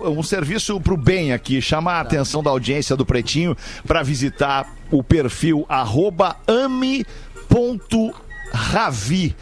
um 0.00 0.22
serviço 0.22 0.80
pro 0.80 0.96
bem 0.96 1.32
aqui, 1.32 1.60
chamar 1.60 1.94
a 1.94 2.00
atenção 2.00 2.42
da 2.42 2.50
audiência 2.50 2.96
do 2.96 3.04
Pretinho 3.04 3.56
para 3.86 4.02
visitar 4.02 4.66
o 4.90 5.02
perfil 5.02 5.64
arroba 5.68 6.36
ame.ravi. 8.52 9.34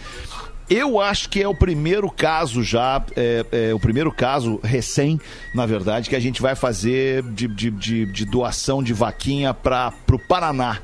Eu 0.70 1.00
acho 1.00 1.28
que 1.28 1.42
é 1.42 1.48
o 1.48 1.54
primeiro 1.54 2.10
caso 2.10 2.62
já, 2.62 3.04
é, 3.16 3.44
é 3.52 3.74
o 3.74 3.80
primeiro 3.80 4.10
caso 4.10 4.58
recém, 4.62 5.20
na 5.54 5.66
verdade, 5.66 6.08
que 6.08 6.16
a 6.16 6.20
gente 6.20 6.40
vai 6.40 6.54
fazer 6.54 7.22
de, 7.22 7.46
de, 7.46 7.70
de, 7.70 8.06
de 8.06 8.24
doação 8.24 8.82
de 8.82 8.92
vaquinha 8.92 9.52
para 9.52 9.92
o 10.10 10.18
Paraná. 10.18 10.78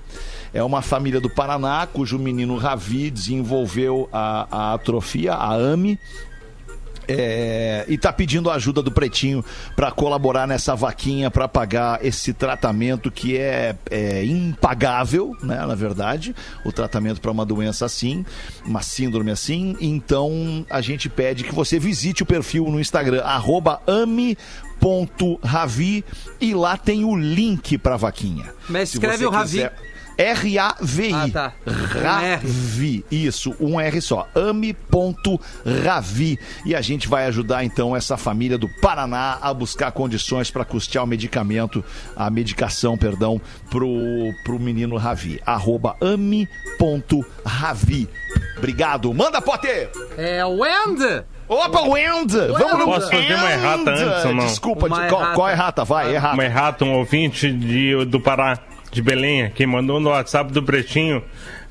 É 0.52 0.62
uma 0.62 0.82
família 0.82 1.20
do 1.20 1.30
Paraná, 1.30 1.86
cujo 1.86 2.18
menino 2.18 2.56
Ravi 2.56 3.10
desenvolveu 3.10 4.08
a, 4.12 4.48
a 4.50 4.74
atrofia, 4.74 5.34
a 5.34 5.54
AME, 5.54 5.98
é, 7.08 7.84
e 7.88 7.96
tá 7.96 8.12
pedindo 8.12 8.50
a 8.50 8.54
ajuda 8.54 8.82
do 8.82 8.90
Pretinho 8.92 9.44
para 9.74 9.90
colaborar 9.90 10.46
nessa 10.46 10.74
vaquinha 10.76 11.30
para 11.30 11.48
pagar 11.48 12.04
esse 12.04 12.32
tratamento 12.34 13.10
que 13.10 13.36
é, 13.36 13.74
é 13.90 14.24
impagável, 14.24 15.34
né? 15.42 15.56
Na 15.66 15.74
verdade, 15.74 16.34
o 16.64 16.70
tratamento 16.72 17.20
para 17.20 17.30
uma 17.30 17.46
doença 17.46 17.86
assim, 17.86 18.24
uma 18.64 18.82
síndrome 18.82 19.30
assim. 19.30 19.76
Então 19.80 20.64
a 20.68 20.80
gente 20.80 21.08
pede 21.08 21.44
que 21.44 21.54
você 21.54 21.78
visite 21.78 22.22
o 22.22 22.26
perfil 22.26 22.66
no 22.66 22.78
Instagram 22.78 23.22
@ame.ravi 24.80 26.04
e 26.40 26.54
lá 26.54 26.76
tem 26.76 27.04
o 27.04 27.16
link 27.16 27.78
para 27.78 27.96
vaquinha. 27.96 28.46
Mas 28.68 28.92
escreve 28.94 29.24
o 29.26 29.30
Ravi. 29.30 29.50
quiser- 29.56 29.72
R-A-V-I. 30.18 31.12
Ah, 31.14 31.28
tá. 31.32 31.52
Um. 31.64 32.02
Ravi. 32.02 33.04
Isso, 33.10 33.54
um 33.60 33.80
R 33.80 34.00
só. 34.00 34.26
Ame.ravi. 34.34 36.38
E 36.66 36.74
a 36.74 36.80
gente 36.80 37.06
vai 37.08 37.26
ajudar 37.26 37.64
então 37.64 37.94
essa 37.96 38.16
família 38.16 38.58
do 38.58 38.68
Paraná 38.80 39.38
a 39.40 39.54
buscar 39.54 39.92
condições 39.92 40.50
para 40.50 40.64
custear 40.64 41.04
o 41.04 41.06
medicamento, 41.06 41.84
a 42.16 42.28
medicação, 42.30 42.98
perdão, 42.98 43.40
pro, 43.70 43.88
pro 44.44 44.58
menino 44.58 44.96
Ravi. 44.96 45.40
Arroba 45.46 45.96
ame.ravi. 46.78 48.08
Obrigado. 48.56 49.12
Manda, 49.14 49.40
Potter! 49.40 49.90
É 50.16 50.44
o 50.44 50.64
End! 50.66 51.24
Opa, 51.48 51.80
o 51.82 51.96
End! 51.96 52.32
Vamos 52.36 52.78
no 52.78 52.84
Posso 52.84 53.10
fazer 53.10 53.34
uma 53.34 53.50
errata 53.52 53.90
antes 53.90 54.24
ou 54.24 54.34
não? 54.34 54.46
Desculpa, 54.46 54.86
Uma 54.86 55.02
de- 55.02 55.08
qual, 55.08 55.20
errata. 55.22 55.34
qual 55.34 55.50
errata? 55.50 55.84
Vai, 55.84 56.14
errata. 56.14 56.34
Uma 56.34 56.44
errata, 56.44 56.84
um 56.84 56.92
ouvinte 56.94 57.50
de, 57.50 58.04
do 58.04 58.20
Pará, 58.20 58.58
de 58.90 59.02
Belém, 59.02 59.50
que 59.50 59.66
mandou 59.66 60.00
no 60.00 60.10
WhatsApp 60.10 60.52
do 60.52 60.62
Pretinho, 60.62 61.22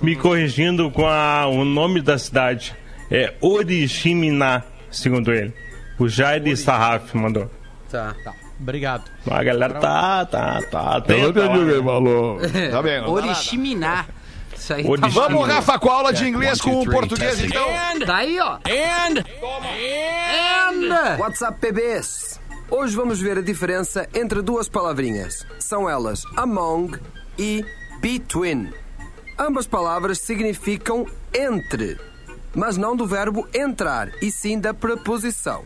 me 0.02 0.16
corrigindo 0.16 0.90
com 0.92 1.06
a- 1.08 1.48
o 1.48 1.66
nome 1.66 2.02
da 2.02 2.18
cidade. 2.18 2.76
É 3.10 3.34
Oriximiná, 3.42 4.64
segundo 4.92 5.34
ele. 5.34 5.54
O 5.98 6.08
Jair 6.08 6.56
Sarraf 6.58 7.14
mandou. 7.16 7.50
Tá. 7.90 8.14
Obrigado. 8.60 9.10
A 9.30 9.44
galera 9.44 9.76
tá, 9.76 10.26
tá, 10.26 10.62
tá. 10.64 10.98
atenta 10.98 11.46
lá, 11.46 11.58
né? 11.58 11.82
falou. 11.84 12.40
Tá 12.72 12.82
bem. 12.82 13.00
Oriximiná. 13.02 14.06
Isso 14.56 14.74
aí 14.74 14.84
tá. 14.84 15.08
Vamos. 15.08 15.48
Rafa, 15.48 15.78
com 15.80 15.90
a 15.90 15.94
aula 15.94 16.14
de 16.14 16.28
inglês 16.28 16.60
com 16.60 16.82
o 16.82 16.86
português, 16.86 17.40
então. 17.44 17.68
Daí, 18.06 18.40
ó. 18.40 18.58
And! 18.66 19.24
And! 20.70 21.18
What's 21.20 21.42
up, 21.42 21.60
bebês? 21.62 22.37
Hoje 22.70 22.98
vamos 22.98 23.22
ver 23.22 23.38
a 23.38 23.42
diferença 23.42 24.10
entre 24.14 24.42
duas 24.42 24.68
palavrinhas. 24.68 25.46
São 25.58 25.90
elas 25.90 26.24
among 26.36 27.00
e 27.40 27.64
between. 28.02 28.74
Ambas 29.40 29.66
palavras 29.66 30.20
significam 30.20 31.06
entre, 31.34 31.98
mas 32.54 32.76
não 32.76 32.94
do 32.94 33.08
verbo 33.08 33.48
entrar, 33.54 34.12
e 34.22 34.30
sim 34.30 34.60
da 34.60 34.74
preposição. 34.74 35.64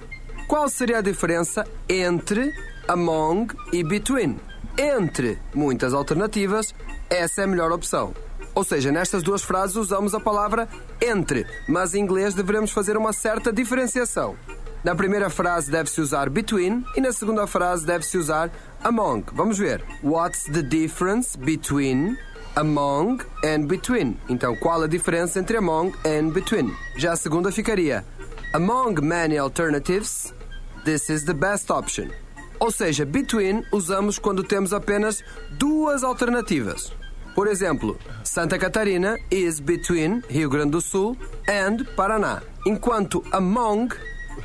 Qual 0.48 0.70
seria 0.70 1.00
a 1.00 1.02
diferença 1.02 1.66
entre 1.90 2.54
among 2.88 3.52
e 3.74 3.84
between? 3.84 4.40
Entre 4.78 5.40
muitas 5.56 5.96
alternativas, 5.96 6.76
essa 7.10 7.42
é 7.42 7.44
a 7.46 7.48
melhor 7.48 7.72
opção. 7.72 8.14
Ou 8.54 8.64
seja, 8.64 8.92
nestas 8.92 9.24
duas 9.24 9.42
frases 9.42 9.76
usamos 9.76 10.14
a 10.14 10.20
palavra 10.20 10.70
entre, 11.02 11.48
mas 11.68 11.96
em 11.96 12.04
inglês 12.04 12.36
devemos 12.36 12.72
fazer 12.72 12.96
uma 12.96 13.12
certa 13.12 13.52
diferenciação. 13.52 14.36
Na 14.84 14.96
primeira 14.96 15.30
frase 15.30 15.70
deve-se 15.70 16.02
usar 16.02 16.30
between 16.30 16.84
e 16.96 17.02
na 17.02 17.12
segunda 17.12 17.46
frase 17.46 17.86
deve-se 17.86 18.18
usar 18.18 18.52
among. 18.84 19.24
Vamos 19.34 19.58
ver. 19.58 19.82
What's 20.02 20.46
the 20.46 20.64
difference 20.64 21.38
between 21.38 22.18
among 22.56 23.22
and 23.44 23.68
between? 23.68 24.18
Então, 24.28 24.56
qual 24.56 24.84
a 24.84 24.88
diferença 24.88 25.40
entre 25.40 25.58
among 25.58 25.94
and 26.06 26.32
between? 26.34 26.76
Já 26.98 27.14
a 27.14 27.16
segunda 27.16 27.52
ficaria 27.52 28.04
Among 28.54 29.02
many 29.02 29.38
alternatives, 29.38 30.34
this 30.84 31.10
is 31.10 31.24
the 31.24 31.34
best 31.34 31.72
option. 31.72 32.12
Ou 32.60 32.70
seja, 32.70 33.06
between 33.06 33.64
usamos 33.72 34.20
quando 34.20 34.44
temos 34.44 34.74
apenas 34.74 35.24
duas 35.58 36.04
alternativas. 36.04 36.92
Por 37.34 37.48
exemplo, 37.48 37.98
Santa 38.26 38.60
Catarina 38.60 39.16
is 39.32 39.62
between 39.62 40.22
Rio 40.30 40.50
Grande 40.50 40.72
do 40.72 40.82
Sul 40.82 41.16
and 41.48 41.86
Paraná. 41.96 42.44
Enquanto 42.68 43.24
among 43.32 43.94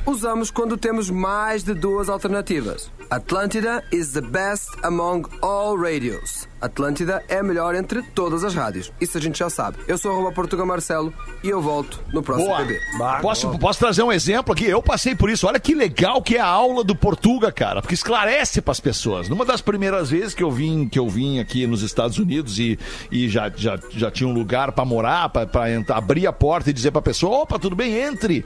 usamos 0.07 0.49
quando 0.49 0.77
temos 0.77 1.09
mais 1.09 1.63
de 1.63 1.73
duas 1.73 2.07
alternativas. 2.07 2.89
Atlântida 3.09 3.83
is 3.91 4.11
the 4.13 4.21
best 4.21 4.69
among 4.83 5.27
all 5.41 5.77
radios. 5.77 6.47
Atlântida 6.59 7.23
é 7.29 7.37
a 7.37 7.43
melhor 7.43 7.75
entre 7.75 8.01
todas 8.01 8.43
as 8.43 8.55
rádios. 8.55 8.91
Isso 8.99 9.17
a 9.17 9.21
gente 9.21 9.37
já 9.37 9.49
sabe. 9.49 9.77
Eu 9.87 9.97
sou 9.97 10.11
arroba 10.11 10.31
Portugal 10.31 10.65
Marcelo 10.65 11.13
e 11.43 11.49
eu 11.49 11.61
volto 11.61 12.01
no 12.11 12.23
próximo 12.23 12.47
Boa. 12.49 12.59
bebê. 12.59 12.79
Posso, 13.21 13.57
posso 13.59 13.79
trazer 13.79 14.01
um 14.01 14.11
exemplo 14.11 14.53
aqui? 14.53 14.65
Eu 14.65 14.81
passei 14.81 15.15
por 15.15 15.29
isso. 15.29 15.45
Olha 15.45 15.59
que 15.59 15.75
legal 15.75 16.21
que 16.21 16.35
é 16.35 16.39
a 16.39 16.47
aula 16.47 16.83
do 16.83 16.95
Portuga, 16.95 17.51
cara, 17.51 17.81
porque 17.81 17.93
esclarece 17.93 18.61
para 18.61 18.71
as 18.71 18.79
pessoas. 18.79 19.29
Numa 19.29 19.45
das 19.45 19.61
primeiras 19.61 20.09
vezes 20.09 20.33
que 20.33 20.43
eu 20.43 20.49
vim, 20.49 20.87
que 20.87 20.97
eu 20.97 21.07
vim 21.07 21.39
aqui 21.39 21.67
nos 21.67 21.83
Estados 21.83 22.17
Unidos 22.17 22.57
e, 22.59 22.79
e 23.11 23.29
já, 23.29 23.51
já, 23.55 23.79
já 23.91 24.09
tinha 24.09 24.27
um 24.27 24.33
lugar 24.33 24.71
para 24.71 24.83
morar, 24.83 25.29
para 25.29 25.47
abrir 25.89 26.27
a 26.27 26.33
porta 26.33 26.69
e 26.69 26.73
dizer 26.73 26.91
para 26.91 26.99
a 26.99 27.03
pessoa: 27.03 27.43
opa, 27.43 27.59
tudo 27.59 27.75
bem, 27.75 27.95
entre. 27.95 28.43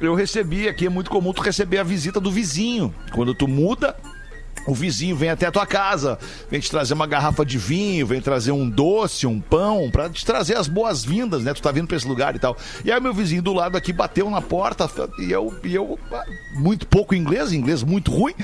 Eu 0.00 0.14
recebi 0.14 0.68
aqui, 0.68 0.86
é 0.86 0.90
muito 0.90 1.10
comum 1.10 1.32
tu 1.32 1.42
receber 1.42 1.78
a 1.78 1.82
visita 1.82 2.20
do 2.20 2.30
vizinho. 2.30 2.94
Quando 3.12 3.34
tu 3.34 3.48
muda, 3.48 3.96
o 4.66 4.74
vizinho 4.74 5.16
vem 5.16 5.30
até 5.30 5.46
a 5.46 5.52
tua 5.52 5.64
casa, 5.64 6.18
vem 6.50 6.60
te 6.60 6.70
trazer 6.70 6.92
uma 6.92 7.06
garrafa 7.06 7.46
de 7.46 7.56
vinho, 7.56 8.06
vem 8.06 8.20
trazer 8.20 8.50
um 8.50 8.68
doce, 8.68 9.26
um 9.26 9.40
pão, 9.40 9.90
pra 9.90 10.10
te 10.10 10.26
trazer 10.26 10.56
as 10.56 10.68
boas-vindas, 10.68 11.44
né? 11.44 11.54
Tu 11.54 11.62
tá 11.62 11.70
vindo 11.70 11.86
pra 11.86 11.96
esse 11.96 12.06
lugar 12.06 12.34
e 12.36 12.38
tal. 12.38 12.56
E 12.84 12.92
aí 12.92 13.00
meu 13.00 13.14
vizinho 13.14 13.40
do 13.40 13.54
lado 13.54 13.76
aqui 13.76 13.92
bateu 13.92 14.28
na 14.28 14.42
porta 14.42 14.90
e 15.20 15.30
eu, 15.30 15.58
e 15.64 15.74
eu 15.74 15.98
muito 16.54 16.86
pouco 16.86 17.14
inglês, 17.14 17.52
inglês 17.52 17.82
muito 17.82 18.10
ruim, 18.10 18.34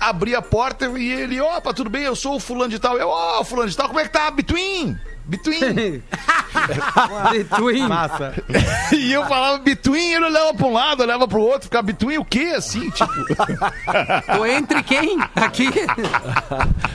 abri 0.00 0.34
a 0.34 0.40
porta 0.40 0.86
e 0.98 1.10
ele, 1.10 1.40
opa, 1.40 1.74
tudo 1.74 1.90
bem, 1.90 2.04
eu 2.04 2.16
sou 2.16 2.36
o 2.36 2.40
fulano 2.40 2.70
de 2.70 2.78
tal. 2.78 2.96
Eu, 2.96 3.08
ó, 3.08 3.44
fulano 3.44 3.68
de 3.68 3.76
tal, 3.76 3.88
como 3.88 4.00
é 4.00 4.04
que 4.04 4.12
tá? 4.12 4.30
Between? 4.30 4.96
Between. 5.24 6.02
Between. 7.32 7.88
Massa. 7.88 8.34
e 8.92 9.12
eu 9.12 9.26
falava 9.26 9.58
between, 9.58 10.12
ele 10.12 10.26
olhava 10.26 10.54
pra 10.54 10.66
um 10.66 10.72
lado, 10.72 11.02
olhava 11.02 11.26
pro 11.26 11.40
outro, 11.40 11.62
ficava 11.62 11.82
between 11.82 12.18
o 12.18 12.24
quê, 12.24 12.52
assim, 12.56 12.90
tipo... 12.90 13.10
Ou 14.38 14.46
entre 14.46 14.82
quem? 14.82 15.18
Aqui. 15.34 15.68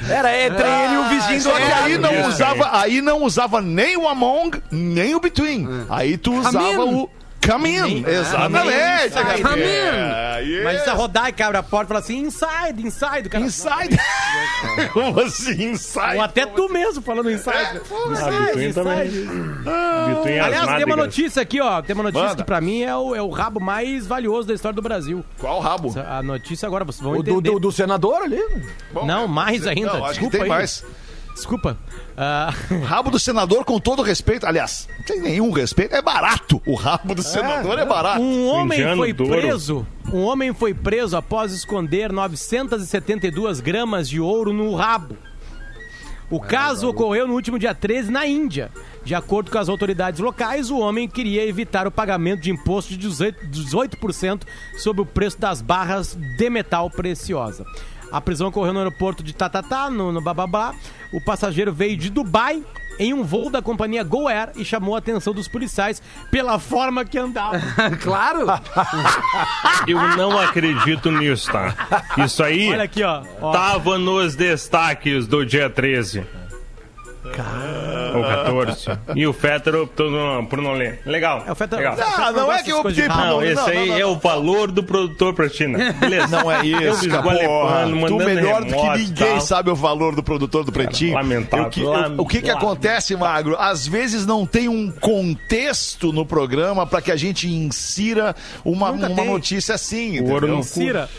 Era 0.10 0.46
entre 0.46 0.64
ele 0.64 0.94
e 0.94 0.98
o 0.98 1.10
vizinho 1.10 1.44
do 1.44 1.50
E 1.50 1.52
outro 1.52 1.84
aí 1.84 1.98
não 1.98 2.28
usava, 2.28 2.80
aí 2.80 3.02
não 3.02 3.24
usava 3.24 3.62
nem 3.62 3.98
o 3.98 4.08
among, 4.08 4.62
nem 4.72 5.16
o 5.16 5.20
between. 5.20 5.68
Aí 5.90 6.18
tu 6.18 6.34
usava 6.34 6.86
o 6.86 7.10
come 7.46 7.70
in. 7.70 8.04
Exatamente. 8.08 9.12
Come 9.14 9.40
in. 9.40 9.44
Come 9.44 9.62
in. 9.62 9.68
É, 9.68 10.64
Mas 10.64 10.82
se 10.84 10.90
e 10.90 11.32
que 11.32 11.44
abre 11.44 11.58
a 11.58 11.64
porta 11.64 11.86
e 11.86 11.88
fala 11.90 12.00
assim, 12.00 12.18
inside, 12.20 12.86
inside. 12.86 13.30
Cara, 13.30 13.44
Inside. 13.44 13.98
Como 14.94 15.20
assim, 15.22 15.72
inside? 15.72 16.16
Ou 16.16 16.22
até 16.22 16.46
tu 16.46 16.70
mesmo 16.70 17.02
falando 17.02 17.30
inside. 17.32 17.82
Ah, 17.82 18.46
Between 18.48 18.74
também. 18.74 19.10
Between 19.10 20.40
as 20.40 20.46
Aliás, 20.46 20.76
tem 20.76 20.86
uma 20.86 20.96
notícia 20.96 21.42
aqui, 21.42 21.62
ó. 21.62 21.82
Tem 21.82 21.94
uma 21.94 22.04
notícia 22.04 22.28
Manda. 22.30 22.44
que 22.44 22.48
pra 22.48 22.62
mim 22.62 22.84
é 22.84 22.96
o, 22.96 23.16
é 23.16 23.22
o 23.22 23.30
rabo 23.30 23.60
mais 23.60 24.06
valioso 24.08 24.48
da 24.48 24.54
história 24.54 24.76
do 24.76 24.82
Brasil. 24.82 25.24
Qual 25.40 25.60
rabo? 25.60 25.94
A 26.08 26.22
notícia 26.22 26.66
agora, 26.68 26.84
vocês 26.86 27.02
vão 27.04 27.14
O 27.14 27.24
do, 27.24 27.32
entender. 27.32 27.52
do, 27.52 27.60
do 27.60 27.72
senador 27.72 28.22
ali. 28.24 28.42
Não, 29.06 29.28
mais 29.28 29.66
ainda. 29.66 29.94
Não, 29.94 30.06
acho 30.06 30.20
que 30.20 30.26
Desculpa 30.28 30.38
tem 30.38 30.42
aí. 30.44 30.50
mais. 30.50 30.84
Desculpa. 31.38 31.78
Ah, 32.18 32.54
Rabo 32.86 33.12
do 33.12 33.20
senador, 33.20 33.64
com 33.64 33.80
todo 33.80 34.02
respeito. 34.02 34.46
Aliás, 34.46 34.88
não 34.98 35.06
tem 35.06 35.22
nenhum 35.22 35.52
respeito. 35.52 35.96
É 35.96 36.02
barato. 36.02 36.62
O 36.66 36.74
rabo 36.74 37.14
do 37.16 37.22
senador 37.24 37.78
é 37.80 37.86
barato. 37.86 38.22
um 38.22 38.48
homem 38.48 38.80
Indiano 38.80 38.98
foi 39.02 39.14
Douro. 39.14 39.32
preso. 39.34 39.88
Um 40.12 40.24
homem 40.24 40.54
foi 40.54 40.74
preso 40.74 41.16
após 41.16 41.54
esconder 41.54 42.12
972 42.12 43.60
gramas 43.60 44.10
de 44.10 44.20
ouro 44.20 44.52
no 44.52 44.76
rabo. 44.76 45.16
O 46.30 46.42
caso 46.42 46.90
ocorreu 46.90 47.26
no 47.26 47.34
último 47.36 47.58
dia 47.58 47.74
13 47.74 48.12
na 48.12 48.28
Índia. 48.28 48.70
De 49.06 49.16
acordo 49.16 49.50
com 49.50 49.58
as 49.58 49.70
autoridades 49.70 50.20
locais, 50.20 50.70
o 50.70 50.78
homem 50.78 51.08
queria 51.08 51.48
evitar 51.48 51.88
o 51.88 51.92
pagamento 51.92 52.42
de 52.42 52.52
imposto 52.52 52.98
de 52.98 53.08
18%, 53.08 53.34
18% 53.50 54.42
sobre 54.78 55.02
o 55.02 55.06
preço 55.06 55.40
das 55.40 55.62
barras 55.62 56.18
de 56.38 56.50
metal 56.50 56.90
preciosa. 56.90 57.66
A 58.12 58.22
prisão 58.22 58.47
ocorreu 58.47 58.74
no 58.74 58.80
aeroporto 58.80 59.22
de 59.24 59.34
Tatatá, 59.34 59.89
no, 59.89 60.12
no 60.12 60.22
Bababá. 60.22 60.74
O 61.12 61.20
passageiro 61.20 61.74
veio 61.74 61.97
de 61.97 62.10
Dubai 62.10 62.64
em 62.99 63.14
um 63.14 63.24
voo 63.24 63.49
da 63.49 63.62
companhia 63.62 64.03
Go 64.03 64.28
Air 64.28 64.49
e 64.55 64.66
chamou 64.66 64.95
a 64.95 64.99
atenção 64.99 65.34
dos 65.34 65.47
policiais 65.47 66.01
pela 66.32 66.58
forma 66.60 67.05
que 67.05 67.18
andava. 67.18 67.58
Claro. 68.01 68.45
Eu 69.88 69.99
não 70.16 70.38
acredito 70.38 71.12
nisso, 71.12 71.51
tá? 71.51 71.74
Isso 72.18 72.43
aí 72.43 72.72
Olha 72.72 72.84
aqui, 72.84 73.03
ó. 73.03 73.24
ó. 73.41 73.51
tava 73.51 73.97
nos 73.97 74.36
destaques 74.36 75.28
do 75.28 75.45
dia 75.45 75.70
13. 75.70 76.26
Ou 78.18 78.24
14. 78.24 78.99
E 79.15 79.28
o 79.28 79.34
Fetter 79.34 79.76
optou 79.76 80.09
no- 80.11 80.45
por 80.47 80.61
não 80.61 80.74
ler. 80.74 81.01
Legal. 81.05 81.43
É, 81.47 81.51
o 81.51 81.55
Feta- 81.55 81.76
Legal. 81.78 81.95
Ah, 82.18 82.32
não 82.32 82.51
é 82.51 82.61
que 82.63 82.72
eu 82.72 82.80
optei 82.80 83.07
por 83.07 83.15
Não, 83.18 83.28
não. 83.28 83.43
esse 83.43 83.55
não, 83.55 83.68
aí 83.68 83.88
não, 83.89 83.95
é 83.95 83.99
não. 83.99 84.11
o 84.11 84.15
valor 84.18 84.72
do 84.72 84.84
produtor 84.84 85.34
pra 85.34 85.47
China. 85.49 85.93
Beleza. 85.93 86.28
Não 86.28 86.51
é 86.51 86.59
Eu 86.65 86.91
isso, 86.93 87.09
cara. 87.09 87.24
Tu 88.07 88.18
melhor 88.18 88.63
do 88.63 88.74
que 88.76 88.89
ninguém 88.97 89.13
tal. 89.34 89.41
sabe 89.41 89.70
o 89.70 89.76
valor 89.76 90.15
do 90.15 90.24
produtor 90.24 90.63
do 90.63 90.72
Pretinho. 90.72 91.13
lamentável, 91.15 91.68
O 92.18 92.26
que, 92.26 92.41
que 92.41 92.49
acontece, 92.49 93.15
Magro? 93.15 93.55
Às 93.59 93.88
vezes 93.88 94.26
não 94.26 94.45
tem 94.45 94.68
um 94.68 94.91
contexto 94.91 96.11
no 96.11 96.26
programa 96.26 96.86
pra 96.86 97.01
que 97.01 97.11
a 97.11 97.15
gente 97.15 97.47
insira 97.47 98.36
uma, 98.63 98.91
uma 98.91 99.24
notícia 99.24 99.76
assim, 99.76 100.20
O 100.20 100.32
ouro 100.32 100.47
no 100.47 100.57
cu. 100.57 100.63
Cira. 100.63 101.09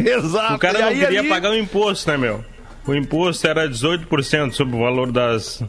Exato. 0.00 0.54
O 0.54 0.58
cara 0.58 0.78
E 0.78 0.82
não 0.82 0.88
aí 0.88 0.98
queria 0.98 1.20
ali- 1.20 1.28
pagar 1.28 1.50
o 1.50 1.56
imposto, 1.56 2.10
né, 2.10 2.16
meu? 2.16 2.44
O 2.90 2.94
imposto 2.96 3.46
era 3.46 3.68
18% 3.68 4.52
sobre 4.52 4.74
o 4.76 4.80
valor 4.80 5.12
das, 5.12 5.62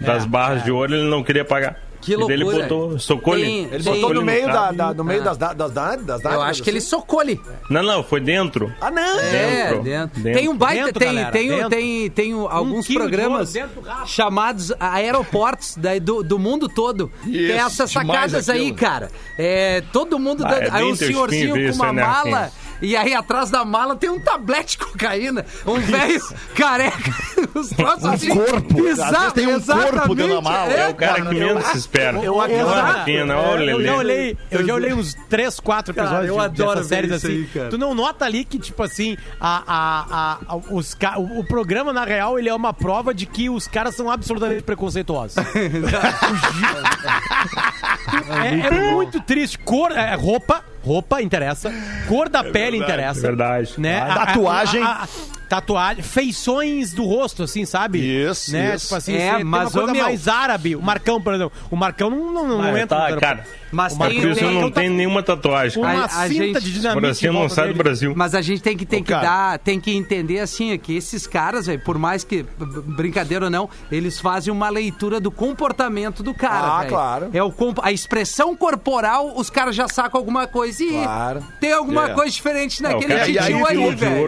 das 0.00 0.24
É, 0.24 0.28
barras 0.28 0.62
de 0.62 0.70
ouro, 0.70 0.94
ele 0.94 1.08
não 1.08 1.22
queria 1.22 1.44
pagar. 1.44 1.88
Que 2.02 2.14
E 2.14 2.16
daí 2.16 2.30
ele 2.32 2.44
loucura. 2.44 2.62
botou, 2.62 2.98
socou 2.98 3.34
Tem- 3.34 3.64
ele. 3.64 3.82
Tem- 3.84 3.92
botou 4.00 4.14
no 4.14 4.22
meio, 4.22 4.46
da, 4.46 4.72
da- 4.72 4.94
no 4.94 5.04
meio 5.04 5.22
das, 5.22 5.36
da- 5.36 5.52
das, 5.52 5.70
das, 5.70 6.02
das 6.06 6.24
Eu 6.24 6.40
acho 6.40 6.62
que 6.62 6.70
ele 6.70 6.80
socou-lhe. 6.80 7.38
Não, 7.68 7.82
não, 7.82 8.02
foi 8.02 8.20
dentro. 8.20 8.72
Ah, 8.80 8.90
não! 8.90 9.20
É, 9.20 9.30
Dentro. 9.68 9.82
dentro. 9.82 10.20
Dentro. 10.22 10.38
Tem 10.40 10.48
um 10.48 10.56
baita, 10.56 10.84
Dentro, 10.86 10.98
tem, 10.98 11.14
galera, 11.48 11.68
tem, 11.68 11.68
tem, 11.68 12.10
tem 12.10 12.34
um- 12.34 12.48
alguns 12.48 12.86
de 12.86 12.94
programas 12.94 13.54
ouro 13.54 13.68
dentro 13.68 13.82
do 13.82 13.86
rabo. 13.88 14.06
chamados 14.06 14.72
aeroportos 14.80 15.74
daí 15.76 16.00
do, 16.00 16.22
do 16.22 16.38
mundo 16.38 16.68
todo. 16.70 17.10
Isso, 17.26 17.32
tem 17.32 17.52
essas 17.58 17.90
sacadas 17.90 18.48
aí, 18.48 18.72
cara. 18.72 19.10
É, 19.38 19.82
todo 19.92 20.18
mundo, 20.18 20.42
Ah, 20.46 20.48
dá- 20.50 20.56
é 20.58 20.70
aí 20.70 20.84
um 20.84 20.94
senhorzinho 20.96 21.50
com 21.54 21.58
isso 21.58 21.82
uma 21.82 21.92
né, 21.92 22.02
mala. 22.02 22.14
Rafinha? 22.38 22.52
E 22.82 22.96
aí 22.96 23.14
atrás 23.14 23.50
da 23.50 23.64
mala 23.64 23.96
tem 23.96 24.08
um 24.10 24.20
tablete 24.20 24.78
de 24.78 24.84
cocaína. 24.84 25.44
Um 25.66 25.78
velho 25.80 26.20
careca. 26.54 27.12
Os 27.54 27.68
troços 27.70 28.04
assim. 28.04 28.34
corpo. 28.34 28.82
Vezes 28.82 29.04
tem 29.34 29.46
um 29.48 29.60
corpo 29.60 30.14
dentro 30.14 30.34
da 30.34 30.40
exatamente, 30.40 30.42
mala. 30.42 30.72
É 30.72 30.88
o 30.88 30.94
cara 30.94 31.22
que 31.26 31.34
menos 31.34 31.64
se 31.66 31.78
espera. 31.78 32.18
eu 32.18 32.40
acredito. 32.40 32.66
Rafinha, 32.66 33.36
ó, 33.36 33.56
Eu 33.56 33.78
Lelê. 33.78 33.84
já 33.84 33.96
olhei, 33.96 34.38
eu 34.50 34.66
já 34.66 34.74
olhei 34.74 34.92
uns 34.94 35.14
3, 35.28 35.60
4 35.60 35.94
Cara, 35.94 36.06
episódios 36.08 36.30
eu 36.30 36.38
de, 36.38 36.44
adoro 36.62 36.84
séries 36.84 37.12
assim. 37.12 37.28
aí, 37.28 37.46
cara. 37.52 37.68
Tu 37.70 37.78
não 37.78 37.94
nota 37.94 38.24
ali 38.24 38.44
que, 38.44 38.58
tipo 38.58 38.82
assim, 38.82 39.16
a, 39.40 39.62
a, 39.66 40.06
a, 40.10 40.38
a- 40.54 40.60
os, 40.70 40.94
ca- 40.94 41.18
o, 41.18 41.40
o 41.40 41.44
programa, 41.46 41.92
na 41.92 42.04
real, 42.04 42.38
ele 42.38 42.48
é 42.48 42.54
uma 42.54 42.72
prova 42.72 43.12
de 43.12 43.26
que 43.26 43.50
os 43.50 43.66
caras 43.68 43.94
são 43.94 44.10
absolutamente 44.10 44.62
preconceituosos. 44.62 45.36
é, 48.42 48.66
é 48.66 48.92
muito 48.92 49.20
triste. 49.20 49.58
Cor, 49.58 49.92
é, 49.92 50.14
roupa, 50.14 50.64
roupa 50.82 51.20
interessa. 51.22 51.72
Cor 52.08 52.28
da 52.28 52.42
pele 52.44 52.76
interessa. 52.78 53.18
é 53.20 53.22
verdade. 53.22 53.74
Né? 53.78 54.00
A- 54.00 54.14
Tatuagem. 54.26 54.82
a- 54.82 55.04
a- 55.04 55.08
tatuagem, 55.50 56.00
feições 56.02 56.92
do 56.92 57.04
rosto, 57.04 57.42
assim, 57.42 57.66
sabe? 57.66 57.98
Isso, 57.98 58.52
né? 58.52 58.76
isso. 58.76 58.84
Tipo 58.86 58.94
assim, 58.94 59.16
É, 59.16 59.34
tem 59.34 59.44
mas, 59.44 59.62
uma 59.64 59.70
coisa 59.72 59.90
ô, 59.90 59.92
meu- 59.92 60.04
mais 60.04 60.28
árabe. 60.28 60.76
O 60.76 60.80
Marcão, 60.80 61.20
por 61.20 61.34
exemplo. 61.34 61.52
O 61.68 61.74
Marcão 61.76 62.08
não, 62.08 62.32
não, 62.32 62.48
não 62.48 62.62
Ah, 62.62 62.80
entra 62.80 62.86
tá, 63.00 63.10
no 63.10 63.20
cara. 63.20 63.44
Mas 63.72 63.92
Uma 63.92 64.06
Por 64.06 64.10
tem, 64.10 64.18
isso 64.18 64.28
eu 64.44 64.48
tem- 64.48 64.60
não 64.60 64.70
tenho 64.70 64.92
nenhuma 64.94 65.22
tatuagem. 65.22 65.80
Uma 65.80 66.04
A- 66.04 66.20
a 66.22 66.28
gente- 66.28 66.60
de 66.60 66.70
O 66.70 66.72
dinamite. 66.72 67.00
Brasil 67.00 67.32
não 67.32 67.48
sai 67.48 67.68
do. 67.68 67.74
Brasil. 67.80 68.12
Mas 68.16 68.34
a 68.34 68.42
gente 68.42 68.60
tem 68.62 68.76
que, 68.76 68.84
tem 68.84 69.00
Ô, 69.00 69.04
que 69.04 69.10
cara. 69.12 69.22
dar, 69.26 69.58
tem 69.60 69.80
que 69.80 69.94
entender 69.94 70.40
assim, 70.40 70.72
é 70.72 70.78
que 70.78 70.96
esses 70.96 71.24
caras, 71.26 71.66
velho, 71.66 71.80
por 71.84 71.96
mais 71.96 72.24
que, 72.24 72.44
brincadeira 72.84 73.44
ou 73.46 73.50
não, 73.50 73.68
eles 73.90 74.18
fazem 74.20 74.52
uma 74.52 74.68
leitura 74.68 75.20
do 75.20 75.30
comportamento 75.30 76.20
do 76.22 76.34
cara, 76.34 76.66
Ah, 76.66 76.78
velho. 76.80 76.90
claro. 76.90 77.30
É 77.32 77.42
o 77.42 77.52
a 77.82 77.92
expressão 77.92 78.56
corporal, 78.56 79.32
os 79.36 79.48
caras 79.50 79.74
já 79.76 79.86
sacam 79.88 80.18
alguma 80.18 80.46
coisa 80.48 80.82
e 80.82 80.88
Claro. 80.90 81.44
tem 81.60 81.72
alguma 81.72 82.10
É. 82.10 82.14
coisa 82.14 82.30
diferente 82.32 82.84
É, 82.84 82.88
o 82.88 82.92
naquele 82.92 83.14
cara 83.14 83.28
e 83.30 83.38
aí 83.38 83.46
tem 83.64 83.94
velho. 83.94 84.22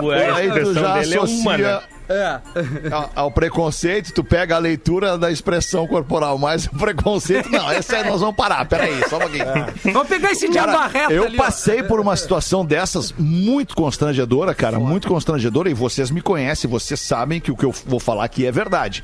Ouro 0.00 0.04
enfiado 0.04 0.04
no 0.04 0.10
rabo, 0.10 0.12
é, 0.12 0.30
a 0.30 0.34
tu 0.34 0.46
expressão 0.46 0.82
já 0.82 0.98
dele 0.98 1.14
é 1.14 1.18
uma, 1.18 1.24
associa 1.24 1.82
ao, 3.14 3.30
preconceito, 3.30 4.12
tu 4.12 4.24
pega 4.24 4.56
a 4.56 4.58
leitura 4.58 5.16
da 5.16 5.30
expressão 5.30 5.86
corporal, 5.86 6.38
mas 6.38 6.66
o 6.66 6.70
preconceito, 6.70 7.50
não, 7.50 7.70
essa 7.70 7.96
aí 7.96 8.08
nós 8.08 8.20
vamos 8.20 8.36
parar, 8.36 8.64
peraí, 8.66 9.02
só 9.08 9.16
um 9.16 9.20
pouquinho. 9.20 9.44
Vamos 9.92 10.08
pegar 10.08 10.32
esse 10.32 10.48
diabo 10.48 10.76
reto 10.88 11.12
eu 11.12 11.24
ali, 11.24 11.38
ó. 11.38 11.42
passei 11.42 11.82
por 11.82 12.00
uma 12.00 12.16
situação 12.16 12.64
dessas 12.64 13.12
muito 13.12 13.74
constrangedora, 13.74 14.54
cara, 14.54 14.78
muito 14.78 15.08
constrangedora, 15.08 15.70
e 15.70 15.74
vocês 15.74 16.10
me 16.10 16.20
conhecem, 16.20 16.68
vocês 16.68 17.00
sabem 17.00 17.40
que 17.40 17.50
o 17.50 17.56
que 17.56 17.64
eu 17.64 17.72
vou 17.86 18.00
falar 18.00 18.24
aqui 18.24 18.46
é 18.46 18.52
verdade. 18.52 19.02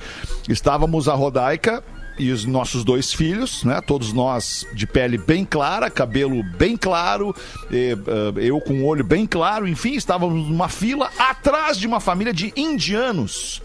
Estávamos 0.48 1.08
a 1.08 1.14
Rodaica 1.14 1.82
e 2.18 2.32
os 2.32 2.44
nossos 2.44 2.82
dois 2.82 3.12
filhos, 3.12 3.62
né? 3.64 3.80
Todos 3.80 4.12
nós 4.12 4.66
de 4.72 4.86
pele 4.86 5.16
bem 5.16 5.44
clara, 5.44 5.90
cabelo 5.90 6.42
bem 6.42 6.76
claro, 6.76 7.34
eh, 7.70 7.96
eh, 7.96 8.32
eu 8.36 8.60
com 8.60 8.80
o 8.80 8.84
olho 8.84 9.04
bem 9.04 9.26
claro, 9.26 9.68
enfim, 9.68 9.94
estávamos 9.94 10.48
numa 10.48 10.68
fila 10.68 11.10
atrás 11.18 11.78
de 11.78 11.86
uma 11.86 12.00
família 12.00 12.32
de 12.32 12.52
indianos. 12.56 13.62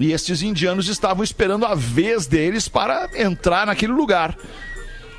E 0.00 0.12
esses 0.12 0.42
indianos 0.42 0.88
estavam 0.88 1.22
esperando 1.22 1.64
a 1.64 1.74
vez 1.74 2.26
deles 2.26 2.66
para 2.66 3.08
entrar 3.14 3.66
naquele 3.66 3.92
lugar. 3.92 4.36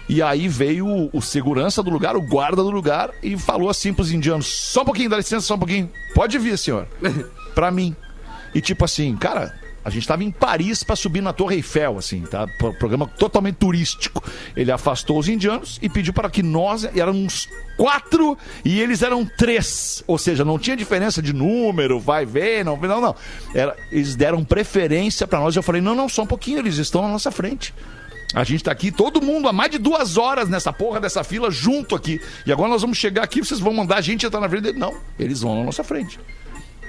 E 0.09 0.21
aí 0.21 0.49
veio 0.49 0.85
o, 0.85 1.09
o 1.13 1.21
segurança 1.21 1.81
do 1.81 1.89
lugar, 1.89 2.17
o 2.17 2.21
guarda 2.21 2.61
do 2.61 2.69
lugar, 2.69 3.11
e 3.23 3.37
falou 3.37 3.69
assim 3.69 3.93
pros 3.93 4.11
indianos: 4.11 4.47
só 4.47 4.81
um 4.81 4.85
pouquinho, 4.85 5.09
dá 5.09 5.17
licença, 5.17 5.47
só 5.47 5.55
um 5.55 5.59
pouquinho. 5.59 5.89
Pode 6.13 6.37
vir, 6.37 6.57
senhor. 6.57 6.87
pra 7.55 7.71
mim. 7.71 7.95
E 8.53 8.59
tipo 8.59 8.83
assim, 8.83 9.15
cara, 9.15 9.53
a 9.85 9.89
gente 9.89 10.07
tava 10.07 10.23
em 10.23 10.31
Paris 10.31 10.83
pra 10.83 10.95
subir 10.95 11.21
na 11.21 11.33
Torre 11.33 11.57
Eiffel, 11.57 11.97
assim, 11.97 12.21
tá? 12.21 12.47
Pro- 12.57 12.73
Programa 12.73 13.05
totalmente 13.07 13.55
turístico. 13.55 14.23
Ele 14.55 14.71
afastou 14.71 15.19
os 15.19 15.27
indianos 15.27 15.77
e 15.81 15.89
pediu 15.89 16.13
para 16.13 16.29
que 16.29 16.41
nós 16.41 16.85
éramos 16.95 17.49
quatro 17.77 18.37
e 18.63 18.79
eles 18.79 19.01
eram 19.01 19.25
três. 19.25 20.03
Ou 20.07 20.17
seja, 20.17 20.45
não 20.45 20.57
tinha 20.57 20.75
diferença 20.77 21.21
de 21.21 21.33
número, 21.33 21.99
vai 21.99 22.25
ver, 22.25 22.63
não, 22.63 22.77
não, 22.77 23.01
não. 23.01 23.15
Era, 23.53 23.75
eles 23.91 24.15
deram 24.15 24.43
preferência 24.43 25.27
pra 25.27 25.39
nós. 25.39 25.55
Eu 25.55 25.63
falei: 25.63 25.81
não, 25.81 25.93
não, 25.95 26.07
só 26.07 26.23
um 26.23 26.27
pouquinho, 26.27 26.59
eles 26.59 26.77
estão 26.77 27.01
na 27.01 27.09
nossa 27.09 27.31
frente. 27.31 27.73
A 28.35 28.43
gente 28.43 28.63
tá 28.63 28.71
aqui, 28.71 28.91
todo 28.91 29.21
mundo, 29.21 29.47
há 29.47 29.53
mais 29.53 29.69
de 29.69 29.77
duas 29.77 30.17
horas 30.17 30.49
nessa 30.49 30.73
porra 30.73 30.99
dessa 30.99 31.23
fila, 31.23 31.51
junto 31.51 31.93
aqui. 31.95 32.19
E 32.47 32.51
agora 32.51 32.67
nós 32.69 32.81
vamos 32.81 32.97
chegar 32.97 33.23
aqui, 33.23 33.41
vocês 33.41 33.59
vão 33.59 33.71
mandar 33.73 33.97
a 33.97 34.01
gente 34.01 34.25
entrar 34.25 34.39
na 34.39 34.49
frente 34.49 34.63
dele. 34.63 34.79
Não, 34.79 34.91
eles 35.19 35.41
vão 35.41 35.59
na 35.59 35.63
nossa 35.65 35.83
frente. 35.83 36.19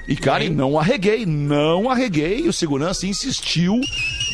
E, 0.06 0.16
cara, 0.16 0.44
e 0.44 0.50
não 0.50 0.78
arreguei, 0.78 1.24
não 1.24 1.88
arreguei. 1.88 2.46
O 2.48 2.52
segurança 2.52 3.06
insistiu. 3.06 3.80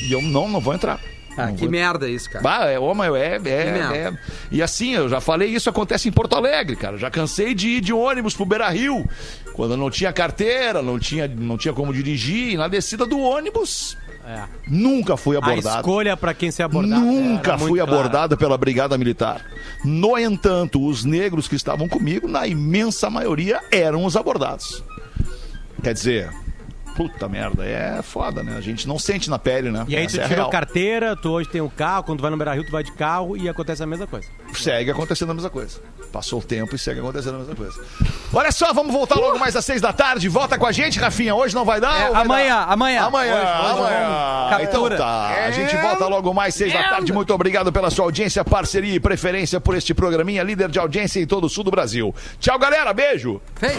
E 0.09 0.13
eu, 0.13 0.21
não, 0.23 0.49
não 0.49 0.61
vou 0.61 0.75
entrar. 0.75 1.01
Ah, 1.37 1.53
que 1.53 1.69
merda 1.69 2.09
isso, 2.09 2.29
cara. 2.29 2.43
Bah, 2.43 2.65
é, 2.67 2.79
meu, 2.79 3.17
é, 3.17 3.37
é, 3.37 3.49
é. 3.49 4.13
E 4.51 4.61
assim, 4.61 4.95
eu 4.95 5.09
já 5.09 5.21
falei, 5.21 5.49
isso 5.49 5.71
acontece 5.71 6.09
em 6.09 6.13
Porto 6.13 6.35
Alegre, 6.35 6.75
cara. 6.77 6.99
Já 6.99 7.09
cansei 7.11 7.55
de 7.55 7.69
ir 7.69 7.81
de 7.81 7.93
ônibus 7.93 8.35
pro 8.35 8.45
Beira 8.45 8.69
Rio. 8.69 9.09
Quando 9.55 9.73
eu 9.73 9.77
não 9.77 9.91
tinha 9.91 10.13
carteira, 10.13 10.83
não 10.83 10.99
tinha, 10.99 11.29
não 11.29 11.57
tinha 11.57 11.73
como 11.73 11.95
dirigir. 11.95 12.51
E 12.53 12.57
na 12.57 12.67
descida 12.69 13.07
do 13.07 13.19
ônibus, 13.21 13.97
É. 14.27 14.43
nunca 14.67 15.17
fui 15.17 15.37
A 15.37 15.39
abordado. 15.39 15.77
escolha 15.77 16.17
pra 16.17 16.35
quem 16.35 16.51
ser 16.51 16.65
abordado. 16.65 17.01
Nunca 17.01 17.57
fui 17.57 17.81
abordado 17.81 18.37
pela 18.37 18.59
Brigada 18.59 18.99
Militar. 18.99 19.47
No 19.85 20.19
entanto, 20.19 20.85
os 20.85 21.05
negros 21.05 21.47
que 21.49 21.55
estavam 21.55 21.89
comigo, 21.89 22.27
na 22.29 22.47
imensa 22.47 23.09
maioria, 23.09 23.61
eram 23.71 24.05
os 24.05 24.17
abordados. 24.17 24.83
Quer 25.83 25.95
dizer, 25.95 26.31
puta 26.97 27.29
merda, 27.29 27.65
é 27.65 28.03
foda, 28.03 28.43
né? 28.43 28.55
A 28.57 28.61
gente 28.61 28.87
não 28.87 28.99
sente 28.99 29.31
na 29.31 29.39
pele, 29.39 29.71
né? 29.71 29.85
E 29.89 29.97
aí 29.97 30.05
Essa 30.05 30.19
tu 30.19 30.21
é 30.21 30.25
a 30.25 30.29
tirou 30.29 30.51
carteira, 30.51 31.17
tu 31.17 31.31
hoje 31.31 31.49
tem 31.49 31.61
um 31.61 31.69
carro, 31.69 32.05
quando 32.05 32.19
tu 32.19 32.23
vai 32.23 32.31
no 32.31 32.37
Beira 32.37 32.53
Rio, 32.55 32.65
tu 32.65 32.73
vai 32.73 32.83
de 32.83 32.93
carro 32.93 33.37
e 33.37 33.49
acontece 33.49 33.83
a 33.83 33.87
mesma 33.87 34.07
coisa. 34.07 34.29
Segue 34.53 34.91
acontecendo 34.91 35.31
a 35.31 35.35
mesma 35.35 35.51
coisa. 35.51 35.81
Passou 36.13 36.41
o 36.41 36.43
tempo 36.43 36.75
e 36.75 36.79
segue 36.79 37.01
acontecendo 37.01 37.37
a 37.37 37.39
mesma 37.39 37.55
coisa. 37.55 37.81
Olha 38.33 38.51
só, 38.53 38.73
vamos 38.73 38.93
voltar 38.93 39.15
logo 39.15 39.39
mais 39.39 39.55
às 39.57 39.65
seis 39.65 39.81
da 39.81 39.93
tarde. 39.93 40.29
Volta 40.29 40.59
com 40.59 40.67
a 40.67 40.73
gente, 40.73 40.99
Rafinha. 40.99 41.35
Hoje 41.35 41.55
não 41.55 41.65
vai 41.65 41.81
dar? 41.81 42.01
É, 42.01 42.07
ou 42.09 42.13
vai 42.13 42.23
amanhã, 42.25 42.57
dar? 42.57 42.73
amanhã. 42.73 43.03
Amanhã, 43.05 43.35
Hoje, 43.35 43.45
hoje 43.45 43.79
amanhã. 43.79 44.63
Então 44.63 44.91
tá. 44.91 45.45
A 45.47 45.51
gente 45.53 45.77
volta 45.77 46.07
logo 46.07 46.35
mais 46.35 46.55
seis 46.55 46.73
da 46.73 46.83
tarde. 46.83 47.13
Muito 47.13 47.33
obrigado 47.33 47.73
pela 47.73 47.91
sua 47.91 48.05
audiência, 48.05 48.45
parceria 48.45 48.95
e 48.95 49.01
preferência 49.01 49.61
por 49.61 49.77
este 49.77 49.95
programinha, 49.95 50.43
líder 50.43 50.69
de 50.69 50.79
audiência 50.79 51.21
em 51.21 51.27
todo 51.27 51.45
o 51.45 51.49
sul 51.49 51.65
do 51.65 51.71
Brasil. 51.71 52.15
Tchau, 52.39 52.59
galera. 52.59 52.93
Beijo. 52.93 53.41
Feito. 53.55 53.79